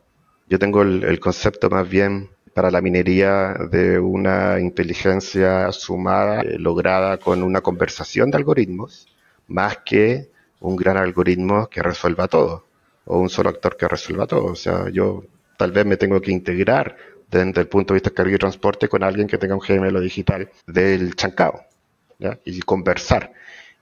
Yo 0.48 0.58
tengo 0.58 0.82
el, 0.82 1.20
concepto 1.20 1.70
más 1.70 1.88
bien 1.88 2.30
para 2.54 2.70
la 2.70 2.80
minería 2.80 3.54
de 3.70 3.98
una 3.98 4.60
inteligencia 4.60 5.70
sumada 5.72 6.40
eh, 6.42 6.58
lograda 6.58 7.18
con 7.18 7.42
una 7.42 7.60
conversación 7.60 8.30
de 8.30 8.38
algoritmos, 8.38 9.08
más 9.48 9.78
que 9.84 10.30
un 10.60 10.76
gran 10.76 10.96
algoritmo 10.96 11.68
que 11.68 11.82
resuelva 11.82 12.28
todo, 12.28 12.64
o 13.04 13.18
un 13.18 13.28
solo 13.28 13.50
actor 13.50 13.76
que 13.76 13.88
resuelva 13.88 14.26
todo. 14.26 14.46
O 14.46 14.56
sea, 14.56 14.88
yo 14.90 15.24
tal 15.56 15.72
vez 15.72 15.86
me 15.86 15.96
tengo 15.96 16.20
que 16.20 16.32
integrar 16.32 16.96
desde 17.30 17.60
el 17.60 17.68
punto 17.68 17.92
de 17.92 17.96
vista 17.96 18.10
de 18.10 18.14
carga 18.14 18.34
y 18.34 18.38
transporte 18.38 18.88
con 18.88 19.02
alguien 19.02 19.26
que 19.26 19.38
tenga 19.38 19.54
un 19.54 19.60
gemelo 19.60 20.00
digital 20.00 20.50
del 20.66 21.14
chancao 21.14 21.64
y 22.44 22.60
conversar. 22.60 23.32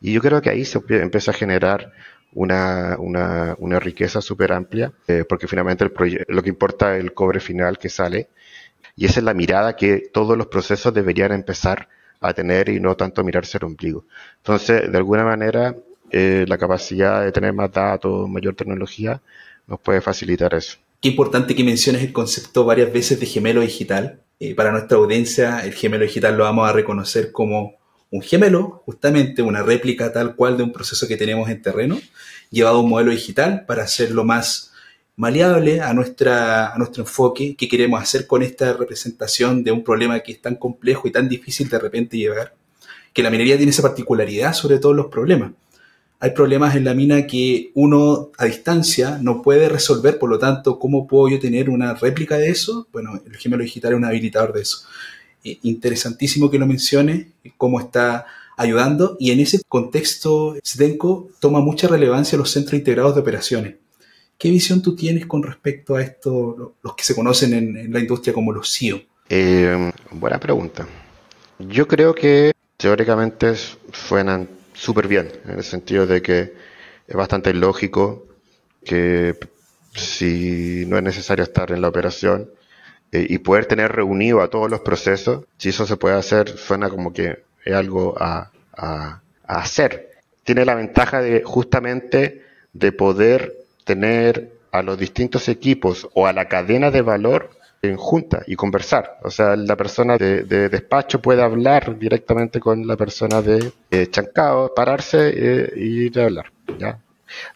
Y 0.01 0.13
yo 0.13 0.21
creo 0.21 0.43
que 0.43 0.51
ahí 0.51 0.65
se 0.65 0.81
empieza 0.89 1.31
a 1.31 1.35
generar 1.35 1.93
una, 2.35 2.97
una, 2.99 3.55
una 3.59 3.81
riqueza 3.81 4.21
súper 4.21 4.53
amplia, 4.53 4.93
eh, 5.07 5.25
porque 5.29 5.47
finalmente 5.47 5.85
el 5.85 6.27
lo 6.29 6.43
que 6.43 6.49
importa 6.49 6.97
es 6.97 7.03
el 7.03 7.15
cobre 7.15 7.41
final 7.41 7.79
que 7.79 7.89
sale, 7.89 8.29
y 8.97 9.07
esa 9.07 9.21
es 9.21 9.25
la 9.25 9.35
mirada 9.35 9.77
que 9.77 10.11
todos 10.13 10.37
los 10.37 10.49
procesos 10.49 10.93
deberían 10.93 11.33
empezar 11.33 11.89
a 12.21 12.33
tener 12.33 12.69
y 12.69 12.81
no 12.81 12.97
tanto 12.97 13.25
mirarse 13.25 13.59
el 13.59 13.65
ombligo. 13.65 14.05
Entonces, 14.39 14.91
de 14.91 14.97
alguna 14.97 15.25
manera, 15.25 15.77
eh, 16.11 16.45
la 16.49 16.59
capacidad 16.59 17.25
de 17.25 17.33
tener 17.33 17.53
más 17.53 17.73
datos, 17.73 18.29
mayor 18.29 18.55
tecnología, 18.55 19.21
nos 19.67 19.81
puede 19.81 20.01
facilitar 20.01 20.55
eso. 20.55 20.79
Qué 21.01 21.09
importante 21.11 21.55
que 21.55 21.65
menciones 21.65 22.03
el 22.03 22.13
concepto 22.13 22.65
varias 22.65 22.93
veces 22.93 23.21
de 23.21 23.27
gemelo 23.27 23.61
digital. 23.61 24.21
Eh, 24.41 24.55
para 24.55 24.73
nuestra 24.73 24.97
audiencia, 24.97 25.61
el 25.65 25.75
gemelo 25.75 26.05
digital 26.05 26.37
lo 26.37 26.45
vamos 26.45 26.69
a 26.69 26.73
reconocer 26.73 27.31
como 27.31 27.75
un 28.15 28.23
gemelo, 28.23 28.81
justamente 28.87 29.43
una 29.43 29.65
réplica 29.65 30.13
tal 30.13 30.37
cual 30.37 30.57
de 30.57 30.63
un 30.63 30.73
proceso 30.73 31.09
que 31.09 31.17
tenemos 31.17 31.51
en 31.51 31.61
terreno, 31.61 32.01
llevado 32.49 32.79
a 32.79 32.81
un 32.83 32.89
modelo 32.89 33.11
digital 33.11 33.65
para 33.67 33.83
hacerlo 33.83 34.25
más 34.25 34.71
maleable 35.17 35.81
a, 35.81 35.93
nuestra, 35.95 36.73
a 36.73 36.79
nuestro 36.79 37.03
enfoque 37.03 37.57
que 37.57 37.67
queremos 37.67 38.01
hacer 38.01 38.29
con 38.29 38.45
esta 38.45 38.73
representación 38.73 39.65
de 39.65 39.73
un 39.73 39.83
problema 39.83 40.21
que 40.21 40.31
es 40.31 40.41
tan 40.41 40.55
complejo 40.55 41.09
y 41.09 41.11
tan 41.11 41.29
difícil 41.29 41.69
de 41.69 41.77
repente 41.81 42.17
llevar, 42.17 42.55
que 43.13 43.25
la 43.25 43.31
minería 43.31 43.57
tiene 43.57 43.71
esa 43.71 43.83
particularidad 43.83 44.55
sobre 44.55 44.79
todos 44.79 44.95
los 44.95 45.07
problemas. 45.07 45.51
Hay 46.21 46.31
problemas 46.31 46.77
en 46.77 46.85
la 46.85 46.95
mina 46.95 47.27
que 47.27 47.73
uno 47.75 48.31
a 48.39 48.45
distancia 48.45 49.19
no 49.21 49.43
puede 49.43 49.69
resolver, 49.69 50.21
por 50.21 50.31
lo 50.31 50.39
tanto, 50.39 50.79
¿cómo 50.79 51.09
puedo 51.09 51.31
yo 51.31 51.41
tener 51.41 51.69
una 51.69 51.95
réplica 51.95 52.39
de 52.39 52.51
eso? 52.51 52.87
Bueno, 52.93 53.21
el 53.27 53.37
gemelo 53.37 53.65
digital 53.65 53.93
es 53.93 53.99
un 53.99 54.05
habilitador 54.05 54.53
de 54.53 54.63
eso. 54.63 54.87
Eh, 55.45 55.59
interesantísimo 55.63 56.51
que 56.51 56.59
lo 56.59 56.67
mencione, 56.67 57.33
cómo 57.59 57.79
está 57.79 58.27
ayudando 58.57 59.17
y 59.21 59.31
en 59.31 59.41
ese 59.41 59.61
contexto 59.69 60.57
SDENCO 60.65 61.29
toma 61.39 61.61
mucha 61.61 61.87
relevancia 61.87 62.39
los 62.39 62.51
centros 62.51 62.79
integrados 62.79 63.15
de 63.15 63.21
operaciones. 63.21 63.75
¿Qué 64.39 64.49
visión 64.51 64.81
tú 64.81 64.97
tienes 64.97 65.27
con 65.27 65.43
respecto 65.43 65.97
a 65.97 66.03
esto, 66.03 66.75
los 66.83 66.95
que 66.97 67.05
se 67.05 67.15
conocen 67.15 67.53
en, 67.53 67.93
la 67.93 68.01
industria 68.01 68.33
como 68.33 68.53
los 68.53 68.73
CIO? 68.73 69.03
Eh, 69.29 69.93
buena 70.11 70.41
pregunta. 70.41 70.87
Yo 71.59 71.87
creo 71.87 72.15
que 72.15 72.53
teóricamente 72.79 73.55
suenan 73.93 74.49
súper 74.73 75.09
bien, 75.09 75.31
en 75.45 75.59
el 75.59 75.65
sentido 75.65 76.07
de 76.07 76.23
que 76.23 76.55
es 77.07 77.15
bastante 77.15 77.53
lógico 77.53 78.27
que 78.83 79.37
si 79.95 80.85
no 80.87 80.97
es 80.97 81.03
necesario 81.03 81.45
estar 81.45 81.71
en 81.71 81.81
la 81.81 81.89
operación, 81.89 82.51
y 83.21 83.39
poder 83.39 83.67
tener 83.67 83.93
reunido 83.93 84.41
a 84.41 84.49
todos 84.49 84.71
los 84.71 84.81
procesos, 84.81 85.45
si 85.57 85.69
eso 85.69 85.87
se 85.87 85.97
puede 85.97 86.17
hacer, 86.17 86.49
suena 86.49 86.89
como 86.89 87.13
que 87.13 87.45
es 87.65 87.75
algo 87.75 88.15
a, 88.19 88.51
hacer. 89.47 90.11
Tiene 90.43 90.65
la 90.65 90.75
ventaja 90.75 91.21
de 91.21 91.43
justamente 91.45 92.43
de 92.73 92.93
poder 92.93 93.55
tener 93.85 94.53
a 94.73 94.83
los 94.83 94.99
distintos 94.99 95.49
equipos 95.49 96.09
o 96.15 96.27
a 96.27 96.33
la 96.33 96.49
cadena 96.49 96.91
de 96.91 97.03
valor 97.03 97.51
en 97.83 97.97
junta 97.97 98.43
y 98.47 98.57
conversar. 98.57 99.19
O 99.23 99.31
sea, 99.31 99.55
la 99.55 99.77
persona 99.77 100.17
de, 100.17 100.45
despacho 100.45 101.21
puede 101.23 101.43
hablar 101.43 101.99
directamente 101.99 102.59
con 102.59 102.87
la 102.87 102.97
persona 102.97 103.43
de 103.43 103.73
eh, 103.91 104.09
chancao, 104.11 104.75
pararse 104.75 105.33
eh, 105.35 105.73
y 105.77 106.19
a 106.19 106.25
hablar. 106.25 106.47
¿ya? 106.79 106.99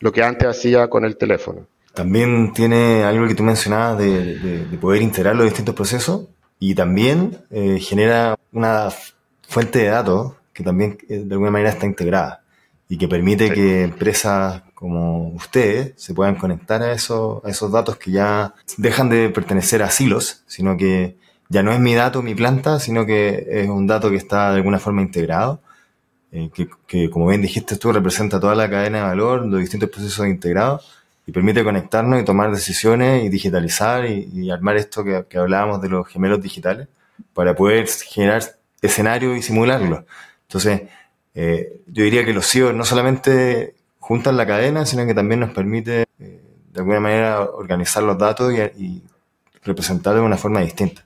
Lo 0.01 0.13
que 0.13 0.23
antes 0.23 0.49
hacía 0.49 0.89
con 0.89 1.05
el 1.05 1.17
teléfono. 1.17 1.67
También 1.95 2.53
tiene 2.53 3.05
algo 3.05 3.27
que 3.27 3.35
tú 3.35 3.43
mencionabas 3.43 3.99
de, 3.99 4.79
poder 4.81 5.03
integrar 5.03 5.35
los 5.35 5.47
distintos 5.47 5.75
procesos 5.75 6.29
y 6.61 6.75
también 6.75 7.39
eh, 7.51 7.79
genera 7.81 8.37
una 8.53 8.89
fuente 9.43 9.81
de 9.81 9.89
datos 9.89 10.35
que 10.53 10.63
también 10.63 10.99
eh, 11.09 11.23
de 11.25 11.35
alguna 11.35 11.51
manera 11.51 11.71
está 11.71 11.87
integrada 11.87 12.43
y 12.89 12.97
que 12.99 13.09
permite 13.09 13.53
que 13.53 13.83
empresas 13.85 14.63
como 14.75 15.29
ustedes 15.31 15.93
se 15.97 16.15
puedan 16.15 16.37
conectar 16.37 16.83
a 16.83 16.93
esos, 16.93 17.45
a 17.45 17.51
esos 17.51 17.71
datos 17.71 17.97
que 17.97 18.13
ya 18.13 18.55
dejan 18.77 19.09
de 19.09 19.29
pertenecer 19.31 19.83
a 19.83 19.91
silos, 19.91 20.43
sino 20.47 20.77
que 20.77 21.17
ya 21.49 21.63
no 21.63 21.73
es 21.73 21.81
mi 21.81 21.95
dato, 21.95 22.23
mi 22.23 22.35
planta, 22.35 22.79
sino 22.79 23.05
que 23.05 23.47
es 23.51 23.69
un 23.69 23.87
dato 23.87 24.11
que 24.11 24.17
está 24.17 24.51
de 24.51 24.57
alguna 24.57 24.79
forma 24.79 25.03
integrado, 25.03 25.61
eh, 26.33 26.51
que, 26.55 26.69
que, 26.87 27.11
como 27.11 27.27
bien 27.27 27.43
dijiste 27.43 27.77
tú 27.77 27.93
representa 27.93 28.41
toda 28.41 28.55
la 28.55 28.71
cadena 28.71 28.99
de 28.99 29.05
valor, 29.05 29.47
los 29.47 29.61
distintos 29.61 29.91
procesos 29.91 30.27
integrados 30.27 30.98
y 31.29 31.31
permite 31.31 31.63
conectarnos 31.63 32.23
y 32.23 32.25
tomar 32.25 32.51
decisiones 32.51 33.23
y 33.23 33.29
digitalizar 33.29 34.07
y, 34.07 34.51
armar 34.51 34.79
esto 34.79 35.05
que, 35.05 35.39
hablábamos 35.39 35.83
de 35.83 35.91
los 35.91 36.09
gemelos 36.09 36.41
digitales 36.41 36.89
para 37.35 37.55
poder 37.55 37.87
generar 37.87 38.43
escenarios 38.81 39.37
y 39.37 39.43
simularlos. 39.43 40.05
Entonces, 40.45 40.85
eh, 41.35 41.83
yo 41.87 42.05
diría 42.05 42.25
que 42.25 42.33
los 42.33 42.51
CIO 42.51 42.73
no 42.73 42.83
solamente 42.83 43.75
juntan 43.99 44.39
la 44.39 44.47
cadena, 44.47 44.87
sino 44.87 45.05
que 45.05 45.13
también 45.13 45.41
nos 45.41 45.51
permite 45.51 46.07
eh, 46.19 46.41
de 46.73 46.81
alguna 46.81 46.99
manera 46.99 47.43
organizar 47.43 48.03
los 48.03 48.17
datos 48.17 48.55
y, 48.79 49.03
representarlos 49.65 50.23
de 50.23 50.27
una 50.27 50.39
forma 50.39 50.63
distinta. 50.63 51.05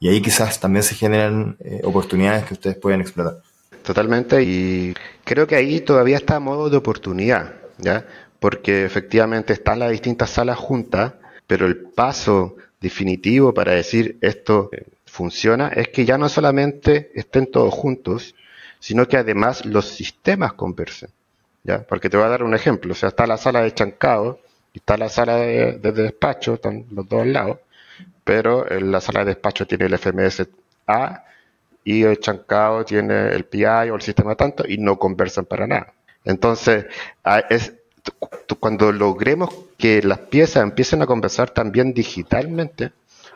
Y 0.00 0.08
ahí 0.08 0.22
quizás 0.22 0.58
también 0.60 0.82
se 0.82 0.94
generan 0.94 1.58
eh, 1.60 1.82
oportunidades 1.84 2.46
que 2.46 2.54
ustedes 2.54 2.76
pueden 2.76 3.02
explotar. 3.02 3.42
Totalmente, 3.82 4.42
y 4.42 4.94
creo 5.24 5.46
que 5.46 5.56
ahí 5.56 5.80
todavía 5.80 6.16
está 6.16 6.36
a 6.36 6.40
modo 6.40 6.70
de 6.70 6.78
oportunidad, 6.78 7.52
¿ya? 7.76 8.06
Porque 8.40 8.84
efectivamente 8.84 9.52
están 9.52 9.78
las 9.78 9.90
distintas 9.90 10.30
salas 10.30 10.58
juntas, 10.58 11.14
pero 11.46 11.66
el 11.66 11.76
paso 11.76 12.56
definitivo 12.80 13.52
para 13.54 13.72
decir 13.72 14.18
esto 14.20 14.70
funciona 15.06 15.68
es 15.68 15.88
que 15.88 16.04
ya 16.04 16.18
no 16.18 16.28
solamente 16.28 17.10
estén 17.14 17.50
todos 17.50 17.74
juntos, 17.74 18.34
sino 18.78 19.08
que 19.08 19.16
además 19.16 19.64
los 19.64 19.86
sistemas 19.86 20.52
conversen. 20.52 21.10
¿ya? 21.64 21.82
Porque 21.82 22.08
te 22.08 22.16
voy 22.16 22.26
a 22.26 22.30
dar 22.30 22.42
un 22.42 22.54
ejemplo, 22.54 22.92
o 22.92 22.94
sea, 22.94 23.08
está 23.08 23.26
la 23.26 23.36
sala 23.36 23.62
de 23.62 23.74
chancado 23.74 24.38
está 24.78 24.96
la 24.96 25.08
sala 25.08 25.36
de, 25.36 25.78
despacho, 25.92 26.54
están 26.54 26.86
los 26.90 27.08
dos 27.08 27.22
al 27.22 27.32
lado, 27.32 27.60
pero 28.24 28.70
en 28.70 28.90
la 28.90 29.00
sala 29.00 29.20
de 29.20 29.26
despacho 29.26 29.66
tiene 29.66 29.86
el 29.86 29.98
FMS 29.98 30.48
A 30.86 31.24
y 31.84 32.02
el 32.02 32.18
chancado 32.20 32.84
tiene 32.84 33.28
el 33.30 33.44
PI 33.44 33.90
o 33.90 33.96
el 33.96 34.02
sistema 34.02 34.34
tanto 34.34 34.64
y 34.66 34.78
no 34.78 34.98
conversan 34.98 35.44
para 35.46 35.66
nada. 35.66 35.92
Entonces, 36.24 36.86
es, 37.48 37.74
cuando 38.58 38.92
logremos 38.92 39.50
que 39.76 40.02
las 40.02 40.18
piezas 40.18 40.62
empiecen 40.62 41.02
a 41.02 41.06
conversar 41.06 41.50
también 41.50 41.94
digitalmente, 41.94 42.92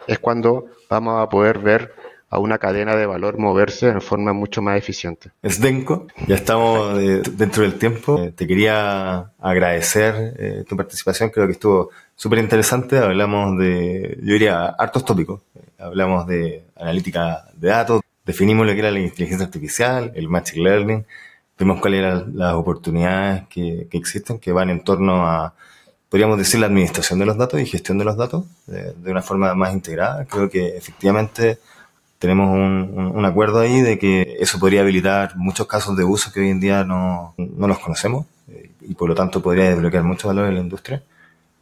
es 0.06 0.18
cuando 0.18 0.66
vamos 0.88 1.22
a 1.22 1.28
poder 1.28 1.58
ver 1.58 1.94
a 2.32 2.38
una 2.38 2.56
cadena 2.56 2.96
de 2.96 3.04
valor 3.04 3.38
moverse 3.38 3.88
en 3.88 4.00
forma 4.00 4.32
mucho 4.32 4.62
más 4.62 4.78
eficiente. 4.78 5.30
Sdenko, 5.44 6.06
ya 6.26 6.36
estamos 6.36 6.98
eh, 6.98 7.22
dentro 7.32 7.62
del 7.62 7.74
tiempo. 7.74 8.18
Eh, 8.18 8.32
te 8.32 8.46
quería 8.46 9.32
agradecer 9.38 10.34
eh, 10.38 10.64
tu 10.66 10.74
participación, 10.74 11.28
creo 11.28 11.46
que 11.46 11.52
estuvo 11.52 11.90
súper 12.16 12.38
interesante. 12.38 12.96
Hablamos 12.96 13.58
de, 13.58 14.16
yo 14.22 14.32
diría, 14.32 14.64
hartos 14.64 15.04
tópicos. 15.04 15.42
hablamos 15.78 16.26
de 16.26 16.64
analítica 16.74 17.44
de 17.54 17.68
datos, 17.68 18.00
definimos 18.24 18.66
lo 18.66 18.72
que 18.72 18.78
era 18.78 18.90
la 18.90 19.00
inteligencia 19.00 19.44
artificial, 19.44 20.12
el 20.14 20.30
machine 20.30 20.64
learning, 20.64 21.04
vimos 21.58 21.80
cuáles 21.80 22.00
eran 22.00 22.32
las 22.34 22.54
oportunidades 22.54 23.44
que, 23.48 23.88
existen, 23.92 24.38
que 24.38 24.52
van 24.52 24.70
en 24.70 24.82
torno 24.82 25.26
a, 25.26 25.54
podríamos 26.08 26.38
decir, 26.38 26.60
la 26.60 26.66
administración 26.66 27.18
de 27.18 27.26
los 27.26 27.36
datos 27.36 27.60
y 27.60 27.66
gestión 27.66 27.98
de 27.98 28.04
los 28.04 28.16
datos 28.16 28.44
de, 28.66 29.10
una 29.10 29.22
forma 29.22 29.54
más 29.54 29.72
integrada. 29.72 30.24
Creo 30.24 30.48
que 30.48 30.76
efectivamente 30.76 31.58
tenemos 32.18 32.50
un, 32.50 33.24
acuerdo 33.24 33.60
ahí 33.60 33.80
de 33.80 33.98
que 33.98 34.36
eso 34.40 34.58
podría 34.58 34.82
habilitar 34.82 35.36
muchos 35.36 35.66
casos 35.66 35.96
de 35.96 36.04
uso 36.04 36.32
que 36.32 36.40
hoy 36.40 36.50
en 36.50 36.60
día 36.60 36.84
no, 36.84 37.34
no 37.36 37.66
los 37.66 37.78
conocemos 37.78 38.26
eh, 38.48 38.70
y 38.82 38.94
por 38.94 39.08
lo 39.08 39.14
tanto 39.14 39.42
podría 39.42 39.70
desbloquear 39.70 40.04
mucho 40.04 40.28
valor 40.28 40.46
en 40.48 40.54
la 40.54 40.60
industria. 40.60 41.02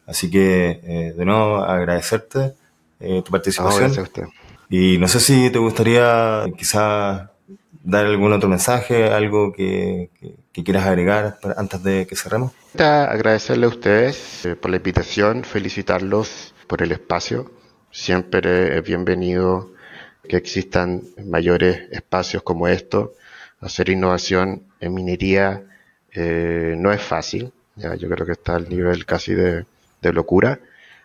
Así 0.07 0.31
que, 0.31 0.81
eh, 0.83 1.15
de 1.17 1.25
nuevo, 1.25 1.59
agradecerte 1.59 2.55
eh, 2.99 3.23
tu 3.25 3.31
participación. 3.31 3.85
gracias 3.85 3.99
a 3.99 4.03
usted. 4.03 4.25
Y 4.69 4.99
no 4.99 5.09
sé 5.09 5.21
si 5.21 5.51
te 5.51 5.59
gustaría 5.59 6.45
quizás 6.57 7.30
dar 7.83 8.07
algún 8.07 8.33
otro 8.33 8.49
mensaje, 8.49 9.05
algo 9.05 9.53
que, 9.53 10.11
quieras 10.53 10.87
agregar 10.87 11.39
antes 11.57 11.83
de 11.83 12.07
que 12.07 12.17
cerremos. 12.17 12.53
Agradecerle 12.79 13.67
a 13.67 13.71
ustedes 13.71 14.45
eh, 14.45 14.55
por 14.55 14.71
la 14.71 14.77
invitación, 14.77 15.45
felicitarlos 15.45 16.55
por 16.67 16.83
el 16.83 16.93
espacio. 16.93 17.51
Siempre 17.91 18.77
es 18.77 18.85
bienvenido 18.85 19.73
que 20.29 20.37
existan 20.37 21.03
mayores 21.25 21.89
espacios 21.91 22.43
como 22.43 22.69
estos. 22.69 23.11
Hacer 23.61 23.89
innovación 23.89 24.65
en 24.81 24.95
minería 24.95 25.65
eh, 26.13 26.75
no 26.77 26.93
es 26.93 27.01
fácil. 27.01 27.53
Yo 27.77 28.11
creo 28.11 28.27
que 28.27 28.33
está 28.33 28.57
al 28.57 28.69
nivel 28.69 29.07
casi 29.07 29.35
de, 29.35 29.65
locura. 30.03 30.61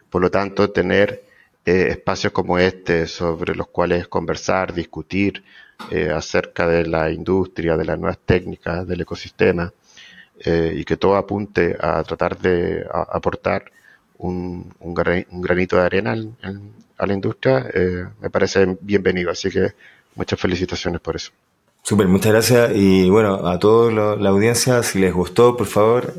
Por 0.10 0.22
lo 0.22 0.30
tanto, 0.30 0.72
tener 0.72 1.24
eh, 1.66 1.88
espacios 1.90 2.34
como 2.34 2.60
este 2.60 3.08
sobre 3.08 3.56
los 3.56 3.68
cuales 3.68 4.08
conversar, 4.08 4.74
discutir, 4.74 5.44
eh, 5.92 6.10
acerca 6.10 6.68
de 6.68 6.88
la 6.88 7.12
industria, 7.12 7.78
de 7.78 7.86
las 7.86 8.00
nuevas 8.00 8.18
técnicas, 8.26 8.88
del 8.88 9.02
ecosistema, 9.02 9.72
eh, 10.40 10.74
y 10.76 10.84
que 10.84 10.98
todo 10.98 11.16
apunte 11.16 11.76
a 11.80 12.02
tratar 12.04 12.40
de 12.40 12.86
aportar 12.92 13.66
un, 14.18 14.74
granito 15.30 15.76
de 15.76 15.82
arena 15.84 16.16
a 16.98 17.06
la 17.06 17.14
industria, 17.14 17.70
eh, 17.74 18.06
me 18.20 18.30
parece 18.30 18.78
bienvenido. 18.82 19.30
Así 19.30 19.52
que 19.52 19.74
muchas 20.16 20.40
felicitaciones 20.40 21.02
por 21.02 21.18
eso. 21.18 21.32
Súper, 21.84 22.08
muchas 22.08 22.32
gracias. 22.32 22.72
Y 22.74 23.10
bueno, 23.10 23.48
a 23.48 23.60
toda 23.60 24.18
la 24.18 24.30
audiencia, 24.30 24.82
si 24.82 24.98
les 24.98 25.14
gustó, 25.14 25.56
por 25.56 25.68
favor, 25.68 26.14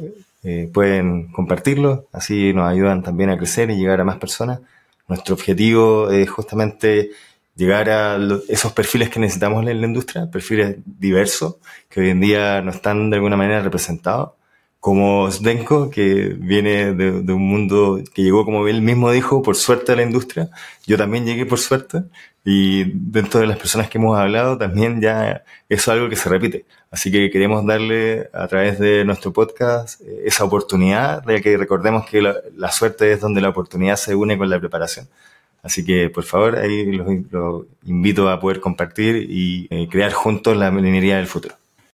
pueden 0.72 1.32
compartirlo. 1.32 2.06
Así 2.12 2.52
nos 2.52 2.70
ayudan 2.70 3.02
también 3.02 3.30
a 3.30 3.36
crecer 3.36 3.70
y 3.70 3.76
llegar 3.76 4.00
a 4.00 4.04
más 4.04 4.18
personas. 4.18 4.60
Nuestro 5.08 5.34
objetivo 5.34 6.10
es 6.10 6.30
justamente 6.30 7.10
llegar 7.56 7.88
a 7.90 8.18
esos 8.48 8.72
perfiles 8.72 9.08
que 9.10 9.18
necesitamos 9.18 9.66
en 9.66 9.80
la 9.80 9.86
industria, 9.86 10.30
perfiles 10.30 10.76
diversos, 10.84 11.56
que 11.88 12.00
hoy 12.00 12.10
en 12.10 12.20
día 12.20 12.60
no 12.62 12.70
están 12.70 13.10
de 13.10 13.16
alguna 13.16 13.36
manera 13.36 13.62
representados, 13.62 14.30
como 14.78 15.28
Sdenko, 15.30 15.90
que 15.90 16.36
viene 16.38 16.94
de, 16.94 17.32
un 17.32 17.48
mundo 17.48 18.00
que 18.14 18.22
llegó, 18.22 18.44
como 18.44 18.68
él 18.68 18.82
mismo 18.82 19.10
dijo, 19.10 19.42
por 19.42 19.56
suerte 19.56 19.92
a 19.92 19.96
la 19.96 20.02
industria. 20.02 20.48
Yo 20.86 20.96
también 20.96 21.24
llegué 21.26 21.44
por 21.44 21.58
suerte, 21.58 22.04
y 22.44 22.84
dentro 22.94 23.40
de 23.40 23.48
las 23.48 23.58
personas 23.58 23.88
que 23.88 23.98
hemos 23.98 24.16
hablado, 24.16 24.56
también 24.56 25.00
ya 25.00 25.42
eso 25.68 25.82
es 25.82 25.88
algo 25.88 26.08
que 26.08 26.14
se 26.14 26.28
repite. 26.28 26.66
Así 26.90 27.10
que 27.10 27.30
queremos 27.30 27.66
darle 27.66 28.30
a 28.32 28.46
través 28.46 28.78
de 28.78 29.04
nuestro 29.04 29.32
podcast 29.32 30.00
eh, 30.02 30.22
esa 30.26 30.44
oportunidad 30.44 31.24
de 31.24 31.42
que 31.42 31.56
recordemos 31.56 32.06
que 32.06 32.22
la 32.22 32.70
suerte 32.70 33.12
es 33.12 33.20
donde 33.20 33.40
la 33.40 33.48
oportunidad 33.48 33.96
se 33.96 34.14
une 34.14 34.38
con 34.38 34.48
la 34.48 34.60
preparación. 34.60 35.08
Así 35.66 35.84
que, 35.84 36.08
por 36.10 36.22
favor, 36.22 36.56
ahí 36.56 36.86
los, 36.92 37.64
invito 37.84 38.28
a 38.28 38.38
poder 38.38 38.60
compartir 38.60 39.26
y 39.28 39.66
eh, 39.70 39.88
crear 39.90 40.12
juntos 40.12 40.56
la 40.56 40.70
minería 40.70 41.16
del 41.16 41.26
futuro. 41.26 41.56